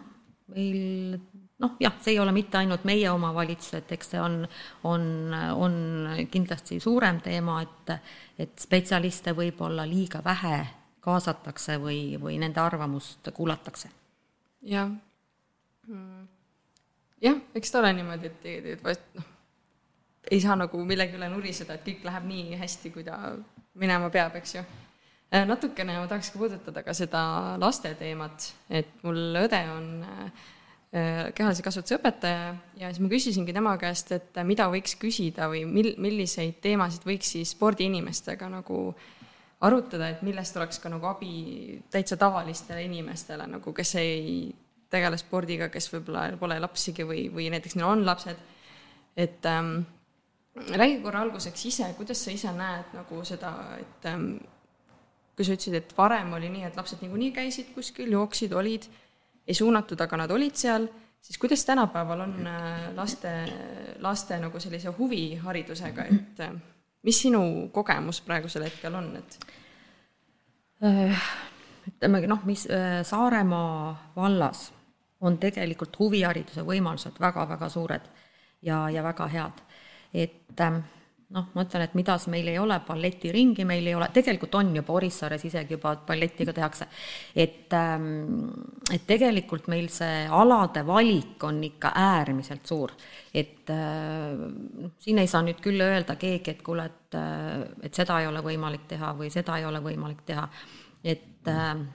meil 0.53 1.17
noh, 1.59 1.75
jah, 1.79 1.93
see 2.01 2.15
ei 2.15 2.19
ole 2.19 2.33
mitte 2.35 2.59
ainult 2.59 2.85
meie 2.87 3.09
omavalitsus, 3.11 3.77
et 3.79 3.91
eks 3.95 4.13
see 4.13 4.21
on, 4.21 4.41
on, 4.87 5.07
on 5.55 5.77
kindlasti 6.31 6.79
suurem 6.83 7.21
teema, 7.25 7.59
et, 7.65 7.93
et 8.45 8.53
spetsialiste 8.61 9.33
võib-olla 9.37 9.87
liiga 9.89 10.21
vähe 10.25 10.59
kaasatakse 11.07 11.77
või, 11.81 12.01
või 12.21 12.37
nende 12.41 12.61
arvamust 12.61 13.31
kuulatakse. 13.33 13.89
jah. 14.67 14.91
jah, 17.21 17.39
eks 17.55 17.71
ta 17.71 17.81
ole 17.81 17.93
niimoodi, 18.01 18.33
et, 18.33 18.49
et, 18.75 18.89
et 18.93 19.15
noh, 19.17 19.31
ei 20.27 20.41
saa 20.43 20.57
nagu 20.59 20.81
millegi 20.85 21.15
üle 21.15 21.29
nuriseda, 21.31 21.77
et 21.77 21.87
kõik 21.87 22.03
läheb 22.05 22.27
nii 22.27 22.59
hästi, 22.59 22.91
kui 22.91 23.05
ta 23.07 23.31
minema 23.79 24.11
peab, 24.13 24.35
eks 24.37 24.59
ju 24.59 24.67
natukene 25.47 25.95
ma 25.97 26.07
tahaks 26.07 26.29
ka 26.31 26.39
puudutada 26.39 26.83
ka 26.83 26.93
seda 26.95 27.21
laste 27.59 27.89
teemat, 27.99 28.45
et 28.69 28.93
mul 29.03 29.39
õde 29.41 29.59
on 29.73 29.87
äh, 30.03 30.29
Äh, 30.29 30.66
kehalise 30.91 31.63
kasvatuse 31.65 31.97
õpetaja 31.97 32.53
ja 32.79 32.89
siis 32.89 33.01
ma 33.03 33.09
küsisingi 33.11 33.53
tema 33.53 33.73
käest, 33.81 34.13
et 34.15 34.37
mida 34.47 34.69
võiks 34.71 34.95
küsida 34.99 35.49
või 35.51 35.65
mil-, 35.67 35.97
milliseid 35.99 36.61
teemasid 36.63 37.03
võiks 37.07 37.33
siis 37.35 37.51
spordiinimestega 37.57 38.47
nagu 38.49 38.93
arutada, 39.67 40.11
et 40.13 40.23
millest 40.25 40.55
oleks 40.57 40.79
ka 40.79 40.91
nagu 40.93 41.09
abi 41.09 41.81
täitsa 41.91 42.17
tavalistele 42.19 42.85
inimestele 42.85 43.47
nagu, 43.49 43.73
kes 43.75 43.95
ei 43.99 44.47
tegele 44.91 45.17
spordiga, 45.19 45.67
kes 45.73 45.89
võib-olla 45.91 46.29
pole 46.39 46.59
lapsigi 46.63 47.05
või, 47.07 47.27
või 47.33 47.49
näiteks 47.51 47.75
neil 47.75 47.89
on 47.89 48.05
lapsed. 48.07 48.37
et 49.17 49.45
ähm, 49.45 49.81
räägi 50.55 51.01
korra 51.01 51.21
alguseks 51.25 51.65
ise, 51.65 51.89
kuidas 51.97 52.21
sa 52.23 52.31
ise 52.31 52.53
näed 52.53 52.93
nagu 52.93 53.23
seda, 53.25 53.51
et 53.81 54.05
ähm, 54.05 54.37
kui 55.35 55.45
sa 55.45 55.57
ütlesid, 55.57 55.75
et 55.77 55.97
varem 55.97 56.31
oli 56.33 56.49
nii, 56.53 56.63
et 56.69 56.77
lapsed 56.77 57.01
niikuinii 57.01 57.33
käisid 57.33 57.73
kuskil, 57.75 58.11
jooksid, 58.13 58.53
olid 58.53 58.87
ei 59.47 59.55
suunatud, 59.55 59.99
aga 60.03 60.17
nad 60.23 60.31
olid 60.31 60.55
seal, 60.59 60.87
siis 61.21 61.37
kuidas 61.41 61.65
tänapäeval 61.65 62.25
on 62.25 62.47
äh, 62.47 62.87
laste, 62.95 63.33
laste 64.03 64.39
nagu 64.39 64.59
sellise 64.59 64.93
huviharidusega, 64.97 66.07
et 66.11 66.41
äh, 66.45 66.55
mis 67.07 67.21
sinu 67.25 67.43
kogemus 67.73 68.21
praegusel 68.21 68.67
hetkel 68.67 68.95
on, 68.95 69.13
et? 69.19 69.39
ütlemegi 71.87 72.27
noh, 72.29 72.43
mis 72.45 72.67
Saaremaa 73.09 74.11
vallas 74.15 74.67
on 75.25 75.39
tegelikult 75.41 75.95
huvihariduse 75.97 76.61
võimalused 76.65 77.17
väga-väga 77.21 77.69
suured 77.73 78.05
ja, 78.61 78.83
ja 78.89 79.03
väga 79.03 79.27
head. 79.31 79.63
et 80.13 80.61
ähm, 80.61 80.83
noh, 81.35 81.49
ma 81.53 81.63
ütlen, 81.65 81.83
et 81.83 81.95
mida 81.97 82.15
meil 82.31 82.47
ei 82.47 82.59
ole, 82.59 82.77
balletiringi 82.87 83.65
meil 83.67 83.87
ei 83.89 83.95
ole, 83.97 84.07
tegelikult 84.15 84.55
on 84.55 84.69
juba 84.77 84.95
Orissaares 84.95 85.43
isegi 85.49 85.75
juba 85.75 85.95
balletiga 86.07 86.53
tehakse. 86.55 86.87
et, 87.35 87.73
ähm, 87.73 88.47
et 88.93 89.03
tegelikult 89.07 89.67
meil 89.67 89.89
see 89.91 90.25
alade 90.27 90.85
valik 90.87 91.43
on 91.43 91.63
ikka 91.63 91.91
äärmiselt 91.95 92.65
suur. 92.65 92.91
et 93.33 93.67
noh, 93.67 94.91
siin 94.99 95.19
ei 95.19 95.27
saa 95.27 95.43
nüüd 95.43 95.59
küll 95.61 95.81
öelda 95.81 96.15
keegi, 96.15 96.51
et 96.51 96.61
kuule, 96.63 96.85
et, 96.85 97.15
äh, 97.15 97.67
et 97.83 97.93
seda 97.93 98.21
ei 98.21 98.27
ole 98.27 98.41
võimalik 98.41 98.87
teha 98.87 99.13
või 99.13 99.29
seda 99.29 99.57
ei 99.57 99.65
ole 99.65 99.79
võimalik 99.83 100.23
teha. 100.25 100.47
et 101.03 101.47
äh, 101.47 101.87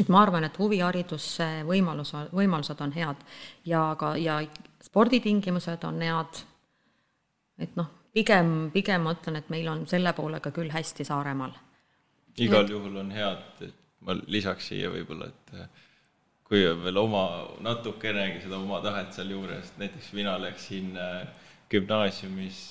et 0.00 0.08
ma 0.08 0.22
arvan, 0.24 0.44
et 0.44 0.56
huvihariduse 0.58 1.46
võimalus, 1.68 2.14
võimalused 2.34 2.80
on 2.82 2.92
head 2.96 3.20
ja 3.64 3.94
ka, 3.98 4.16
ja 4.18 4.40
sporditingimused 4.82 5.84
on 5.84 6.00
head, 6.02 6.40
et 7.62 7.76
noh, 7.78 7.92
pigem, 8.14 8.52
pigem 8.74 9.06
ma 9.06 9.14
ütlen, 9.16 9.40
et 9.40 9.48
meil 9.52 9.70
on 9.72 9.86
selle 9.90 10.12
poolega 10.16 10.52
küll 10.54 10.72
hästi 10.74 11.06
Saaremaal. 11.06 11.56
igal 12.36 12.64
et... 12.64 12.70
juhul 12.70 13.00
on 13.02 13.10
head, 13.14 13.42
et 13.66 13.80
ma 14.04 14.16
lisaks 14.26 14.70
siia 14.70 14.90
võib-olla, 14.92 15.30
et 15.32 15.56
eh, 15.58 15.82
kui 16.44 16.64
on 16.68 16.82
veel 16.84 17.00
oma, 17.00 17.24
natukenegi 17.64 18.44
seda 18.44 18.60
oma 18.60 18.80
tahet 18.84 19.12
sealjuures, 19.16 19.74
näiteks 19.80 20.12
mina 20.18 20.36
läksin 20.42 20.96
eh, 20.96 21.28
gümnaasiumis 21.72 22.62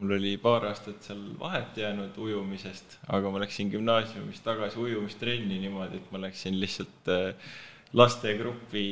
mul 0.00 0.16
oli 0.16 0.36
paar 0.40 0.64
aastat 0.64 1.04
seal 1.04 1.20
vahet 1.40 1.76
jäänud 1.76 2.16
ujumisest, 2.16 2.96
aga 3.12 3.30
ma 3.30 3.42
läksin 3.42 3.68
gümnaasiumist 3.72 4.44
tagasi 4.44 4.78
ujumistrenni 4.80 5.58
niimoodi, 5.60 6.00
et 6.00 6.12
ma 6.12 6.22
läksin 6.22 6.56
lihtsalt 6.60 7.10
äh, 7.12 7.50
lastegrupi 7.92 8.86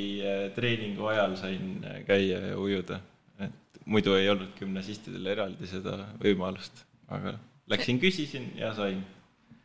treeningu 0.55 1.07
ajal 1.09 1.37
sain 1.41 1.87
käia 2.07 2.41
ja 2.51 2.59
ujuda. 2.59 3.01
Muidu 3.89 4.15
ei 4.19 4.29
olnud 4.31 4.55
gümnasistidel 4.59 5.33
eraldi 5.35 5.69
seda 5.71 5.97
võimalust, 6.23 6.85
aga 7.09 7.39
läksin, 7.73 8.01
küsisin 8.03 8.53
ja 8.59 8.75
sain. 8.77 9.03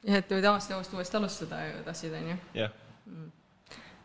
jah, 0.03 0.19
et 0.23 0.31
nüüd 0.31 0.47
aasta 0.49 0.77
jooksul 0.77 1.01
uuesti 1.01 1.19
alustada 1.19 1.63
tahtsid, 1.85 2.15
on 2.19 2.33
ju? 2.33 2.41
jah 2.63 2.75
mm 3.05 3.31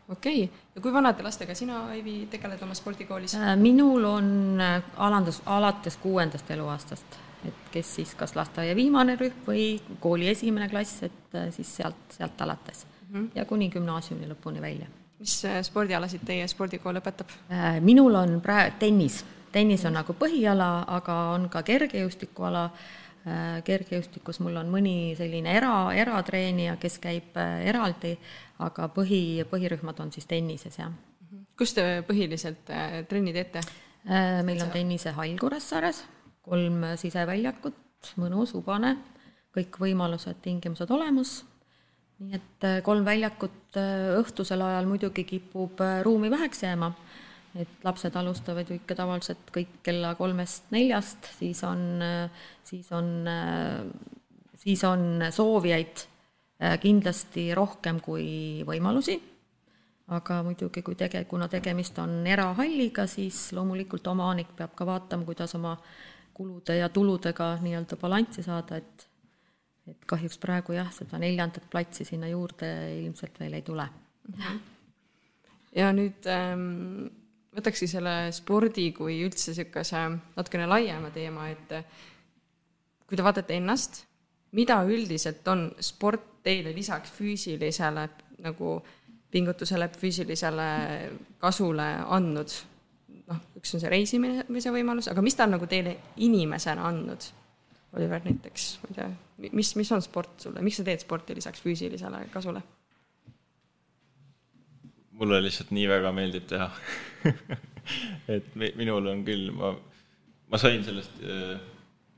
okei 0.09 0.43
okay., 0.43 0.59
ja 0.75 0.81
kui 0.81 0.93
vanade 0.93 1.23
lastega 1.23 1.53
sina, 1.55 1.83
Aivi, 1.93 2.27
tegeled 2.31 2.61
oma 2.65 2.73
spordikoolis? 2.73 3.35
minul 3.61 4.07
on 4.09 4.61
alandus, 4.97 5.41
alates 5.45 5.99
kuuendast 6.01 6.49
eluaastast 6.51 7.19
et 7.47 7.71
kes 7.71 7.95
siis 7.99 8.13
kas 8.19 8.35
lasteaia 8.35 8.75
viimane 8.75 9.15
rühm 9.19 9.43
või 9.47 9.65
kooli 10.03 10.29
esimene 10.31 10.69
klass, 10.71 11.03
et 11.07 11.37
äh, 11.37 11.49
siis 11.55 11.71
sealt, 11.79 11.99
sealt 12.17 12.41
alates 12.41 12.85
mm 12.85 13.15
-hmm. 13.15 13.29
ja 13.35 13.45
kuni 13.45 13.69
gümnaasiumi 13.69 14.27
lõpuni 14.27 14.61
välja. 14.61 14.87
mis 15.19 15.45
äh, 15.45 15.61
spordialasid 15.63 16.21
teie 16.25 16.47
spordikool 16.47 16.99
õpetab? 16.99 17.31
Äh, 17.51 17.81
minul 17.81 18.15
on 18.15 18.41
praegu 18.41 18.75
tennis, 18.79 19.25
tennis 19.51 19.85
on 19.85 19.97
nagu 19.99 20.15
põhiala, 20.17 20.85
aga 20.97 21.15
on 21.35 21.49
ka 21.49 21.63
kergejõustikuala, 21.67 22.69
kergejõustikus 23.67 24.39
mul 24.39 24.55
on 24.61 24.69
mõni 24.71 25.13
selline 25.17 25.51
era, 25.53 25.73
eratreenija, 25.93 26.77
kes 26.79 26.97
käib 27.03 27.35
eraldi, 27.37 28.13
aga 28.63 28.87
põhi, 28.95 29.43
põhirühmad 29.49 29.99
on 29.99 30.11
siis 30.15 30.25
tennises, 30.25 30.79
jah. 30.79 30.89
Mhm. 30.89 31.43
kus 31.57 31.73
te 31.73 31.83
põhiliselt 32.07 32.71
trenni 33.09 33.33
teete? 33.33 33.61
meil 34.47 34.61
on 34.63 34.71
tennisehall 34.71 35.35
Kuressaares 35.37 36.05
kolm 36.49 36.83
siseväljakut, 36.97 37.77
mõnus, 38.19 38.53
hubane, 38.57 38.95
kõik 39.55 39.79
võimalused, 39.81 40.39
tingimused 40.43 40.91
olemas, 40.93 41.39
nii 42.19 42.35
et 42.35 42.67
äh, 42.67 42.79
kolm 42.85 43.05
väljakut 43.07 43.77
äh, 43.79 44.15
õhtusel 44.19 44.61
ajal 44.65 44.89
muidugi 44.89 45.23
kipub 45.27 45.79
äh, 45.83 45.99
ruumi 46.05 46.31
väheks 46.31 46.65
jääma, 46.65 46.91
et 47.57 47.83
lapsed 47.83 48.15
alustavad 48.15 48.69
ju 48.69 48.77
ikka 48.77 48.97
tavaliselt 48.99 49.49
kõik 49.55 49.79
kella 49.85 50.13
kolmest-neljast, 50.19 51.31
siis 51.39 51.63
on, 51.65 52.03
siis 52.63 52.91
on, 52.93 53.09
siis 54.59 54.83
on 54.85 55.25
soovijaid 55.33 56.05
kindlasti 56.83 57.47
rohkem 57.55 58.01
kui 58.03 58.61
võimalusi, 58.67 59.15
aga 60.13 60.41
muidugi, 60.45 60.83
kui 60.85 60.97
tege-, 60.99 61.25
kuna 61.29 61.47
tegemist 61.49 61.97
on 62.03 62.21
erahalliga, 62.27 63.07
siis 63.07 63.49
loomulikult 63.55 64.07
omanik 64.11 64.51
peab 64.57 64.75
ka 64.77 64.87
vaatama, 64.89 65.25
kuidas 65.25 65.55
oma 65.57 65.77
kulude 66.33 66.77
ja 66.77 66.89
tuludega 66.93 67.55
nii-öelda 67.63 67.97
balanssi 67.99 68.43
saada, 68.45 68.77
et 68.77 69.09
et 69.89 70.05
kahjuks 70.09 70.37
praegu 70.41 70.75
jah, 70.77 70.89
seda 70.93 71.17
neljandat 71.21 71.65
platsi 71.71 72.05
sinna 72.05 72.29
juurde 72.29 72.67
ilmselt 72.99 73.39
veel 73.41 73.57
ei 73.57 73.63
tule. 73.65 73.87
ja 75.75 75.89
nüüd 75.95 76.27
ähm, 76.29 77.07
võtakski 77.59 77.89
selle 77.91 78.15
spordi 78.35 78.89
kui 78.95 79.19
üldse 79.25 79.53
niisuguse 79.53 80.05
natukene 80.37 80.69
laiema 80.69 81.11
teema, 81.15 81.49
et 81.51 81.75
kui 83.09 83.17
te 83.17 83.25
vaatate 83.25 83.57
ennast, 83.59 84.03
mida 84.57 84.81
üldiselt 84.87 85.47
on 85.51 85.67
sport 85.83 86.41
teile 86.43 86.73
lisaks 86.73 87.11
füüsilisele 87.13 88.07
nagu 88.45 88.79
pingutusele, 89.29 89.89
füüsilisele 89.99 90.69
kasule 91.41 91.87
andnud 92.09 92.53
noh, 93.29 93.41
üks 93.59 93.75
on 93.75 93.83
see 93.83 93.91
reisimise 93.91 94.73
võimalus, 94.73 95.09
aga 95.11 95.23
mis 95.25 95.37
ta 95.37 95.45
on 95.47 95.55
nagu 95.57 95.69
teile 95.69 95.95
inimesena 96.25 96.87
andnud? 96.89 97.29
Oliver 97.97 98.21
näiteks, 98.21 98.65
ma 98.83 98.91
ei 98.91 98.97
tea, 98.99 99.05
mis, 99.57 99.71
mis 99.79 99.89
on 99.95 100.03
sport 100.05 100.43
sulle, 100.43 100.61
miks 100.61 100.77
sa 100.77 100.83
teed 100.85 101.01
sporti 101.01 101.33
lisaks 101.37 101.63
füüsilisele 101.63 102.27
kasule? 102.33 102.61
Mulle 105.19 105.41
lihtsalt 105.43 105.73
nii 105.75 105.87
väga 105.91 106.13
meeldib 106.15 106.47
teha. 106.49 106.69
Et 108.35 108.49
minul 108.55 109.07
on 109.11 109.23
küll, 109.25 109.49
ma, 109.55 109.73
ma 110.51 110.61
sain 110.61 110.83
sellest, 110.85 111.21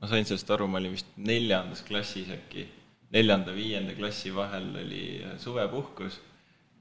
ma 0.02 0.10
sain 0.10 0.28
sellest 0.28 0.50
aru, 0.52 0.68
ma 0.68 0.80
olin 0.82 0.94
vist 0.94 1.08
neljandas 1.16 1.84
klassis 1.86 2.28
äkki, 2.34 2.66
neljanda-viienda 3.14 3.96
klassi 3.96 4.32
vahel 4.34 4.68
oli 4.84 5.04
suvepuhkus. 5.40 6.20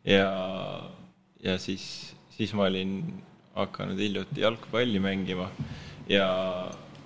Ja, 0.08 0.28
ja 1.44 1.58
siis, 1.62 1.86
siis 2.34 2.54
ma 2.58 2.68
olin 2.68 3.00
hakanud 3.56 4.00
hiljuti 4.00 4.42
jalgpalli 4.42 5.00
mängima. 5.00 5.50
Ja 6.10 6.28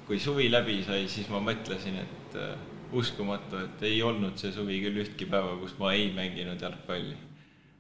kui 0.08 0.20
suvi 0.20 0.48
läbi 0.52 0.82
sai, 0.86 1.06
siis 1.10 1.30
ma 1.34 1.42
mõtlesin, 1.44 1.98
et 2.02 2.38
uh, 2.40 2.56
uskumatu, 2.96 3.60
et 3.66 3.86
ei 3.90 4.02
olnud 4.06 4.38
see 4.40 4.54
suvi 4.56 4.80
küll 4.84 5.02
ühtki 5.04 5.28
päeva, 5.30 5.56
kus 5.62 5.76
ma 5.80 5.94
ei 5.98 6.12
mänginud 6.16 6.62
jalgpalli. 6.62 7.18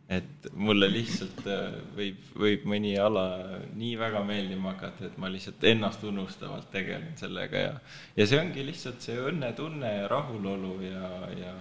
Et 0.10 0.50
mulle 0.54 0.90
lihtsalt 0.92 1.40
uh, 1.50 1.78
võib, 1.98 2.20
võib 2.38 2.66
mõni 2.70 2.94
ala 3.02 3.26
nii 3.74 3.96
väga 3.98 4.22
meeldima 4.28 4.76
hakata, 4.76 5.08
et 5.08 5.16
ma 5.18 5.32
lihtsalt 5.34 5.64
ennastunustavalt 5.66 6.70
tegelen 6.74 7.16
sellega 7.18 7.64
ja, 7.64 7.72
ja 8.18 8.28
see 8.30 8.42
ongi 8.42 8.66
lihtsalt 8.68 9.02
see 9.02 9.18
õnnetunne 9.32 9.96
ja 9.96 10.12
rahulolu 10.12 10.76
ja, 10.86 11.10
ja 11.40 11.56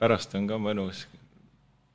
pärast 0.00 0.34
on 0.34 0.48
ka 0.50 0.58
mõnus 0.58 1.06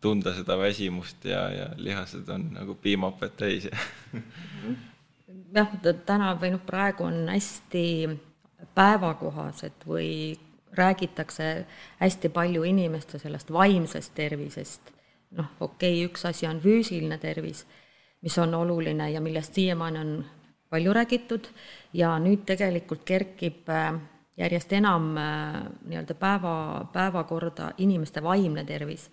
tunda 0.02 0.34
seda 0.34 0.56
väsimust 0.58 1.28
ja, 1.28 1.44
ja 1.54 1.68
lihased 1.78 2.30
on 2.34 2.48
nagu 2.56 2.78
piimhapet 2.80 3.36
täis 3.44 3.68
ja 3.68 3.76
jah, 5.56 5.76
täna 6.06 6.32
või 6.40 6.54
noh, 6.56 6.64
praegu 6.66 7.06
on 7.08 7.28
hästi 7.30 7.86
päevakohased 8.76 9.86
või 9.88 10.40
räägitakse 10.78 11.66
hästi 12.00 12.30
palju 12.30 12.64
inimeste 12.64 13.20
sellest 13.20 13.52
vaimsest 13.52 14.14
tervisest. 14.16 14.94
Noh, 15.38 15.52
okei 15.60 15.96
okay,, 15.96 16.06
üks 16.10 16.26
asi 16.30 16.48
on 16.48 16.62
füüsiline 16.64 17.18
tervis, 17.22 17.66
mis 18.22 18.38
on 18.38 18.54
oluline 18.56 19.12
ja 19.12 19.22
millest 19.22 19.54
siiamaani 19.58 20.00
on 20.00 20.14
palju 20.72 20.94
räägitud. 20.94 21.52
Ja 21.94 22.16
nüüd 22.20 22.46
tegelikult 22.48 23.04
kerkib 23.06 23.70
äh, 23.70 23.94
järjest 24.40 24.74
enam 24.74 25.14
äh, 25.18 25.62
nii-öelda 25.88 26.16
päeva, 26.20 26.56
päevakorda 26.94 27.74
inimeste 27.78 28.24
vaimne 28.24 28.66
tervis. 28.66 29.10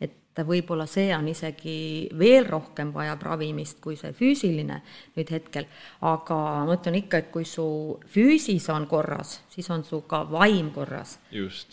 Et 0.00 0.44
võib-olla 0.46 0.84
see 0.86 1.08
on 1.16 1.26
isegi 1.32 2.08
veel 2.18 2.46
rohkem 2.46 2.92
vajab 2.94 3.24
ravimist 3.26 3.80
kui 3.82 3.96
see 3.98 4.12
füüsiline 4.14 4.76
nüüd 5.16 5.32
hetkel, 5.34 5.66
aga 6.06 6.36
ma 6.68 6.76
ütlen 6.76 7.00
ikka, 7.00 7.18
et 7.24 7.32
kui 7.34 7.48
su 7.48 7.66
füüsis 8.06 8.68
on 8.70 8.86
korras, 8.86 9.40
siis 9.50 9.66
on 9.74 9.82
su 9.82 10.04
ka 10.06 10.22
vaim 10.30 10.70
korras. 10.76 11.18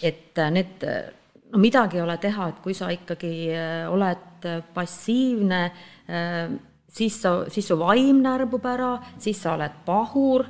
et 0.01 0.41
need, 0.49 0.87
no 1.51 1.61
midagi 1.61 1.99
ei 1.99 2.05
ole 2.05 2.17
teha, 2.21 2.49
et 2.51 2.63
kui 2.63 2.73
sa 2.77 2.89
ikkagi 2.93 3.33
äh, 3.53 3.83
oled 3.91 4.47
passiivne, 4.73 5.61
äh, 6.09 6.55
siis 6.95 7.19
sa, 7.21 7.35
siis 7.51 7.67
su 7.67 7.77
vaim 7.79 8.21
närbub 8.23 8.65
ära, 8.69 8.95
siis 9.21 9.41
sa 9.43 9.55
oled 9.55 9.81
pahur, 9.85 10.45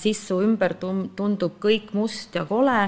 siis 0.00 0.20
su 0.28 0.40
ümber 0.40 0.76
tum-, 0.80 1.10
tundub 1.16 1.58
kõik 1.60 1.92
must 1.96 2.36
ja 2.38 2.46
kole, 2.48 2.78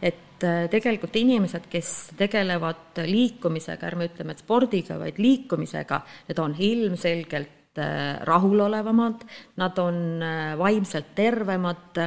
et 0.00 0.46
äh, 0.46 0.68
tegelikult 0.72 1.16
inimesed, 1.20 1.66
kes 1.72 1.90
tegelevad 2.18 3.02
liikumisega, 3.08 3.90
ärme 3.90 4.08
ütleme, 4.08 4.36
et 4.36 4.44
spordiga, 4.44 4.96
vaid 5.00 5.20
liikumisega, 5.20 6.00
need 6.30 6.40
on 6.40 6.54
ilmselgelt 6.68 7.82
äh, 7.82 8.22
rahulolevamad, 8.28 9.26
nad 9.60 9.82
on 9.82 9.98
äh, 10.24 10.54
vaimselt 10.60 11.12
tervemad, 11.18 12.00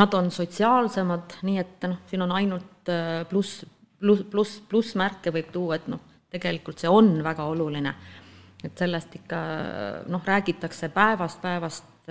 nad 0.00 0.16
on 0.16 0.32
sotsiaalsemad, 0.32 1.40
nii 1.44 1.60
et 1.60 1.90
noh, 1.90 2.00
siin 2.08 2.24
on 2.24 2.32
ainult 2.38 2.90
pluss, 3.28 3.64
pluss, 4.00 4.24
pluss, 4.30 4.62
plussmärke 4.68 5.32
võib 5.34 5.52
tuua, 5.52 5.76
et 5.76 5.86
noh, 5.92 6.00
tegelikult 6.30 6.80
see 6.80 6.90
on 6.90 7.18
väga 7.24 7.44
oluline 7.50 7.94
et 8.64 8.78
sellest 8.78 9.14
ikka 9.20 9.38
noh, 10.12 10.24
räägitakse 10.24 10.90
päevast 10.92 11.40
päevast, 11.42 12.10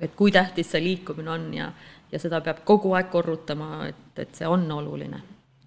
et 0.00 0.14
kui 0.16 0.32
tähtis 0.32 0.70
see 0.72 0.82
liikumine 0.84 1.30
on 1.30 1.48
ja, 1.54 1.68
ja 2.12 2.20
seda 2.22 2.40
peab 2.44 2.62
kogu 2.68 2.94
aeg 2.96 3.10
korrutama, 3.12 3.86
et, 3.90 4.08
et 4.18 4.34
see 4.34 4.48
on 4.48 4.64
oluline. 4.78 5.20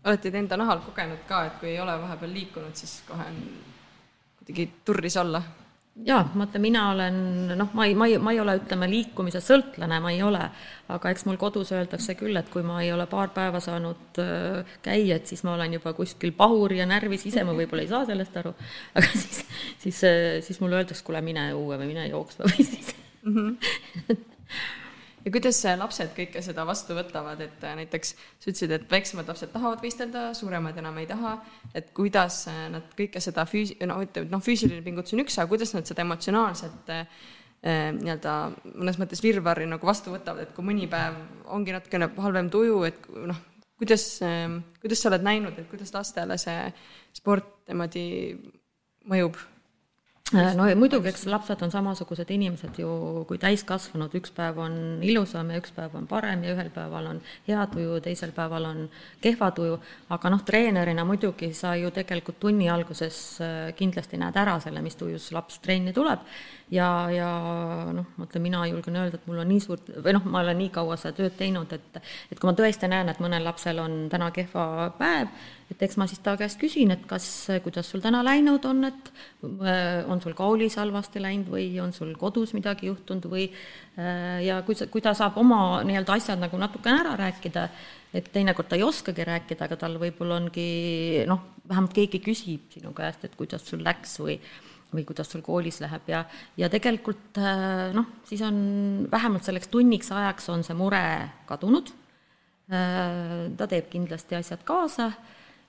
olete 0.05 0.31
te 0.31 0.41
enda 0.41 0.57
nahal 0.57 0.81
kogenud 0.85 1.25
ka, 1.27 1.45
et 1.45 1.59
kui 1.59 1.73
ei 1.73 1.79
ole 1.81 1.95
vahepeal 2.01 2.33
liikunud, 2.33 2.75
siis 2.75 2.97
kohe 3.07 3.29
on 3.29 3.39
kuidagi 4.39 4.69
turris 4.85 5.17
olla? 5.21 5.41
Jaa, 6.03 6.23
vaata, 6.35 6.59
mina 6.59 6.89
olen 6.91 7.17
noh, 7.55 7.69
ma 7.73 7.85
ei, 7.87 7.95
ma 7.95 8.07
ei, 8.09 8.17
ma 8.19 8.33
ei 8.35 8.39
ole, 8.43 8.57
ütleme, 8.59 8.89
liikumise 8.91 9.39
sõltlane, 9.43 9.99
ma 10.03 10.11
ei 10.11 10.19
ole, 10.25 10.41
aga 10.91 11.13
eks 11.13 11.25
mul 11.29 11.39
kodus 11.39 11.71
öeldakse 11.75 12.17
küll, 12.19 12.35
et 12.39 12.51
kui 12.51 12.65
ma 12.67 12.81
ei 12.83 12.91
ole 12.91 13.07
paar 13.11 13.31
päeva 13.35 13.61
saanud 13.63 14.19
äh, 14.21 14.75
käia, 14.85 15.19
et 15.19 15.31
siis 15.31 15.45
ma 15.47 15.55
olen 15.55 15.77
juba 15.77 15.95
kuskil 15.97 16.35
pahur 16.35 16.75
ja 16.75 16.87
närvis, 16.89 17.25
ise 17.31 17.47
ma 17.47 17.55
võib-olla 17.55 17.85
ei 17.85 17.91
saa 17.91 18.03
sellest 18.09 18.37
aru, 18.43 18.53
aga 18.97 19.09
siis, 19.13 19.43
siis, 19.87 20.03
äh, 20.09 20.29
siis 20.45 20.61
mulle 20.63 20.81
öeldakse, 20.81 21.05
kuule, 21.07 21.23
mine 21.25 21.49
õue 21.55 21.79
või 21.79 21.91
mine 21.93 22.09
jooksma 22.11 22.51
või 22.51 22.71
siis. 22.73 22.95
Mm. 23.23 23.35
-hmm 23.35 24.23
ja 25.25 25.31
kuidas 25.33 25.59
lapsed 25.79 26.11
kõike 26.15 26.41
seda 26.45 26.65
vastu 26.67 26.95
võtavad, 26.97 27.39
et 27.43 27.63
äh, 27.65 27.75
näiteks 27.79 28.13
sa 28.15 28.49
ütlesid, 28.51 28.73
et 28.75 28.85
väiksemad 28.91 29.29
lapsed 29.29 29.51
tahavad 29.53 29.81
võistelda, 29.83 30.27
suuremad 30.37 30.77
enam 30.81 30.99
ei 31.01 31.07
taha, 31.09 31.37
et 31.77 31.89
kuidas 31.97 32.43
äh, 32.51 32.65
nad 32.73 32.91
kõike 32.97 33.21
seda 33.23 33.47
füüs-, 33.49 33.73
no 33.89 33.97
ütleme, 34.05 34.29
noh, 34.31 34.43
füüsiline 34.45 34.83
pingutus 34.85 35.15
on 35.17 35.23
üks, 35.25 35.39
aga 35.39 35.49
kuidas 35.51 35.73
nad 35.75 35.89
seda 35.89 36.05
emotsionaalset 36.05 36.93
äh, 36.93 37.25
nii-öelda 37.65 38.35
mõnes 38.75 38.99
mõttes 39.01 39.23
virvarri 39.25 39.65
nagu 39.65 39.87
vastu 39.87 40.13
võtavad, 40.13 40.43
et 40.45 40.53
kui 40.53 40.67
mõni 40.67 40.85
päev 40.91 41.17
ongi 41.55 41.73
natukene 41.73 42.11
halvem 42.21 42.51
tuju, 42.53 42.83
et 42.85 43.07
noh, 43.31 43.39
kuidas, 43.81 44.05
kuidas 44.83 45.01
sa 45.01 45.09
oled 45.09 45.25
näinud, 45.25 45.57
et 45.57 45.71
kuidas 45.71 45.89
lastele 45.95 46.37
see 46.37 46.69
sport 47.17 47.49
niimoodi 47.71 48.05
mõjub? 49.09 49.41
Äh, 50.33 50.55
no 50.57 50.65
ja 50.65 50.73
muidugi, 50.73 51.11
eks 51.11 51.27
lapsed 51.29 51.59
on 51.61 51.69
samasugused 51.69 52.31
inimesed 52.33 52.79
ju 52.81 52.87
kui 53.29 53.37
täiskasvanud, 53.37 54.13
üks 54.17 54.31
päev 54.33 54.57
on 54.63 54.77
ilusam 55.05 55.51
ja 55.53 55.59
üks 55.61 55.69
päev 55.75 55.93
on 55.99 56.07
parem 56.09 56.41
ja 56.41 56.55
ühel 56.55 56.71
päeval 56.73 57.11
on 57.11 57.19
hea 57.45 57.67
tuju, 57.69 57.99
teisel 58.01 58.33
päeval 58.33 58.65
on 58.65 58.79
kehva 59.21 59.51
tuju, 59.53 59.75
aga 60.17 60.31
noh, 60.33 60.41
treenerina 60.47 61.05
muidugi 61.05 61.51
sa 61.53 61.75
ju 61.77 61.93
tegelikult 61.93 62.39
tunni 62.41 62.71
alguses 62.73 63.19
äh, 63.45 63.69
kindlasti 63.77 64.17
näed 64.17 64.41
ära 64.41 64.57
selle, 64.63 64.81
mis 64.81 64.97
tujus 64.97 65.29
laps 65.35 65.61
trenni 65.61 65.93
tuleb. 65.93 66.25
Ja, 66.73 66.87
ja 67.13 67.29
noh, 67.93 68.07
ma 68.17 68.25
ütlen, 68.25 68.41
mina 68.41 68.63
julgen 68.65 68.97
öelda, 68.97 69.19
et 69.19 69.27
mul 69.29 69.43
on 69.43 69.51
nii 69.53 69.61
suurt, 69.61 69.91
või 70.01 70.15
noh, 70.17 70.25
ma 70.25 70.41
olen 70.41 70.57
nii 70.57 70.71
kaua 70.73 70.97
seda 70.97 71.19
tööd 71.19 71.37
teinud, 71.37 71.69
et 71.77 72.01
et 72.31 72.39
kui 72.39 72.49
ma 72.49 72.55
tõesti 72.57 72.89
näen, 72.89 73.13
et 73.13 73.21
mõnel 73.21 73.45
lapsel 73.45 73.77
on 73.83 74.07
täna 74.09 74.31
kehva 74.33 74.89
päev, 74.97 75.29
et 75.69 75.85
eks 75.85 76.01
ma 76.01 76.09
siis 76.09 76.25
ta 76.25 76.33
käest 76.39 76.57
küsin, 76.57 76.89
et 76.97 77.05
kas, 77.05 77.27
kuidas 77.61 77.93
sul 77.93 78.01
täna 78.01 78.23
läinud 78.25 78.65
on, 78.65 78.81
et 78.89 79.13
on 80.11 80.21
sul 80.23 80.35
koolis 80.37 80.77
halvasti 80.79 81.21
läinud 81.23 81.49
või 81.53 81.67
on 81.83 81.93
sul 81.95 82.13
kodus 82.19 82.53
midagi 82.55 82.89
juhtunud 82.89 83.27
või 83.31 83.47
äh, 83.47 84.43
ja 84.45 84.61
kui 84.67 84.77
sa, 84.77 84.87
kui 84.91 85.03
ta 85.03 85.15
saab 85.17 85.39
oma 85.41 85.81
nii-öelda 85.87 86.17
asjad 86.17 86.41
nagu 86.41 86.59
natukene 86.61 87.01
ära 87.03 87.15
rääkida, 87.19 87.65
et 88.15 88.29
teinekord 88.33 88.69
ta 88.69 88.79
ei 88.79 88.85
oskagi 88.85 89.25
rääkida, 89.27 89.67
aga 89.67 89.79
tal 89.79 89.97
võib-olla 90.01 90.39
ongi 90.41 91.25
noh, 91.29 91.43
vähemalt 91.69 91.95
keegi 91.95 92.21
küsib 92.25 92.71
sinu 92.73 92.93
käest, 92.95 93.27
et 93.27 93.35
kuidas 93.39 93.67
sul 93.67 93.83
läks 93.85 94.19
või 94.23 94.39
või 94.95 95.03
kuidas 95.03 95.27
sul 95.31 95.41
koolis 95.43 95.81
läheb 95.83 96.07
ja, 96.07 96.23
ja 96.57 96.69
tegelikult 96.71 97.39
äh, 97.41 97.91
noh, 97.95 98.21
siis 98.27 98.43
on 98.45 98.57
vähemalt 99.11 99.43
selleks 99.47 99.71
tunniks 99.73 100.11
ajaks 100.13 100.49
on 100.53 100.63
see 100.63 100.77
mure 100.77 101.03
kadunud. 101.49 101.91
Äh, 102.71 103.49
ta 103.57 103.67
teeb 103.69 103.89
kindlasti 103.91 104.37
asjad 104.37 104.63
kaasa 104.65 105.11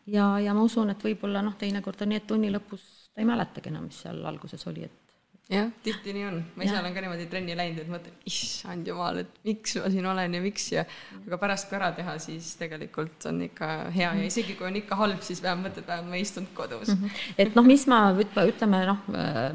ja, 0.07 0.29
ja 0.41 0.55
ma 0.55 0.65
usun, 0.65 0.93
et 0.93 1.03
võib-olla 1.03 1.43
noh, 1.45 1.57
teinekord 1.59 2.03
on 2.03 2.13
nii, 2.13 2.23
et 2.23 2.29
tunni 2.29 2.53
lõpus 2.53 3.06
ta 3.17 3.25
ei 3.25 3.29
mäletagi 3.29 3.73
enam, 3.73 3.89
mis 3.89 4.03
seal 4.05 4.19
alguses 4.29 4.67
oli, 4.69 4.85
et 4.85 5.07
jah, 5.49 5.69
tihti 5.83 6.13
nii 6.13 6.25
on, 6.27 6.41
ma 6.59 6.65
ise 6.67 6.75
olen 6.75 6.93
ka 6.93 7.03
niimoodi 7.05 7.29
trenni 7.31 7.55
läinud, 7.57 7.79
et 7.85 7.89
mõtlen, 7.91 8.15
issand 8.29 8.89
jumal, 8.91 9.21
et 9.23 9.39
miks 9.47 9.77
ma 9.79 9.91
siin 9.95 10.09
olen 10.11 10.35
ja 10.37 10.41
miks 10.43 10.67
ja 10.75 10.83
aga 11.23 11.39
pärast 11.39 11.71
kui 11.71 11.79
ära 11.79 11.93
teha, 11.97 12.17
siis 12.21 12.49
tegelikult 12.61 13.29
on 13.31 13.39
ikka 13.47 13.69
hea 13.95 14.11
ja 14.19 14.27
isegi 14.27 14.57
kui 14.59 14.67
on 14.69 14.77
ikka 14.83 14.99
halb, 14.99 15.23
siis 15.25 15.41
vähemalt 15.45 15.71
mõtled, 15.71 15.87
vähemalt 15.87 16.13
ma 16.13 16.19
ei 16.19 16.27
istunud 16.27 16.51
kodus 16.59 16.91
mm. 16.91 16.99
-hmm. 16.99 17.31
et 17.47 17.57
noh, 17.57 17.65
mis 17.67 17.87
ma 17.89 18.01
ütleme 18.19 18.83
noh, 18.91 19.07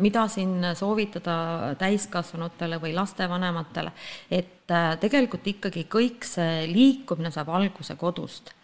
mida 0.01 0.25
siin 0.31 0.71
soovitada 0.79 1.35
täiskasvanutele 1.83 2.79
või 2.81 2.95
lastevanematele, 2.95 3.93
et 4.31 4.73
äh, 4.73 4.95
tegelikult 5.03 5.53
ikkagi 5.53 5.85
kõik 5.91 6.25
see 6.25 6.65
liikumine 6.71 7.35
saab 7.35 7.53
alguse 7.53 7.99
kodust 7.99 8.55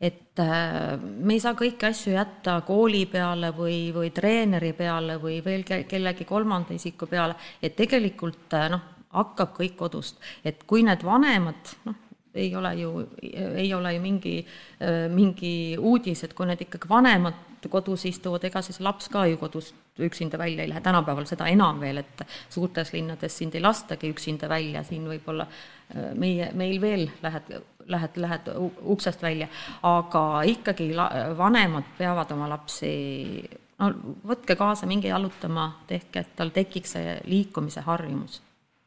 et 0.00 0.38
äh, 0.38 0.98
me 1.00 1.36
ei 1.36 1.40
saa 1.40 1.56
kõiki 1.56 1.88
asju 1.88 2.12
jätta 2.12 2.58
kooli 2.66 3.06
peale 3.08 3.52
või, 3.56 3.78
või 3.96 4.10
treeneri 4.14 4.74
peale 4.76 5.16
või 5.22 5.38
veel 5.44 5.64
kellegi 5.64 6.26
kolmanda 6.28 6.76
isiku 6.76 7.08
peale, 7.08 7.36
et 7.62 7.76
tegelikult 7.78 8.56
äh, 8.58 8.68
noh, 8.74 8.82
hakkab 9.16 9.54
kõik 9.56 9.78
kodust, 9.78 10.20
et 10.44 10.66
kui 10.68 10.84
need 10.84 11.04
vanemad, 11.06 11.72
noh, 11.88 12.02
ei 12.36 12.50
ole 12.52 12.74
ju, 12.76 12.90
ei 13.24 13.70
ole 13.72 13.94
ju 13.94 14.02
mingi, 14.04 14.36
äh, 14.84 15.06
mingi 15.12 15.54
uudis, 15.80 16.26
et 16.26 16.36
kui 16.36 16.48
need 16.48 16.66
ikkagi 16.66 16.90
vanemad 16.90 17.44
kodus 17.66 18.04
istuvad, 18.06 18.44
ega 18.46 18.60
siis 18.62 18.76
laps 18.84 19.08
ka 19.10 19.24
ju 19.26 19.40
kodust 19.40 19.74
üksinda 19.98 20.38
välja 20.38 20.62
ei 20.62 20.68
lähe, 20.70 20.80
tänapäeval 20.84 21.24
seda 21.26 21.48
enam 21.50 21.80
veel, 21.80 22.02
et 22.04 22.20
suurtes 22.52 22.92
linnades 22.92 23.34
sind 23.40 23.56
ei 23.56 23.64
lastagi 23.64 24.12
üksinda 24.12 24.46
välja, 24.52 24.84
siin 24.86 25.08
võib-olla 25.08 25.48
meie, 26.14 26.52
meil 26.54 26.76
veel 26.84 27.08
lähed 27.24 27.56
lähed, 27.92 28.16
lähed 28.16 28.50
uksest 28.82 29.22
välja, 29.22 29.48
aga 29.82 30.42
ikkagi 30.48 30.90
la-, 30.94 31.12
vanemad 31.38 31.94
peavad 31.98 32.32
oma 32.34 32.48
lapsi 32.50 32.90
no 33.80 33.90
võtke 34.26 34.56
kaasa, 34.58 34.88
minge 34.88 35.10
jalutama, 35.10 35.68
tehke, 35.88 36.24
et 36.24 36.34
tal 36.38 36.52
tekiks 36.54 36.96
see 36.96 37.16
liikumise 37.28 37.84
harjumus. 37.86 38.42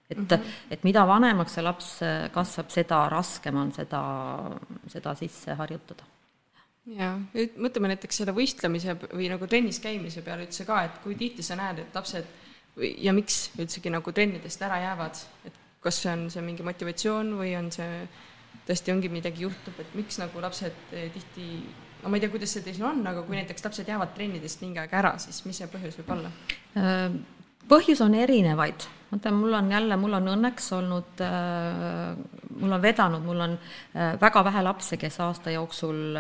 et 0.10 0.18
mm, 0.18 0.26
-hmm. 0.26 0.72
et 0.72 0.84
mida 0.84 1.08
vanemaks 1.08 1.54
see 1.54 1.64
laps 1.64 2.00
kasvab, 2.34 2.70
seda 2.70 3.10
raskem 3.10 3.56
on 3.56 3.72
seda, 3.72 4.02
seda 4.88 5.16
sisse 5.16 5.54
harjutada. 5.54 6.04
jaa, 6.86 7.20
mõtleme 7.58 7.88
näiteks 7.94 8.18
selle 8.18 8.34
võistlemise 8.34 8.96
või 9.14 9.30
nagu 9.30 9.48
trennis 9.48 9.80
käimise 9.80 10.22
peale 10.22 10.48
üldse 10.48 10.66
ka, 10.66 10.84
et 10.84 10.98
kui 11.04 11.16
tihti 11.16 11.44
sa 11.44 11.56
näed, 11.56 11.80
et 11.80 11.96
lapsed 11.96 12.26
või, 12.76 12.96
ja 12.98 13.14
miks 13.14 13.52
üldsegi 13.60 13.90
nagu 13.90 14.12
trennidest 14.12 14.62
ära 14.62 14.80
jäävad, 14.82 15.22
et 15.46 15.54
kas 15.80 16.02
see 16.02 16.12
on 16.12 16.30
see 16.32 16.42
mingi 16.42 16.64
motivatsioon 16.64 17.36
või 17.38 17.54
on 17.60 17.72
see 17.72 18.08
tõesti 18.70 18.94
ongi 18.94 19.10
midagi 19.12 19.48
juhtub, 19.48 19.80
et 19.82 19.98
miks 19.98 20.20
nagu 20.22 20.44
lapsed 20.44 20.94
eh, 20.94 21.10
tihti, 21.14 21.48
no 22.04 22.12
ma 22.12 22.20
ei 22.20 22.24
tea, 22.24 22.34
kuidas 22.34 22.54
see 22.54 22.66
teil 22.66 22.84
on, 22.86 23.02
aga 23.10 23.26
kui 23.26 23.40
näiteks 23.40 23.66
lapsed 23.66 23.90
jäävad 23.90 24.14
trennidest 24.18 24.64
mingi 24.66 24.82
aeg 24.82 24.96
ära, 25.02 25.16
siis 25.22 25.42
mis 25.48 25.60
see 25.62 25.70
põhjus 25.72 25.98
võib 26.02 26.14
olla? 26.18 26.32
Äh, 26.78 27.08
põhjus 27.70 28.04
on 28.06 28.14
erinevaid, 28.18 28.86
vaata, 29.10 29.34
mul 29.34 29.58
on 29.58 29.72
jälle, 29.74 29.98
mul 30.02 30.18
on 30.20 30.34
õnneks 30.36 30.70
olnud 30.78 31.24
äh,, 31.26 32.14
mul 32.60 32.78
on 32.78 32.84
vedanud, 32.84 33.26
mul 33.26 33.42
on 33.48 33.58
äh, 33.58 34.14
väga 34.22 34.46
vähe 34.46 34.64
lapsi, 34.68 35.02
kes 35.02 35.18
aasta 35.26 35.56
jooksul 35.56 36.20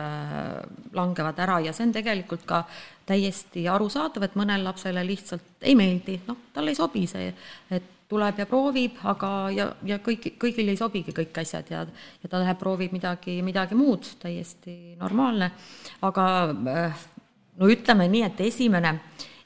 langevad 0.97 1.45
ära 1.45 1.59
ja 1.67 1.75
see 1.75 1.85
on 1.89 1.93
tegelikult 1.99 2.49
ka 2.49 2.63
täiesti 3.09 3.67
arusaadav, 3.69 4.25
et 4.25 4.41
mõnel 4.41 4.65
lapsele 4.65 5.05
lihtsalt 5.05 5.69
ei 5.69 5.77
meeldi, 5.77 6.17
noh, 6.25 6.49
talle 6.53 6.73
ei 6.73 6.81
sobi 6.81 7.05
see, 7.09 7.29
et 7.77 7.95
tuleb 8.09 8.41
ja 8.41 8.45
proovib, 8.49 8.97
aga, 9.07 9.29
ja, 9.53 9.67
ja 9.85 9.99
kõik, 10.01 10.31
kõigil 10.41 10.71
ei 10.71 10.77
sobigi 10.79 11.13
kõik 11.15 11.35
asjad 11.43 11.69
ja, 11.69 11.83
ja 12.23 12.31
ta 12.31 12.41
läheb, 12.41 12.57
proovib 12.61 12.93
midagi, 12.95 13.39
midagi 13.45 13.77
muud, 13.77 14.07
täiesti 14.21 14.95
normaalne. 14.99 15.51
aga 16.01 16.25
äh, 16.73 17.03
no 17.59 17.69
ütleme 17.69 18.07
nii, 18.09 18.23
et 18.31 18.41
esimene, 18.47 18.95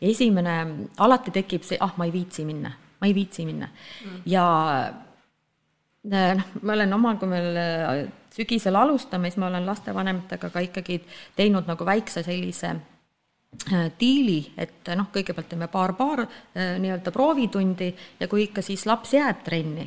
esimene, 0.02 0.56
alati 1.04 1.34
tekib 1.36 1.68
see, 1.68 1.80
ah, 1.82 1.92
ma 1.98 2.08
ei 2.08 2.16
viitsi 2.16 2.48
minna, 2.48 2.72
ma 3.02 3.10
ei 3.10 3.16
viitsi 3.16 3.46
minna 3.48 3.68
mm. 3.68 4.24
ja 4.32 4.46
äh, 6.08 6.32
noh, 6.40 6.56
ma 6.62 6.78
olen 6.78 7.00
omal, 7.00 7.20
kui 7.20 7.32
meil 7.36 7.60
äh, 7.60 7.92
sügisel 8.34 8.80
alustame, 8.80 9.28
siis 9.28 9.44
ma 9.44 9.52
olen 9.52 9.68
lastevanematega 9.68 10.54
ka 10.54 10.64
ikkagi 10.64 11.02
teinud 11.36 11.68
nagu 11.68 11.86
väikse 11.88 12.24
sellise 12.24 12.78
diili, 14.00 14.52
et 14.58 14.90
noh, 14.98 15.08
kõigepealt 15.14 15.48
teeme 15.50 15.68
paar-paar 15.72 16.26
äh, 16.26 16.76
nii-öelda 16.84 17.12
proovitundi 17.12 17.94
ja 18.20 18.28
kui 18.28 18.48
ikka 18.48 18.62
siis 18.62 18.86
laps 18.86 19.14
jääb 19.14 19.44
trenni, 19.46 19.86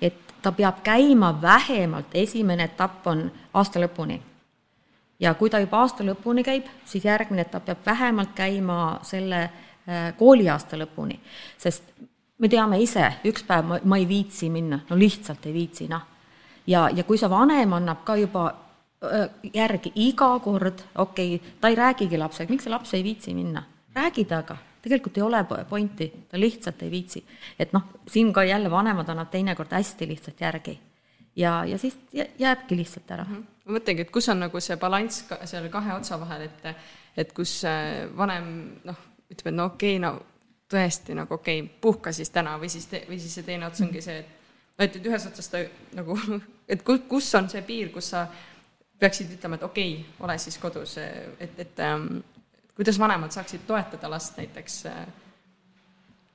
et 0.00 0.16
ta 0.42 0.52
peab 0.56 0.80
käima 0.84 1.34
vähemalt, 1.42 2.14
esimene 2.14 2.64
etapp 2.70 3.06
on 3.06 3.26
aasta 3.54 3.80
lõpuni. 3.80 4.20
ja 5.20 5.34
kui 5.34 5.50
ta 5.50 5.60
juba 5.60 5.82
aasta 5.84 6.04
lõpuni 6.04 6.44
käib, 6.44 6.64
siis 6.84 7.04
järgmine 7.04 7.42
etapp 7.42 7.66
peab 7.66 7.84
vähemalt 7.86 8.32
käima 8.34 9.00
selle 9.02 9.42
äh, 9.42 10.14
kooliaasta 10.16 10.78
lõpuni, 10.80 11.18
sest 11.58 11.92
me 12.38 12.48
teame 12.48 12.80
ise, 12.80 13.04
üks 13.24 13.44
päev 13.44 13.66
ma, 13.66 13.78
ma 13.84 13.98
ei 14.00 14.08
viitsi 14.08 14.50
minna, 14.50 14.80
no 14.88 14.96
lihtsalt 14.96 15.46
ei 15.46 15.52
viitsi, 15.52 15.88
noh. 15.88 16.02
ja, 16.66 16.88
ja 16.94 17.04
kui 17.04 17.18
see 17.18 17.30
vanem 17.30 17.72
annab 17.72 18.04
ka 18.04 18.16
juba 18.16 18.48
järgi 19.54 19.92
iga 19.94 20.32
kord, 20.44 20.82
okei 20.94 21.34
okay,, 21.34 21.52
ta 21.60 21.68
ei 21.68 21.78
räägigi 21.78 22.18
lapsega, 22.18 22.52
miks 22.52 22.66
see 22.66 22.72
laps 22.72 22.94
ei 22.94 23.04
viitsi 23.04 23.34
minna, 23.34 23.62
räägi 23.96 24.24
temaga 24.28 24.58
tegelikult 24.82 25.16
ei 25.16 25.22
ole 25.22 25.44
pointi, 25.68 26.12
ta 26.28 26.40
lihtsalt 26.40 26.82
ei 26.82 26.90
viitsi. 26.90 27.24
et 27.58 27.72
noh, 27.72 27.82
siin 28.08 28.32
ka 28.32 28.44
jälle 28.44 28.70
vanemad 28.70 29.08
annavad 29.08 29.30
teinekord 29.30 29.72
hästi 29.72 30.08
lihtsalt 30.08 30.40
järgi. 30.40 30.80
ja, 31.36 31.64
ja 31.64 31.78
siis 31.78 31.98
jääbki 32.38 32.76
lihtsalt 32.76 33.10
ära 33.10 33.24
mm. 33.24 33.36
-hmm. 33.36 33.44
ma 33.64 33.78
mõtlengi, 33.78 34.00
et 34.00 34.10
kus 34.10 34.28
on 34.28 34.40
nagu 34.40 34.60
see 34.60 34.76
balanss 34.76 35.22
ka 35.22 35.38
seal 35.44 35.68
kahe 35.68 35.94
otsa 35.94 36.20
vahel, 36.20 36.42
et 36.42 36.76
et 37.16 37.32
kus 37.32 37.62
vanem 38.16 38.80
noh, 38.84 38.96
ütleb, 39.30 39.46
et 39.46 39.54
no 39.54 39.64
okei 39.64 39.96
okay,, 39.96 40.10
no 40.10 40.20
tõesti 40.70 41.14
nagu 41.14 41.34
okei 41.34 41.62
okay,, 41.62 41.74
puhka 41.80 42.12
siis 42.12 42.30
täna 42.30 42.58
või 42.58 42.68
siis, 42.68 42.88
või 43.08 43.18
siis 43.18 43.34
see 43.34 43.42
teine 43.42 43.66
ots 43.66 43.80
ongi 43.80 44.02
see, 44.02 44.18
et 44.18 44.40
et, 44.78 44.96
et 44.96 45.06
ühes 45.06 45.26
otsas 45.26 45.48
ta 45.48 45.60
nagu, 45.96 46.16
et 46.72 46.82
kus 46.84 47.34
on 47.34 47.48
see 47.52 47.62
piir, 47.62 47.92
kus 47.92 48.10
sa 48.14 48.26
peaksid 49.00 49.32
ütlema, 49.36 49.58
et 49.58 49.66
okei 49.66 49.92
okay,, 49.94 50.16
ole 50.26 50.36
siis 50.38 50.58
kodus, 50.60 50.96
et, 51.00 51.58
et 51.58 51.80
ähm, 51.84 52.20
kuidas 52.76 52.98
vanemad 53.00 53.32
saaksid 53.34 53.66
toetada 53.68 54.10
last 54.10 54.38
näiteks? 54.40 54.82
Äh? 54.90 55.06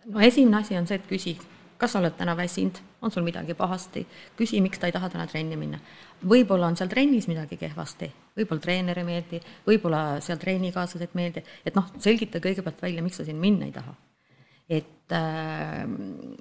no 0.05 0.22
esimene 0.22 0.61
asi 0.61 0.78
on 0.78 0.88
see, 0.88 0.99
et 0.99 1.07
küsi, 1.09 1.36
kas 1.82 1.95
sa 1.95 2.01
oled 2.01 2.16
täna 2.18 2.36
väsinud, 2.38 2.80
on 3.05 3.13
sul 3.13 3.26
midagi 3.26 3.53
pahasti, 3.57 4.05
küsi, 4.38 4.61
miks 4.63 4.82
ta 4.82 4.89
ei 4.89 4.95
taha 4.95 5.09
täna 5.13 5.28
trenni 5.30 5.57
minna. 5.59 5.80
võib-olla 6.26 6.72
on 6.72 6.78
seal 6.80 6.89
trennis 6.89 7.28
midagi 7.30 7.57
kehvasti, 7.61 8.11
võib-olla 8.38 8.61
treener 8.61 9.01
ei 9.01 9.07
meeldi, 9.07 9.41
võib-olla 9.68 10.03
seal 10.26 10.41
treenikaaslased 10.41 11.09
ei 11.09 11.22
meeldi, 11.22 11.45
et 11.66 11.78
noh, 11.78 11.91
selgita 11.99 12.41
kõigepealt 12.43 12.82
välja, 12.82 13.05
miks 13.05 13.22
sa 13.22 13.28
siin 13.28 13.41
minna 13.41 13.70
ei 13.70 13.76
taha 13.76 13.95
et, 14.70 15.11
äh, 15.11 15.84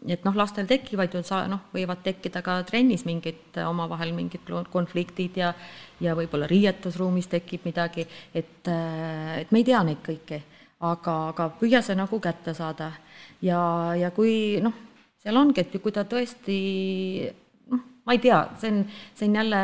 et 0.08 0.24
noh, 0.24 0.36
lastel 0.36 0.66
tekivad 0.68 1.12
ju 1.14 1.22
sa 1.26 1.44
noh, 1.50 1.66
võivad 1.74 2.00
tekkida 2.04 2.42
ka 2.44 2.62
trennis 2.68 3.04
mingid 3.04 3.58
omavahel 3.64 4.14
mingid 4.16 4.48
konfliktid 4.72 5.36
ja 5.36 5.52
ja 6.00 6.14
võib-olla 6.16 6.48
riietusruumis 6.50 7.28
tekib 7.30 7.68
midagi, 7.68 8.06
et, 8.34 8.66
äh, 8.68 9.40
et 9.42 9.52
me 9.52 9.60
ei 9.60 9.68
tea 9.68 9.82
neid 9.86 10.02
kõiki, 10.04 10.40
aga, 10.80 11.14
aga 11.30 11.48
püüa 11.60 11.82
see 11.84 11.96
nagu 11.98 12.18
kätte 12.20 12.54
saada. 12.54 12.90
Ja, 13.44 13.94
ja 13.98 14.10
kui 14.10 14.60
noh, 14.64 14.74
seal 15.22 15.38
ongi, 15.38 15.62
et 15.62 15.76
kui 15.82 15.92
ta 15.94 16.04
tõesti 16.08 16.58
noh, 17.70 17.84
ma 18.04 18.16
ei 18.16 18.22
tea, 18.22 18.40
see 18.60 18.72
on, 18.72 18.84
see 19.14 19.28
on 19.28 19.40
jälle 19.40 19.62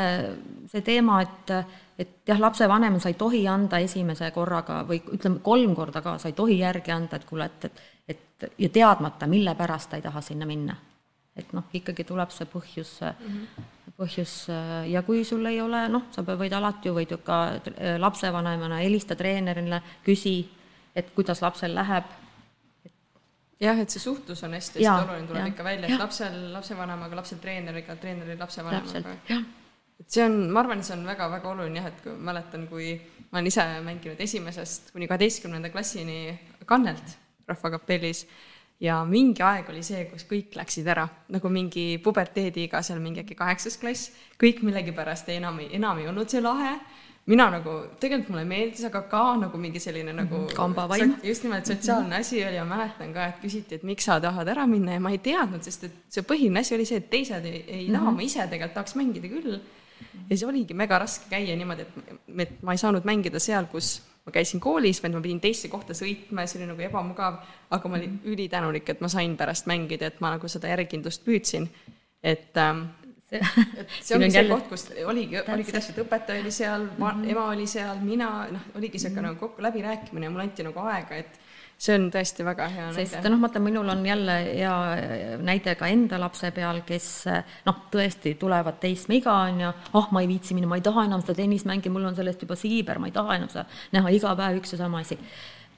see 0.71 0.85
teema, 0.87 1.23
et 1.25 1.55
et 2.01 2.26
jah, 2.26 2.40
lapsevanem, 2.40 2.96
sa 3.01 3.11
ei 3.12 3.14
tohi 3.20 3.42
anda 3.48 3.78
esimese 3.78 4.30
korraga 4.32 4.80
või 4.88 5.03
ütleme, 5.12 5.42
kolm 5.44 5.74
korda 5.76 6.01
ka, 6.01 6.16
sa 6.18 6.30
ei 6.30 6.36
tohi 6.38 6.59
järgi 6.62 6.94
anda, 6.94 7.20
et 7.20 7.26
kuule, 7.28 7.44
et, 7.44 7.82
et 8.09 8.22
et 8.42 8.55
ja 8.59 8.68
teadmata, 8.68 9.26
mille 9.26 9.55
pärast 9.55 9.90
ta 9.90 9.96
ei 9.96 10.03
taha 10.03 10.20
sinna 10.20 10.46
minna. 10.46 10.76
et 11.36 11.53
noh, 11.53 11.64
ikkagi 11.72 12.05
tuleb 12.05 12.32
see 12.34 12.46
põhjus 12.51 12.88
mm, 13.01 13.36
-hmm. 13.36 13.92
põhjus 13.96 14.32
ja 14.90 15.03
kui 15.03 15.24
sul 15.24 15.46
ei 15.46 15.61
ole, 15.61 15.88
noh, 15.88 16.03
sa 16.11 16.22
võid 16.22 16.53
alati 16.53 16.88
ju, 16.88 16.94
võid 16.94 17.11
ju 17.11 17.18
ka 17.18 17.61
lapsevanemana 17.98 18.80
helista 18.82 19.16
treenerile, 19.16 19.82
küsi, 20.05 20.51
et 20.94 21.14
kuidas 21.14 21.42
lapsel 21.42 21.74
läheb. 21.74 22.05
jah, 23.61 23.78
et 23.78 23.90
see 23.90 24.01
suhtlus 24.01 24.42
on 24.44 24.53
hästi-hästi 24.53 25.09
oluline, 25.09 25.26
tuleb 25.26 25.42
ja, 25.42 25.46
ikka 25.46 25.64
välja, 25.64 25.88
et 25.88 25.98
lapsel 25.98 26.53
lapsevanemaga, 26.53 27.16
lapsel 27.16 27.38
treeneriga, 27.38 27.96
treeneril 27.96 28.38
lapsevanemaga. 28.38 29.16
Et 30.01 30.09
see 30.09 30.24
on, 30.24 30.36
ma 30.53 30.62
arvan, 30.64 30.84
see 30.84 30.96
on 30.96 31.07
väga-väga 31.09 31.51
oluline 31.51 31.82
jah, 31.82 31.90
et 31.92 32.05
kui 32.05 32.14
mäletan, 32.28 32.68
kui 32.70 32.92
ma 33.30 33.38
olen 33.38 33.51
ise 33.51 33.66
mänginud 33.86 34.20
esimesest 34.20 34.94
kuni 34.94 35.09
kaheteistkümnenda 35.11 35.70
klassini 35.70 36.38
kannelt 36.66 37.18
Rahvakapellis 37.51 38.24
ja 38.80 39.03
mingi 39.05 39.44
aeg 39.44 39.68
oli 39.70 39.82
see, 39.84 40.07
kus 40.11 40.24
kõik 40.28 40.57
läksid 40.57 40.88
ära, 40.88 41.05
nagu 41.34 41.53
mingi 41.53 42.01
puberteediiga 42.03 42.80
seal 42.86 43.03
mingi 43.03 43.24
äkki 43.24 43.36
kaheksas 43.38 43.76
klass, 43.80 44.11
kõik 44.40 44.64
millegipärast 44.66 45.28
enam 45.36 45.61
ei, 45.61 45.70
enam 45.76 46.01
ei 46.01 46.09
olnud 46.11 46.32
see 46.32 46.40
lahe, 46.42 46.78
mina 47.30 47.46
nagu, 47.53 47.74
tegelikult 48.01 48.32
mulle 48.32 48.46
meeldis, 48.48 48.84
aga 48.88 49.03
ka 49.11 49.24
nagu 49.38 49.59
mingi 49.61 49.82
selline 49.82 50.14
nagu 50.16 50.38
mhm, 50.40 50.55
kambavaim. 50.57 51.12
just 51.26 51.44
nimelt 51.44 51.68
sotsiaalne 51.68 52.16
asi 52.22 52.40
oli 52.46 52.57
ja 52.57 52.64
mäletan 52.66 53.12
ka, 53.14 53.28
et 53.30 53.42
küsiti, 53.44 53.78
et 53.78 53.84
miks 53.86 54.09
sa 54.09 54.18
tahad 54.22 54.48
ära 54.48 54.66
minna 54.66 54.96
ja 54.96 55.03
ma 55.03 55.12
ei 55.12 55.20
teadnud, 55.22 55.62
sest 55.66 55.86
et 55.86 56.01
see 56.09 56.24
põhiline 56.26 56.64
asi 56.64 56.74
oli 56.78 56.88
see, 56.88 57.03
et 57.03 57.11
teised 57.12 57.44
ei, 57.44 57.61
ei 57.66 57.84
mm 57.84 57.92
-hmm. 57.92 57.98
taha, 57.98 58.16
ma 58.16 58.22
ise 58.22 58.46
tegelikult 58.46 58.74
tahaks 58.74 58.96
mängida 58.96 59.28
küll. 59.28 59.61
Ja 60.01 60.36
siis 60.36 60.46
oligi 60.48 60.74
mega 60.74 60.98
raske 60.98 61.30
käia 61.30 61.57
niimoodi, 61.57 61.82
et, 61.82 62.14
et 62.46 62.62
ma 62.62 62.76
ei 62.76 62.80
saanud 62.82 63.07
mängida 63.09 63.42
seal, 63.42 63.66
kus 63.72 63.98
ma 64.26 64.32
käisin 64.34 64.61
koolis, 64.61 65.03
vaid 65.03 65.14
ma 65.16 65.22
pidin 65.24 65.40
teisse 65.40 65.68
kohta 65.72 65.96
sõitma 65.96 66.44
ja 66.44 66.51
see 66.51 66.61
oli 66.61 66.70
nagu 66.70 66.84
ebamugav, 66.86 67.40
aga 67.72 67.90
ma 67.90 67.98
olin 67.98 68.18
ülitänulik, 68.28 68.88
et 68.92 69.01
ma 69.01 69.09
sain 69.12 69.36
pärast 69.40 69.68
mängida, 69.70 70.11
et 70.11 70.20
ma 70.20 70.34
nagu 70.36 70.48
seda 70.48 70.70
järjekindlust 70.72 71.24
püüdsin. 71.26 71.68
et 72.22 72.57
ähm, 72.61 72.84
see, 73.30 73.40
see 74.05 74.16
ongi 74.16 74.30
see 74.30 74.42
jälle... 74.42 74.55
koht, 74.55 74.68
kus 74.68 74.86
oligi, 75.09 75.40
oligi 75.40 75.72
täpselt, 75.72 76.03
õpetaja 76.05 76.42
oli 76.44 76.53
seal 76.53 76.84
mm, 76.84 77.05
-hmm. 77.07 77.30
ema 77.32 77.46
oli 77.55 77.66
seal, 77.66 78.03
mina, 78.05 78.30
noh, 78.53 78.66
oligi 78.74 78.98
niisugune 78.98 79.20
mm 79.20 79.24
-hmm. 79.24 79.32
nagu 79.32 79.40
kokku 79.46 79.62
läbirääkimine 79.62 80.26
ja 80.26 80.30
mulle 80.30 80.48
anti 80.48 80.66
nagu 80.66 80.84
aega, 80.84 81.16
et 81.16 81.40
see 81.81 81.97
on 81.97 82.09
tõesti 82.12 82.45
väga 82.45 82.66
hea 82.68 82.89
näide. 82.91 83.07
sest 83.09 83.28
noh, 83.33 83.39
vaata, 83.41 83.61
minul 83.62 83.89
on 83.89 84.03
jälle 84.05 84.35
hea 84.47 85.37
näide 85.41 85.74
ka 85.81 85.89
enda 85.89 86.18
lapse 86.20 86.51
peal, 86.57 86.83
kes 86.87 87.07
noh, 87.66 87.78
tõesti 87.93 88.35
tulevad 88.41 88.76
teismeiga, 88.83 89.37
on 89.49 89.62
ju, 89.64 89.70
ah, 90.01 90.11
ma 90.12 90.24
ei 90.24 90.28
viitsi 90.28 90.57
minna, 90.57 90.68
ma 90.68 90.81
ei 90.81 90.85
taha 90.85 91.07
enam 91.09 91.24
seda 91.24 91.39
tennist 91.41 91.68
mängida, 91.70 91.93
mul 91.95 92.11
on 92.11 92.18
sellest 92.18 92.45
juba 92.45 92.59
siiber, 92.61 93.01
ma 93.01 93.09
ei 93.09 93.16
taha 93.16 93.39
enam 93.39 93.53
seda 93.53 93.64
näha 93.97 94.12
iga 94.16 94.35
päev 94.37 94.61
üks 94.61 94.76
ja 94.76 94.83
sama 94.83 95.01
asi. 95.07 95.16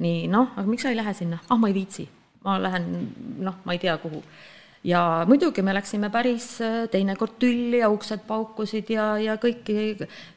nii, 0.03 0.27
noh, 0.33 0.51
aga 0.57 0.67
miks 0.67 0.83
sa 0.83 0.91
ei 0.91 0.99
lähe 0.99 1.15
sinna? 1.15 1.39
ah, 1.49 1.61
ma 1.61 1.71
ei 1.71 1.79
viitsi. 1.79 2.09
ma 2.43 2.59
lähen, 2.59 2.91
noh, 3.39 3.63
ma 3.65 3.79
ei 3.79 3.83
tea, 3.83 3.95
kuhu 4.03 4.25
ja 4.85 5.25
muidugi 5.29 5.63
me 5.63 5.75
läksime 5.75 6.11
päris 6.11 6.47
äh, 6.61 6.89
teinekord 6.91 7.37
tülli 7.39 7.79
ja 7.79 7.91
uksed 7.93 8.25
paukusid 8.27 8.91
ja, 8.91 9.13
ja 9.23 9.37
kõiki 9.41 9.77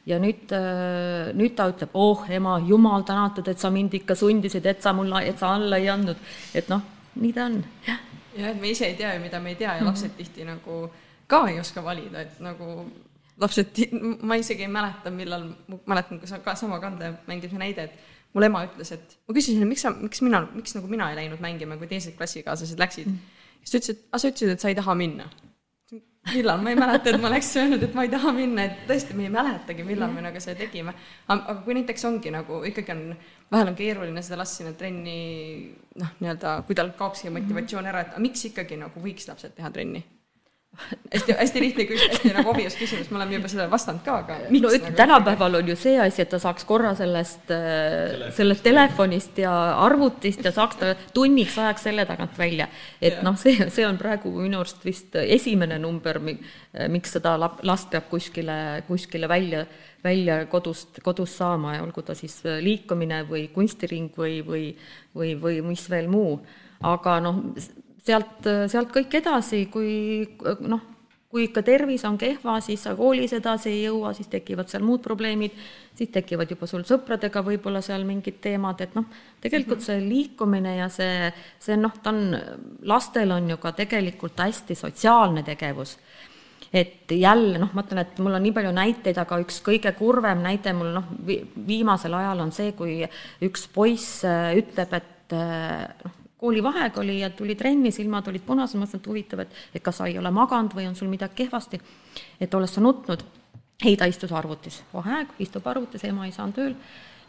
ja 0.06 0.20
nüüd, 0.22 0.52
äh, 0.54 1.32
nüüd 1.36 1.56
ta 1.58 1.66
ütleb, 1.72 1.94
oh 1.98 2.22
ema, 2.30 2.58
jumal 2.66 3.06
tänatud, 3.06 3.48
et 3.50 3.62
sa 3.62 3.72
mind 3.74 3.96
ikka 3.98 4.14
sundisid, 4.18 4.66
et 4.66 4.82
sa 4.82 4.94
mulle, 4.96 5.24
et 5.26 5.42
sa 5.42 5.54
alla 5.56 5.80
ei 5.82 5.90
andnud. 5.90 6.20
et 6.54 6.70
noh, 6.70 6.84
nii 7.18 7.34
ta 7.34 7.48
on, 7.50 7.58
jah. 7.88 8.00
et 8.36 8.60
me 8.60 8.70
ise 8.70 8.86
ei 8.86 8.94
tea 8.94 9.16
ju, 9.16 9.24
mida 9.24 9.42
me 9.42 9.54
ei 9.54 9.58
tea 9.58 9.76
ja 9.80 9.84
lapsed 9.84 10.12
mm 10.12 10.14
-hmm. 10.14 10.24
tihti 10.24 10.44
nagu 10.44 10.90
ka 11.26 11.48
ei 11.50 11.60
oska 11.60 11.84
valida, 11.84 12.20
et 12.20 12.40
nagu 12.40 12.86
lapsed, 13.40 13.66
ma 14.22 14.36
isegi 14.36 14.62
ei 14.62 14.68
mäleta, 14.68 15.10
millal, 15.10 15.50
mäletan 15.86 16.20
ka, 16.20 16.38
ka 16.38 16.54
sama 16.54 16.78
kande 16.80 17.14
mängimise 17.26 17.58
näide, 17.58 17.82
et 17.82 17.98
mul 18.32 18.42
ema 18.42 18.64
ütles, 18.64 18.92
et 18.92 19.18
ma 19.28 19.34
küsisin, 19.34 19.66
miks 19.66 19.82
sa, 19.82 19.90
miks 19.90 20.22
mina, 20.22 20.46
miks 20.54 20.74
nagu 20.74 20.86
mina 20.86 21.10
ei 21.10 21.16
läinud 21.16 21.40
mängima, 21.40 21.76
kui 21.76 21.86
teised 21.86 22.14
klassikaaslased 22.16 22.78
läksid 22.78 23.06
mm. 23.06 23.12
-hmm 23.12 23.35
siis 23.66 23.74
ta 23.74 23.80
ütles, 23.80 23.90
et 23.90 24.06
aga 24.08 24.22
sa 24.22 24.30
ütlesid, 24.30 24.54
et 24.54 24.64
sa 24.64 24.70
ei 24.70 24.78
taha 24.78 24.94
minna. 24.98 25.28
millal, 26.26 26.58
ma 26.58 26.72
ei 26.72 26.78
mäleta, 26.78 27.12
et 27.12 27.20
ma 27.22 27.28
oleks 27.28 27.52
öelnud, 27.60 27.82
et 27.86 27.94
ma 27.94 28.02
ei 28.02 28.10
taha 28.10 28.32
minna, 28.34 28.64
et 28.66 28.80
tõesti, 28.88 29.14
me 29.14 29.28
ei 29.28 29.30
mäletagi, 29.30 29.84
millal 29.86 30.10
me 30.10 30.24
nagu 30.24 30.40
seda 30.42 30.58
tegime. 30.58 30.94
aga 31.28 31.60
kui 31.64 31.76
näiteks 31.78 32.04
ongi 32.08 32.32
nagu 32.34 32.64
ikkagi 32.66 32.94
on, 32.96 33.04
vahel 33.52 33.70
on 33.70 33.78
keeruline 33.78 34.22
seda 34.26 34.40
last 34.40 34.58
sinna 34.58 34.74
trenni 34.74 35.20
noh, 36.02 36.18
nii-öelda, 36.18 36.60
kui 36.66 36.74
tal 36.74 36.90
kaob 36.98 37.14
see 37.18 37.30
motivatsioon 37.30 37.86
ära, 37.92 38.02
et 38.02 38.14
aga 38.14 38.22
miks 38.22 38.48
ikkagi 38.50 38.78
nagu 38.80 39.02
võiks 39.02 39.28
lapsed 39.30 39.54
teha 39.54 39.70
trenni 39.70 40.02
hästi, 41.14 41.34
hästi 41.38 41.60
lihtne 41.60 41.84
küsimus, 41.88 42.12
hästi 42.16 42.32
nagu 42.36 42.50
obvious 42.52 42.76
küsimus, 42.78 43.08
me 43.10 43.18
oleme 43.20 43.36
juba 43.38 43.50
sellele 43.50 43.70
vastanud 43.72 44.02
ka, 44.04 44.18
aga 44.24 44.36
no 44.44 44.60
nagu, 44.66 44.92
tänapäeval 44.98 45.58
on 45.60 45.70
ju 45.72 45.76
see 45.78 45.96
asi, 46.02 46.22
et 46.24 46.30
ta 46.32 46.40
saaks 46.42 46.66
korra 46.68 46.92
sellest, 46.98 47.48
äh, 47.54 48.26
sellest 48.36 48.64
telefonist 48.66 49.40
ja 49.40 49.54
arvutist 49.84 50.44
ja 50.44 50.52
saaks 50.54 50.80
ta 50.80 50.92
tunniks 51.16 51.56
ajaks 51.62 51.88
selle 51.88 52.06
tagant 52.08 52.36
välja. 52.38 52.68
et 53.00 53.22
noh, 53.26 53.38
see, 53.40 53.56
see 53.72 53.86
on 53.88 53.98
praegu 54.00 54.32
minu 54.36 54.60
arust 54.60 54.84
vist 54.86 55.16
esimene 55.22 55.78
number, 55.82 56.20
miks 56.92 57.16
seda 57.16 57.36
last 57.40 57.90
peab 57.92 58.10
kuskile, 58.10 58.58
kuskile 58.88 59.28
välja, 59.28 59.64
välja 60.04 60.42
kodust, 60.50 61.00
kodust 61.04 61.40
saama 61.40 61.76
ja 61.76 61.86
olgu 61.86 62.04
ta 62.04 62.14
siis 62.18 62.38
liikumine 62.62 63.22
või 63.30 63.48
kunstiring 63.54 64.12
või, 64.18 64.38
või, 64.46 64.68
või, 65.16 65.34
või 65.40 65.60
mis 65.72 65.88
veel 65.90 66.10
muu. 66.12 66.38
aga 66.84 67.18
noh, 67.24 67.42
sealt, 68.06 68.50
sealt 68.70 68.92
kõik 68.94 69.18
edasi, 69.20 69.64
kui 69.72 69.96
noh, 70.66 70.84
kui 71.36 71.48
ikka 71.48 71.60
tervis 71.66 72.04
on 72.08 72.16
kehva, 72.16 72.60
siis 72.64 72.86
sa 72.86 72.94
koolis 72.96 73.34
edasi 73.36 73.68
ei 73.72 73.80
jõua, 73.82 74.12
siis 74.16 74.30
tekivad 74.32 74.70
seal 74.70 74.84
muud 74.86 75.02
probleemid, 75.04 75.56
siis 75.98 76.08
tekivad 76.14 76.48
juba 76.52 76.68
sul 76.70 76.86
sõpradega 76.88 77.42
võib-olla 77.44 77.82
seal 77.84 78.06
mingid 78.08 78.38
teemad, 78.44 78.80
et 78.80 78.94
noh, 78.96 79.04
tegelikult 79.42 79.84
see 79.84 79.98
liikumine 80.00 80.78
ja 80.78 80.88
see, 80.92 81.28
see 81.60 81.76
noh, 81.76 81.92
ta 82.02 82.14
on, 82.14 82.32
lastel 82.88 83.34
on 83.36 83.50
ju 83.52 83.58
ka 83.60 83.74
tegelikult 83.76 84.40
hästi 84.46 84.78
sotsiaalne 84.78 85.44
tegevus. 85.46 85.96
Et 86.76 87.12
jälle 87.12 87.60
noh, 87.60 87.70
ma 87.76 87.84
ütlen, 87.84 88.00
et 88.02 88.18
mul 88.24 88.36
on 88.36 88.42
nii 88.42 88.54
palju 88.56 88.72
näiteid, 88.74 89.18
aga 89.20 89.38
üks 89.42 89.60
kõige 89.64 89.92
kurvem 89.98 90.40
näide 90.44 90.72
mul 90.76 90.94
noh, 90.96 91.10
viimasel 91.68 92.16
ajal 92.16 92.42
on 92.42 92.52
see, 92.52 92.72
kui 92.76 92.98
üks 93.46 93.68
poiss 93.74 94.22
ütleb, 94.26 94.96
et 94.98 95.36
noh, 95.36 96.16
koolivaheaeg 96.40 96.98
oli 96.98 97.20
ja 97.20 97.30
tuli 97.30 97.54
trenni, 97.54 97.90
silmad 97.90 98.28
olid 98.28 98.44
punased, 98.46 98.78
mõtlesin, 98.78 99.00
et 99.00 99.08
huvitav, 99.08 99.42
et, 99.46 99.60
et 99.74 99.82
kas 99.82 100.00
sa 100.00 100.08
ei 100.08 100.18
ole 100.18 100.30
maganud 100.30 100.74
või 100.76 100.88
on 100.88 100.96
sul 100.96 101.08
midagi 101.08 101.44
kehvasti, 101.44 101.80
et 102.40 102.54
oled 102.54 102.70
sa 102.70 102.80
nutnud. 102.84 103.24
ei, 103.84 103.96
ta 103.96 104.06
istus 104.08 104.32
arvutis, 104.32 104.82
vaheaeg, 104.92 105.34
istub 105.38 105.66
arvutis, 105.68 106.04
ema 106.04 106.26
ei 106.26 106.32
saanud 106.32 106.56
tööl, 106.56 106.74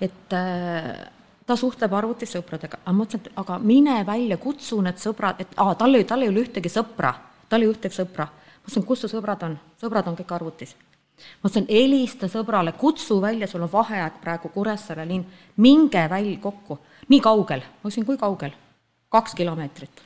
et 0.02 0.34
äh, 0.36 1.08
ta 1.48 1.56
suhtleb 1.56 1.94
arvutis 1.94 2.32
sõpradega, 2.36 2.82
aga 2.84 2.96
mõtlesin, 2.96 3.24
et 3.26 3.40
aga 3.40 3.60
mine 3.60 3.98
välja, 4.08 4.38
kutsu 4.38 4.82
need 4.84 5.00
sõbrad, 5.00 5.42
et 5.44 5.56
aa, 5.60 5.76
tal 5.76 5.96
ei, 5.96 6.06
tal 6.08 6.24
ei 6.24 6.32
ole 6.32 6.44
ühtegi 6.44 6.72
sõpra, 6.72 7.14
tal 7.50 7.64
ei 7.64 7.68
ole 7.68 7.78
ühtegi 7.78 7.96
sõpra. 7.96 8.28
ma 8.28 8.68
ütlesin, 8.68 8.86
kus 8.88 9.02
su 9.06 9.12
sõbrad 9.12 9.44
on? 9.48 9.58
sõbrad 9.82 10.08
on 10.08 10.20
kõik 10.20 10.36
arvutis. 10.36 10.76
ma 11.42 11.50
ütlesin, 11.50 11.68
helista 11.72 12.28
sõbrale, 12.28 12.76
kutsu 12.76 13.22
välja, 13.22 13.48
sul 13.48 13.64
on 13.64 13.72
vaheaeg 13.72 14.22
praegu 14.22 14.50
Kuressaare 14.50 15.08
linn, 15.08 15.26
minge 15.58 16.08
välja 16.10 16.40
kokku. 16.40 16.80
nii 17.08 17.20
kaugel? 17.20 17.60
ma 17.60 17.88
ütlesin, 17.88 18.06
kui 18.06 18.18
kaugel? 18.18 18.56
Kaks 19.14 19.36
kilomeetrit 19.38 20.04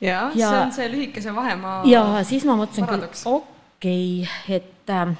ja, 0.00 0.30
ja 0.34 0.50
see 0.50 0.60
on 0.60 0.76
see 0.76 0.90
lühikese 0.92 1.34
vahemaa 1.36 1.80
ja 1.88 2.04
siis 2.28 2.44
ma 2.48 2.58
mõtlesin 2.58 2.88
küll, 2.90 3.08
okei 3.32 4.22
okay,, 4.22 4.60
et 4.60 4.92
äh, 4.92 5.16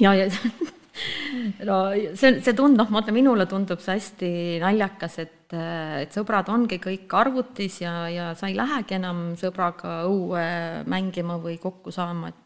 ja, 0.00 0.14
ja 0.14 0.28
no 1.68 1.78
see, 2.18 2.38
see 2.42 2.54
tund-, 2.56 2.78
noh, 2.78 2.90
ütlen, 2.90 3.16
minule 3.16 3.46
tundub 3.50 3.82
see 3.82 3.98
hästi 3.98 4.30
naljakas, 4.62 5.18
et, 5.24 5.54
et 6.02 6.14
sõbrad 6.14 6.50
ongi 6.52 6.80
kõik 6.82 7.14
arvutis 7.18 7.80
ja, 7.84 7.94
ja 8.12 8.32
sa 8.38 8.50
ei 8.50 8.56
lähegi 8.58 8.98
enam 8.98 9.32
sõbraga 9.38 10.02
õue 10.08 10.44
mängima 10.90 11.38
või 11.42 11.58
kokku 11.62 11.94
saama, 11.94 12.32
et 12.32 12.44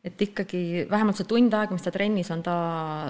et 0.00 0.22
ikkagi 0.24 0.86
vähemalt 0.88 1.18
see 1.18 1.28
tund 1.28 1.52
aega, 1.52 1.76
mis 1.76 1.84
ta 1.84 1.90
trennis 1.92 2.30
on, 2.32 2.40
ta 2.40 2.54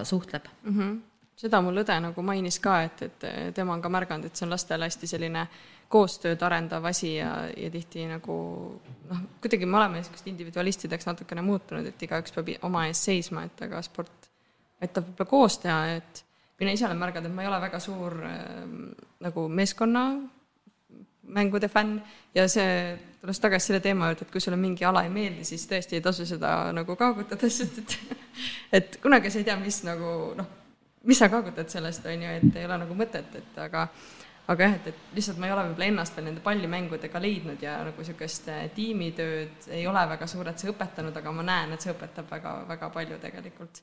suhtleb 0.03 0.49
mm. 0.65 0.73
-hmm. 0.75 0.97
Seda 1.41 1.61
mul 1.65 1.83
õde 1.83 1.97
nagu 2.05 2.23
mainis 2.27 2.59
ka, 2.63 2.81
et, 2.87 3.05
et 3.07 3.29
tema 3.57 3.75
on 3.75 3.83
ka 3.83 3.93
märganud, 3.93 4.29
et 4.29 4.37
see 4.37 4.47
on 4.47 4.55
lastele 4.55 4.89
hästi 4.89 5.09
selline 5.09 5.47
koostööd 5.91 6.43
arendav 6.47 6.85
asi 6.87 7.17
ja, 7.17 7.31
ja 7.57 7.71
tihti 7.73 8.05
nagu 8.07 8.35
noh, 9.11 9.23
kuidagi 9.43 9.67
me 9.67 9.81
oleme 9.81 9.99
niisugust 9.99 10.29
individualistideks 10.31 11.09
natukene 11.09 11.43
muutunud, 11.43 11.87
et 11.91 12.05
igaüks 12.07 12.35
peab 12.37 12.53
oma 12.69 12.87
eest 12.91 13.09
seisma, 13.09 13.47
et 13.49 13.65
aga 13.67 13.81
sport 13.83 14.29
aitab 14.81 15.09
võib-olla 15.09 15.31
koos 15.33 15.59
teha, 15.65 15.97
et 15.99 16.23
mina 16.61 16.77
ise 16.77 16.87
olen 16.87 17.01
märganud, 17.01 17.31
et 17.31 17.37
ma 17.37 17.43
ei 17.45 17.51
ole 17.51 17.63
väga 17.65 17.81
suur 17.83 18.21
äh, 18.27 18.61
nagu 19.27 19.49
meeskonna 19.49 20.05
mängude 21.31 21.69
fänn 21.71 21.99
ja 22.35 22.47
see, 22.51 22.97
tulles 23.21 23.41
tagasi 23.43 23.71
selle 23.71 23.83
teema 23.85 24.09
juurde, 24.11 24.27
et 24.27 24.33
kui 24.35 24.43
sulle 24.43 24.59
mingi 24.61 24.87
ala 24.87 25.05
ei 25.07 25.13
meeldi, 25.15 25.45
siis 25.47 25.67
tõesti 25.71 25.99
ei 25.99 26.05
tasu 26.05 26.27
seda 26.27 26.71
nagu 26.77 26.97
kaagutada, 26.99 27.51
sest 27.51 27.83
et 27.83 27.99
et 28.79 28.97
kunagi 29.03 29.31
sa 29.31 29.41
ei 29.41 29.47
tea, 29.49 29.59
mis 29.61 29.83
nagu 29.87 30.15
noh, 30.39 30.57
mis 31.09 31.21
sa 31.21 31.31
kaagutad 31.33 31.71
sellest, 31.73 32.07
on 32.07 32.25
ju, 32.25 32.33
et 32.41 32.59
ei 32.61 32.67
ole 32.69 32.81
nagu 32.83 32.97
mõtet, 32.97 33.37
et 33.41 33.61
aga 33.61 33.87
aga 34.51 34.67
jah, 34.67 34.75
et, 34.81 34.89
et 34.91 35.15
lihtsalt 35.15 35.39
ma 35.39 35.47
ei 35.47 35.55
ole 35.55 35.69
võib-olla 35.69 35.87
ennast 35.93 36.17
veel 36.17 36.27
nende 36.27 36.43
pallimängudega 36.43 37.23
leidnud 37.23 37.63
ja 37.63 37.77
nagu 37.87 38.03
niisugust 38.03 38.51
tiimitööd 38.75 39.71
ei 39.77 39.87
ole 39.87 40.03
väga 40.11 40.27
suurelt 40.31 40.59
see 40.59 40.73
õpetanud, 40.73 41.17
aga 41.17 41.35
ma 41.37 41.47
näen, 41.47 41.77
et 41.77 41.87
see 41.87 41.95
õpetab 41.95 42.29
väga, 42.33 42.57
väga 42.69 42.91
palju 42.97 43.21
tegelikult. 43.23 43.83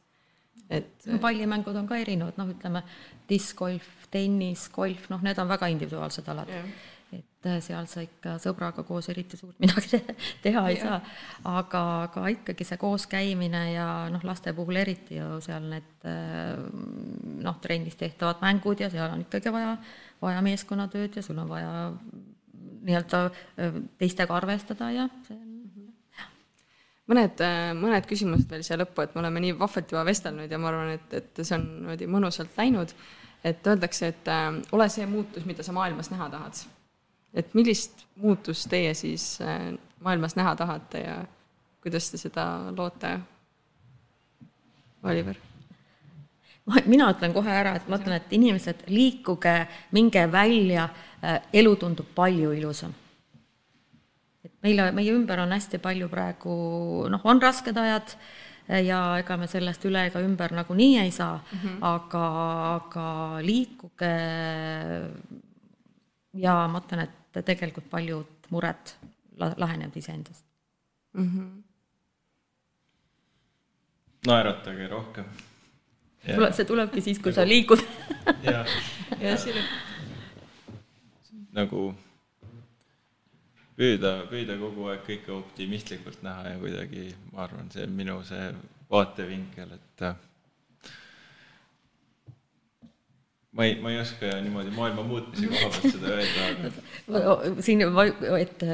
et 0.70 1.08
no 1.08 1.22
pallimängud 1.24 1.76
on 1.80 1.88
ka 1.88 1.96
erinevad, 2.02 2.36
noh, 2.38 2.52
ütleme 2.52 2.84
diskgolf, 3.30 3.88
tennis, 4.12 4.68
golf, 4.74 5.08
noh, 5.14 5.24
need 5.24 5.40
on 5.40 5.48
väga 5.48 5.72
individuaalsed 5.72 6.28
alad 6.34 6.52
yeah 6.52 6.88
et 7.56 7.66
seal 7.66 7.88
sa 7.90 8.04
ikka 8.06 8.36
sõbraga 8.44 8.84
koos 8.88 9.10
eriti 9.14 9.40
suurt 9.40 9.58
midagi 9.64 10.02
teha 10.46 10.64
ei 10.72 10.80
saa. 10.82 11.00
aga, 11.48 11.84
aga 12.08 12.28
ikkagi 12.34 12.68
see 12.68 12.80
kooskäimine 12.82 13.64
ja 13.74 13.88
noh, 14.14 14.24
laste 14.28 14.54
puhul 14.58 14.82
eriti 14.84 15.20
ju 15.20 15.42
seal 15.44 15.70
need 15.72 16.08
äh, 16.08 16.56
noh, 17.44 17.60
trennis 17.64 18.00
tehtavad 18.00 18.44
mängud 18.44 18.84
ja 18.84 18.92
seal 18.94 19.12
on 19.14 19.26
ikkagi 19.26 19.54
vaja, 19.54 19.76
vaja 20.22 20.42
meeskonnatööd 20.46 21.20
ja 21.20 21.26
sul 21.26 21.40
on 21.44 21.52
vaja 21.52 21.74
nii-öelda 22.88 23.24
äh, 23.28 23.84
teistega 23.98 24.36
arvestada 24.38 24.92
ja 24.96 25.10
see 25.28 25.38
on 25.38 25.58
mõned, 27.08 27.44
mõned 27.80 28.08
küsimused 28.08 28.50
veel 28.52 28.66
siia 28.68 28.80
lõppu, 28.82 29.06
et 29.06 29.14
me 29.16 29.24
oleme 29.24 29.44
nii 29.44 29.56
vahvalt 29.60 29.94
juba 29.94 30.04
vestelnud 30.08 30.52
ja 30.52 30.60
ma 30.62 30.72
arvan, 30.72 30.96
et, 30.98 31.14
et 31.22 31.44
see 31.44 31.56
on 31.56 31.68
niimoodi 31.82 32.10
mõnusalt 32.12 32.60
läinud. 32.60 32.94
et 33.48 33.68
öeldakse, 33.68 34.08
et 34.12 34.28
äh, 34.34 34.48
ole 34.76 34.90
see 34.90 35.06
muutus, 35.08 35.46
mida 35.48 35.64
sa 35.64 35.72
maailmas 35.72 36.10
näha 36.12 36.28
tahad 36.34 36.58
et 37.38 37.54
millist 37.58 38.06
muutust 38.22 38.70
teie 38.72 38.94
siis 38.98 39.38
äh, 39.42 39.74
maailmas 40.04 40.36
näha 40.38 40.56
tahate 40.58 41.04
ja 41.04 41.18
kuidas 41.84 42.10
te 42.12 42.20
seda 42.20 42.46
loote, 42.76 43.18
Oliver? 45.04 45.38
mina 46.86 47.12
ütlen 47.14 47.32
kohe 47.36 47.52
ära, 47.54 47.78
et 47.78 47.86
ma 47.88 48.00
ütlen, 48.00 48.18
et 48.18 48.34
inimesed, 48.36 48.88
liikuge, 48.92 49.56
minge 49.96 50.26
välja, 50.32 50.90
äh, 51.24 51.40
elu 51.62 51.76
tundub 51.80 52.10
palju 52.16 52.52
ilusam. 52.58 52.96
et 54.44 54.52
meile, 54.64 54.92
meie 54.92 55.14
ümber 55.16 55.40
on 55.44 55.56
hästi 55.56 55.80
palju 55.84 56.10
praegu, 56.12 56.58
noh, 57.12 57.24
on 57.24 57.42
rasked 57.42 57.78
ajad 57.78 58.18
äh, 58.18 58.84
ja 58.88 59.00
ega 59.22 59.38
me 59.40 59.48
sellest 59.48 59.86
üle 59.88 60.08
ega 60.10 60.22
ümber 60.24 60.54
nagunii 60.56 60.98
ei 61.06 61.12
saa 61.12 61.38
mm, 61.38 61.60
-hmm. 61.60 61.78
aga, 61.82 62.26
aga 62.76 63.08
liikuge 63.42 64.14
ja 66.34 66.68
ma 66.68 66.84
ütlen, 66.84 67.08
et 67.08 67.16
tegelikult 67.46 67.90
paljud 67.90 68.50
mured 68.50 68.94
lahenevad 69.38 69.98
iseendast 69.98 70.46
mm. 71.14 71.30
-hmm. 71.30 71.64
naeratage 74.28 74.88
rohkem. 74.88 75.26
tule, 76.36 76.54
see 76.54 76.66
tulebki 76.66 77.02
siis, 77.02 77.20
kui 77.20 77.32
nagu, 77.32 77.36
sa 77.36 77.48
liigud 77.48 77.80
ja, 78.52 78.66
ja 79.20 79.38
siin 79.38 79.64
nagu 81.58 81.96
püüda, 83.78 84.14
püüda 84.32 84.58
kogu 84.60 84.90
aeg 84.92 85.04
kõike 85.06 85.34
optimistlikult 85.36 86.24
näha 86.26 86.54
ja 86.54 86.60
kuidagi, 86.62 87.12
ma 87.34 87.46
arvan, 87.46 87.70
see 87.74 87.86
on 87.88 87.96
minu 87.98 88.18
see 88.28 88.50
vaatevinkel, 88.92 89.76
et 89.78 90.06
ma 93.58 93.66
ei, 93.66 93.76
ma 93.82 93.92
ei 93.92 94.00
oska 94.00 94.30
niimoodi 94.42 94.72
maailma 94.76 95.04
muutmise 95.04 95.48
koha 95.50 95.70
pealt 95.74 95.96
seda 95.96 96.14
öelda, 96.14 96.72
aga 97.20 97.36
siin, 97.66 97.82
et, 98.38 98.66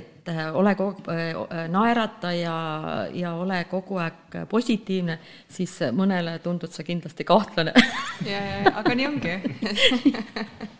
et 0.00 0.30
ole 0.56 0.74
kogu 0.78 1.18
naerata 1.72 2.32
ja, 2.36 2.56
ja 3.14 3.34
ole 3.36 3.60
kogu 3.70 4.00
aeg 4.02 4.40
positiivne, 4.50 5.18
siis 5.52 5.76
mõnele 5.96 6.38
tundud 6.44 6.72
sa 6.72 6.86
kindlasti 6.86 7.28
kahtlane. 7.28 7.76
ja, 8.24 8.40
ja, 8.40 8.74
aga 8.80 8.96
nii 8.96 9.10
ongi 9.12 9.36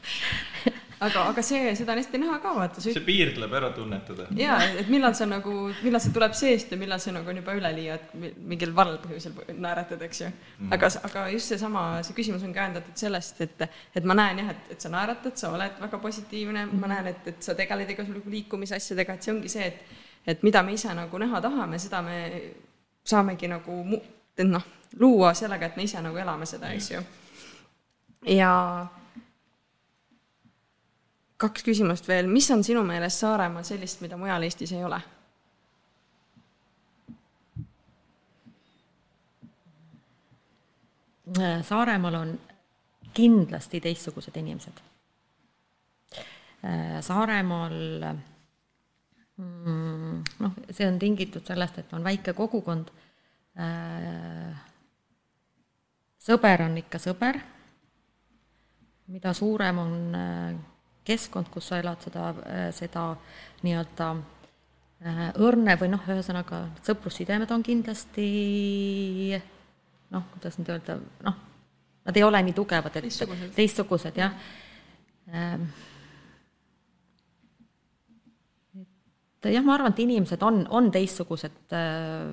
aga, 1.00 1.22
aga 1.30 1.42
see, 1.44 1.72
seda 1.78 1.92
on 1.92 2.00
hästi 2.00 2.20
näha 2.20 2.38
ka, 2.42 2.52
vaata. 2.56 2.82
see 2.82 3.02
piir 3.04 3.32
tuleb 3.36 3.52
ära 3.58 3.70
tunnetada. 3.76 4.26
jaa, 4.38 4.56
et 4.80 4.88
millal 4.92 5.14
see 5.18 5.28
nagu, 5.28 5.54
millal 5.82 6.02
see 6.02 6.14
tuleb 6.14 6.36
seest 6.38 6.72
ja 6.72 6.78
millal 6.80 7.02
see 7.02 7.14
nagu 7.16 7.30
on 7.32 7.40
juba 7.40 7.56
üleliia, 7.58 7.98
et 7.98 8.38
mingil 8.52 8.72
valel 8.76 8.98
põhjusel 9.02 9.36
naeratad, 9.52 10.02
eks 10.08 10.22
ju 10.22 10.30
mm.. 10.30 10.72
aga, 10.76 10.90
aga 11.10 11.26
just 11.34 11.52
seesama, 11.52 11.84
see 12.06 12.16
küsimus 12.16 12.46
on 12.46 12.54
käendatud 12.56 12.96
sellest, 12.98 13.42
et, 13.44 13.66
et 13.96 14.08
ma 14.08 14.16
näen 14.18 14.42
jah, 14.44 14.52
et, 14.54 14.72
et 14.76 14.86
sa 14.86 14.92
naeratad, 14.92 15.36
sa 15.40 15.52
oled 15.56 15.80
väga 15.84 16.02
positiivne 16.02 16.66
ma 16.72 16.92
näen, 16.94 17.12
et, 17.12 17.32
et 17.34 17.50
sa 17.50 17.56
tegeled 17.58 17.92
igasugu 17.96 18.32
liikumisasjadega, 18.32 19.16
et 19.18 19.28
see 19.28 19.34
ongi 19.36 19.52
see, 19.52 19.68
et, 19.68 20.02
et 20.34 20.46
mida 20.46 20.64
me 20.66 20.76
ise 20.76 20.92
nagu 20.96 21.20
näha 21.20 21.42
tahame, 21.44 21.80
seda 21.82 22.02
me 22.06 22.20
saamegi 23.06 23.50
nagu 23.52 23.82
mu-, 23.84 24.02
noh, 24.44 24.70
luua 25.00 25.34
sellega, 25.36 25.70
et 25.70 25.76
me 25.76 25.84
ise 25.86 26.00
nagu 26.02 26.18
elame 26.20 26.48
seda, 26.48 26.72
eks 26.74 26.90
ju. 26.94 27.02
ja 28.32 28.52
kaks 31.36 31.64
küsimust 31.66 32.08
veel, 32.08 32.28
mis 32.30 32.48
on 32.50 32.64
sinu 32.64 32.82
meelest 32.86 33.20
Saaremaal 33.20 33.64
sellist, 33.66 34.00
mida 34.04 34.16
mujal 34.20 34.46
Eestis 34.46 34.72
ei 34.72 34.84
ole? 34.84 35.00
Saaremaal 41.66 42.14
on 42.14 42.36
kindlasti 43.16 43.80
teistsugused 43.82 44.36
inimesed. 44.38 44.78
Saaremaal 47.04 47.74
mm, 49.36 50.22
noh, 50.44 50.54
see 50.70 50.86
on 50.86 51.00
tingitud 51.02 51.44
sellest, 51.46 51.82
et 51.82 51.92
on 51.98 52.06
väike 52.06 52.32
kogukond. 52.36 52.92
sõber 56.26 56.64
on 56.64 56.78
ikka 56.78 57.02
sõber. 57.02 57.42
mida 59.06 59.32
suurem 59.32 59.78
on 59.78 59.92
keskkond, 61.06 61.50
kus 61.54 61.70
sa 61.70 61.80
elad, 61.80 62.02
seda, 62.02 62.30
seda 62.74 63.08
nii-öelda 63.62 64.08
äh, 65.06 65.26
õrne 65.42 65.76
või 65.80 65.90
noh, 65.92 66.06
ühesõnaga 66.10 66.64
sõprussidemed 66.86 67.52
on 67.54 67.64
kindlasti 67.66 68.30
noh, 70.14 70.24
kuidas 70.34 70.58
nüüd 70.60 70.70
öelda, 70.74 70.98
noh, 71.26 71.36
nad 72.06 72.16
ei 72.18 72.24
ole 72.26 72.42
nii 72.46 72.56
tugevad, 72.56 72.94
et 72.94 73.06
teistsugused, 73.06 73.52
teistsugused 73.56 74.18
jah 74.20 74.34
ähm,. 75.32 75.68
et 79.36 79.50
jah, 79.52 79.64
ma 79.66 79.76
arvan, 79.76 79.94
et 79.94 80.02
inimesed 80.02 80.42
on, 80.42 80.62
on 80.74 80.90
teistsugused, 80.94 81.58
äh, 81.76 82.30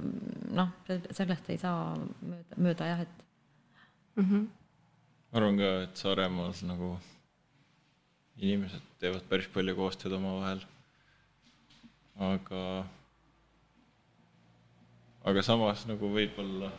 noh, 0.57 0.75
sellest 1.11 1.49
ei 1.53 1.61
saa 1.61 1.93
mööda, 1.97 2.59
mööda 2.67 2.91
jah, 2.91 3.01
et 3.05 3.25
mm. 4.15 4.29
-hmm. 4.29 4.45
ma 5.31 5.41
arvan 5.41 5.57
ka, 5.61 5.73
et 5.87 6.05
Saaremaal 6.05 6.53
nagu 6.69 6.95
inimesed 8.41 8.85
teevad 9.01 9.25
päris 9.29 9.49
palju 9.53 9.75
koostööd 9.77 10.15
omavahel. 10.17 10.63
aga, 12.23 12.63
aga 15.29 15.43
samas 15.45 15.85
nagu 15.89 16.09
võib-olla 16.13 16.71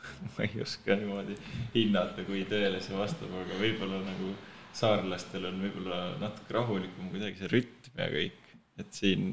ma 0.32 0.46
ei 0.46 0.62
oska 0.64 0.96
niimoodi 0.96 1.36
hinnata, 1.74 2.24
kui 2.24 2.44
tõele 2.48 2.80
see 2.84 2.96
vastab, 2.96 3.32
aga 3.42 3.58
võib-olla 3.60 4.00
nagu 4.06 4.34
saarlastel 4.76 5.48
on 5.50 5.60
võib-olla 5.64 6.02
natuke 6.20 6.54
rahulikum 6.56 7.10
kuidagi 7.12 7.40
see 7.40 7.50
rütm 7.52 8.00
ja 8.00 8.08
kõik, 8.12 8.52
et 8.80 8.92
siin 8.94 9.32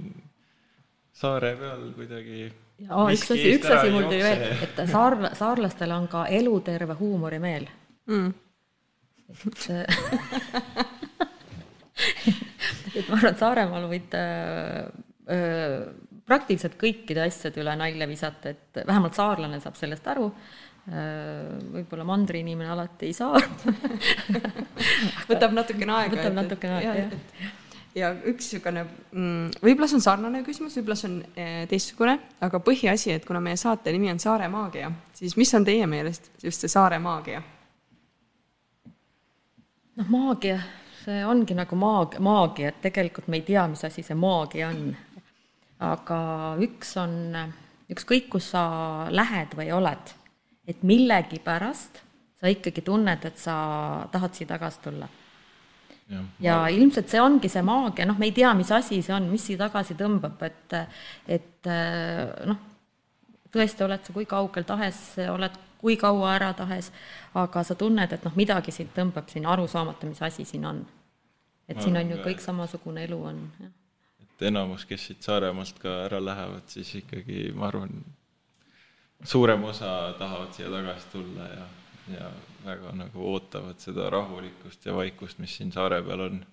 saare 1.17 1.53
peal 1.59 1.91
kuidagi 1.97 2.41
ja 2.41 3.05
üks 3.13 3.29
asi, 3.33 3.53
üks 3.55 3.69
asi 3.73 3.93
mul 3.93 4.05
tuli 4.09 4.21
veel, 4.21 4.43
et 4.65 4.81
saar, 4.91 5.17
saarlastel 5.38 5.93
on 5.95 6.09
ka 6.11 6.25
eluterve 6.39 6.97
huumorimeel 6.99 7.65
mm.. 8.09 8.33
Et 9.28 9.67
et 12.97 13.09
ma 13.09 13.17
arvan, 13.17 13.32
et 13.32 13.41
Saaremaal 13.41 13.84
võid 13.91 14.11
äh, 14.17 14.88
äh, 15.34 15.82
praktiliselt 16.28 16.75
kõikide 16.80 17.21
asjade 17.28 17.57
üle 17.63 17.73
nalja 17.80 18.05
visata, 18.09 18.45
et 18.53 18.71
vähemalt 18.88 19.15
saarlane 19.17 19.57
saab 19.63 19.75
sellest 19.80 20.05
aru 20.13 20.28
äh,. 20.32 20.36
võib-olla 21.73 22.03
mandriinimene 22.07 22.69
alati 22.71 23.03
ei 23.09 23.15
saa 23.15 23.36
võtab 25.32 25.51
natukene 25.55 25.91
aega. 25.97 26.13
võtab 26.15 26.36
natukene 26.41 26.73
aega, 26.82 26.93
jah 27.05 27.11
ja 27.97 28.07
üks 28.13 28.51
niisugune 28.51 28.82
mm,, 28.86 29.45
võib-olla 29.63 29.88
see 29.89 29.97
on 29.97 30.05
sarnane 30.05 30.39
küsimus, 30.45 30.75
võib-olla 30.78 30.97
see 30.99 31.09
on 31.09 31.15
teistsugune, 31.71 32.15
aga 32.45 32.57
põhiasi, 32.61 33.09
et 33.15 33.23
kuna 33.25 33.39
meie 33.43 33.57
saate 33.59 33.89
nimi 33.95 34.07
on 34.13 34.19
Saare 34.21 34.47
maagia, 34.53 34.88
siis 35.17 35.34
mis 35.39 35.51
on 35.57 35.63
teie 35.65 35.86
meelest 35.89 36.23
just 36.43 36.59
see 36.61 36.71
Saare 36.71 36.99
maagia? 37.01 37.39
Noh, 39.97 40.11
maagia 40.13 40.59
see 41.07 41.23
ongi 41.25 41.55
nagu 41.55 41.77
maag-, 41.79 42.17
maagia, 42.23 42.71
et 42.71 42.81
tegelikult 42.83 43.29
me 43.31 43.39
ei 43.39 43.45
tea, 43.47 43.65
mis 43.71 43.83
asi 43.87 44.03
see 44.05 44.17
maagia 44.17 44.71
on. 44.71 44.89
aga 45.87 46.19
üks 46.65 46.95
on, 46.97 47.13
ükskõik, 47.93 48.31
kus 48.33 48.49
sa 48.55 48.63
lähed 49.13 49.53
või 49.57 49.69
oled, 49.75 50.13
et 50.67 50.81
millegipärast 50.81 52.01
sa 52.37 52.49
ikkagi 52.49 52.81
tunned, 52.85 53.25
et 53.29 53.37
sa 53.37 53.55
tahad 54.11 54.33
siia 54.33 54.49
tagasi 54.49 54.81
tulla. 54.83 55.09
ja, 56.09 56.23
ja 56.41 56.57
ilmselt 56.73 57.11
see 57.11 57.21
ongi 57.21 57.51
see 57.51 57.61
maagia, 57.65 58.07
noh, 58.09 58.17
me 58.17 58.29
ei 58.31 58.33
tea, 58.33 58.55
mis 58.57 58.71
asi 58.73 59.03
see 59.05 59.13
on, 59.13 59.29
mis 59.29 59.45
siia 59.45 59.61
tagasi 59.67 59.95
tõmbab, 59.99 60.41
et, 60.49 60.77
et 61.37 61.71
noh, 62.49 62.65
tõesti, 63.53 63.85
oled 63.85 64.03
sa 64.03 64.17
kui 64.17 64.25
kaugel 64.29 64.65
tahes, 64.67 65.01
oled 65.29 65.61
kui 65.82 65.97
kaua 65.97 66.36
ära 66.36 66.53
tahes, 66.53 66.91
aga 67.34 67.63
sa 67.63 67.75
tunned, 67.75 68.13
et 68.13 68.23
noh, 68.25 68.36
midagi 68.36 68.71
sind 68.71 68.93
tõmbab 68.95 69.30
siin 69.30 69.45
arusaamata, 69.45 70.07
mis 70.09 70.21
asi 70.21 70.45
siin 70.45 70.65
on 70.65 70.86
et 71.67 71.82
siin 71.84 71.97
on 71.99 72.11
ju 72.11 72.17
kõik 72.23 72.41
samasugune 72.43 73.03
elu 73.07 73.17
on, 73.32 73.41
et 74.23 74.45
enamus, 74.49 74.86
kes 74.88 75.09
siit 75.09 75.25
Saaremaalt 75.25 75.80
ka 75.82 76.03
ära 76.05 76.21
lähevad, 76.23 76.67
siis 76.71 76.93
ikkagi 77.01 77.51
ma 77.55 77.67
arvan, 77.71 77.95
suurem 79.23 79.65
osa 79.67 80.13
tahavad 80.19 80.53
siia 80.55 80.71
tagasi 80.71 81.11
tulla 81.11 81.47
ja, 81.51 81.65
ja 82.13 82.30
väga 82.65 82.93
nagu 82.95 83.32
ootavad 83.34 83.82
seda 83.84 84.09
rahulikkust 84.13 84.86
ja 84.88 84.95
vaikust, 84.95 85.41
mis 85.43 85.57
siin 85.59 85.73
saare 85.75 86.01
peal 86.05 86.28
on. 86.30 86.45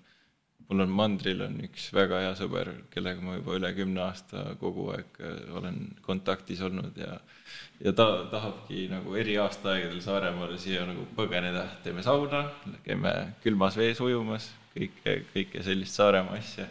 Mul 0.69 0.81
on 0.85 0.93
mandril 0.97 1.43
on 1.45 1.59
üks 1.67 1.87
väga 1.93 2.21
hea 2.23 2.33
sõber, 2.39 2.71
kellega 2.93 3.21
ma 3.21 3.37
juba 3.37 3.57
üle 3.59 3.71
kümne 3.77 4.01
aasta 4.07 4.55
kogu 4.61 4.89
aeg 4.95 5.19
äh, 5.21 5.39
olen 5.59 5.79
kontaktis 6.05 6.63
olnud 6.65 6.97
ja 6.97 7.19
ja 7.83 7.93
ta 7.93 8.07
tahabki 8.31 8.87
nagu 8.89 9.15
eri 9.19 9.37
aastaaegadel 9.41 10.01
Saaremaale 10.01 10.57
siia 10.61 10.85
nagu 10.87 11.05
põgeneda, 11.17 11.67
teeme 11.83 12.03
sauna, 12.05 12.45
käime 12.85 13.13
külmas 13.43 13.77
vees 13.77 14.01
ujumas 14.01 14.49
kõike, 14.75 15.19
kõike 15.33 15.63
sellist 15.65 15.99
Saaremaa 15.99 16.39
asja. 16.39 16.67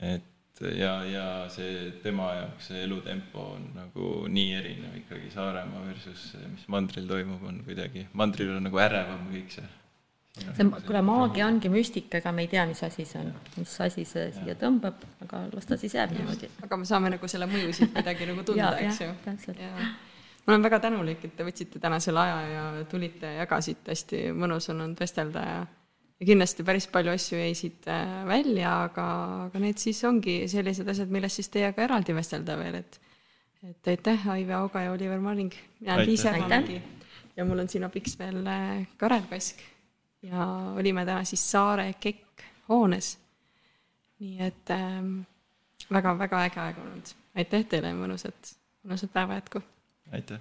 et 0.00 0.62
ja, 0.74 0.96
ja 1.06 1.26
see 1.52 1.92
tema 2.02 2.32
jaoks 2.40 2.70
see 2.70 2.82
elutempo 2.86 3.46
on 3.54 3.70
nagu 3.76 4.10
nii 4.30 4.58
erinev 4.58 4.98
ikkagi 5.04 5.30
Saaremaa 5.34 5.86
versus 5.86 6.30
see, 6.32 6.50
mis 6.50 6.66
mandril 6.72 7.06
toimub, 7.10 7.42
on 7.46 7.62
kuidagi, 7.66 8.08
mandril 8.18 8.56
on 8.56 8.66
nagu 8.70 8.82
ärevam 8.82 9.28
kõik 9.30 9.58
see 9.58 9.70
see, 10.34 10.66
kuule, 10.86 11.02
maagia 11.06 11.46
ongi 11.46 11.70
müstika, 11.72 12.18
ega 12.18 12.32
me 12.34 12.44
ei 12.46 12.50
tea, 12.50 12.64
mis 12.70 12.82
asi 12.86 13.06
see 13.08 13.20
on, 13.20 13.30
mis 13.56 13.76
asi 13.84 14.06
see 14.08 14.30
siia 14.34 14.56
tõmbab, 14.58 15.04
aga 15.26 15.44
las 15.52 15.68
ta 15.70 15.78
siis 15.80 15.94
jääb 15.94 16.16
niimoodi. 16.16 16.50
aga 16.66 16.80
me 16.80 16.88
saame 16.88 17.12
nagu 17.14 17.30
selle 17.30 17.48
mõjusid 17.50 17.94
kuidagi 17.94 18.28
nagu 18.32 18.46
tunda, 18.48 18.72
eks 18.82 19.00
ju. 19.04 19.12
ma 20.44 20.52
olen 20.52 20.66
väga 20.66 20.82
tänulik, 20.88 21.24
et 21.28 21.36
te 21.38 21.46
võtsite 21.46 21.80
täna 21.82 22.00
selle 22.02 22.24
aja 22.24 22.42
ja 22.50 22.84
tulite 22.90 23.30
ja 23.30 23.44
jagasite, 23.44 23.94
hästi 23.94 24.26
mõnus 24.34 24.68
on 24.72 24.82
olnud 24.84 25.00
vestelda 25.00 25.48
ja 25.48 25.64
ja 26.20 26.26
kindlasti 26.28 26.64
päris 26.66 26.86
palju 26.88 27.12
asju 27.14 27.38
jäi 27.38 27.54
siit 27.58 27.88
äh, 27.90 28.22
välja, 28.28 28.74
aga, 28.86 29.06
aga 29.48 29.62
need 29.62 29.80
siis 29.82 29.98
ongi 30.06 30.44
sellised 30.50 30.88
asjad, 30.88 31.10
millest 31.12 31.40
siis 31.40 31.50
teiega 31.52 31.84
eraldi 31.84 32.14
vestelda 32.16 32.58
veel, 32.60 32.80
et 32.82 33.00
et 33.64 33.88
aitäh, 33.88 34.26
Aive 34.28 34.52
Auga 34.52 34.82
ja 34.84 34.92
Oliver 34.92 35.20
Marling. 35.20 35.52
mina 35.80 35.94
olen 35.94 36.06
Liis 36.06 36.24
Järvamägi 36.24 36.82
ja 37.36 37.44
mul 37.44 37.62
on 37.62 37.68
siin 37.68 37.84
abiks 37.84 38.18
veel 38.18 38.44
äh, 38.46 38.86
Karel 39.00 39.24
Kask 39.30 39.62
ja 40.24 40.46
olime 40.76 41.04
täna 41.06 41.24
siis 41.28 41.44
Saare 41.50 41.92
KEK 42.00 42.44
hoones. 42.68 43.18
nii 44.18 44.40
et 44.40 44.70
ähm, 44.70 45.20
väga-väga 45.92 46.44
äge 46.48 46.60
aeg 46.60 46.80
olnud. 46.80 47.14
aitäh 47.36 47.66
teile 47.68 47.92
mõnusat, 47.98 48.56
mõnusat 48.86 49.12
päeva 49.12 49.40
jätku! 49.40 49.62
aitäh! 50.12 50.40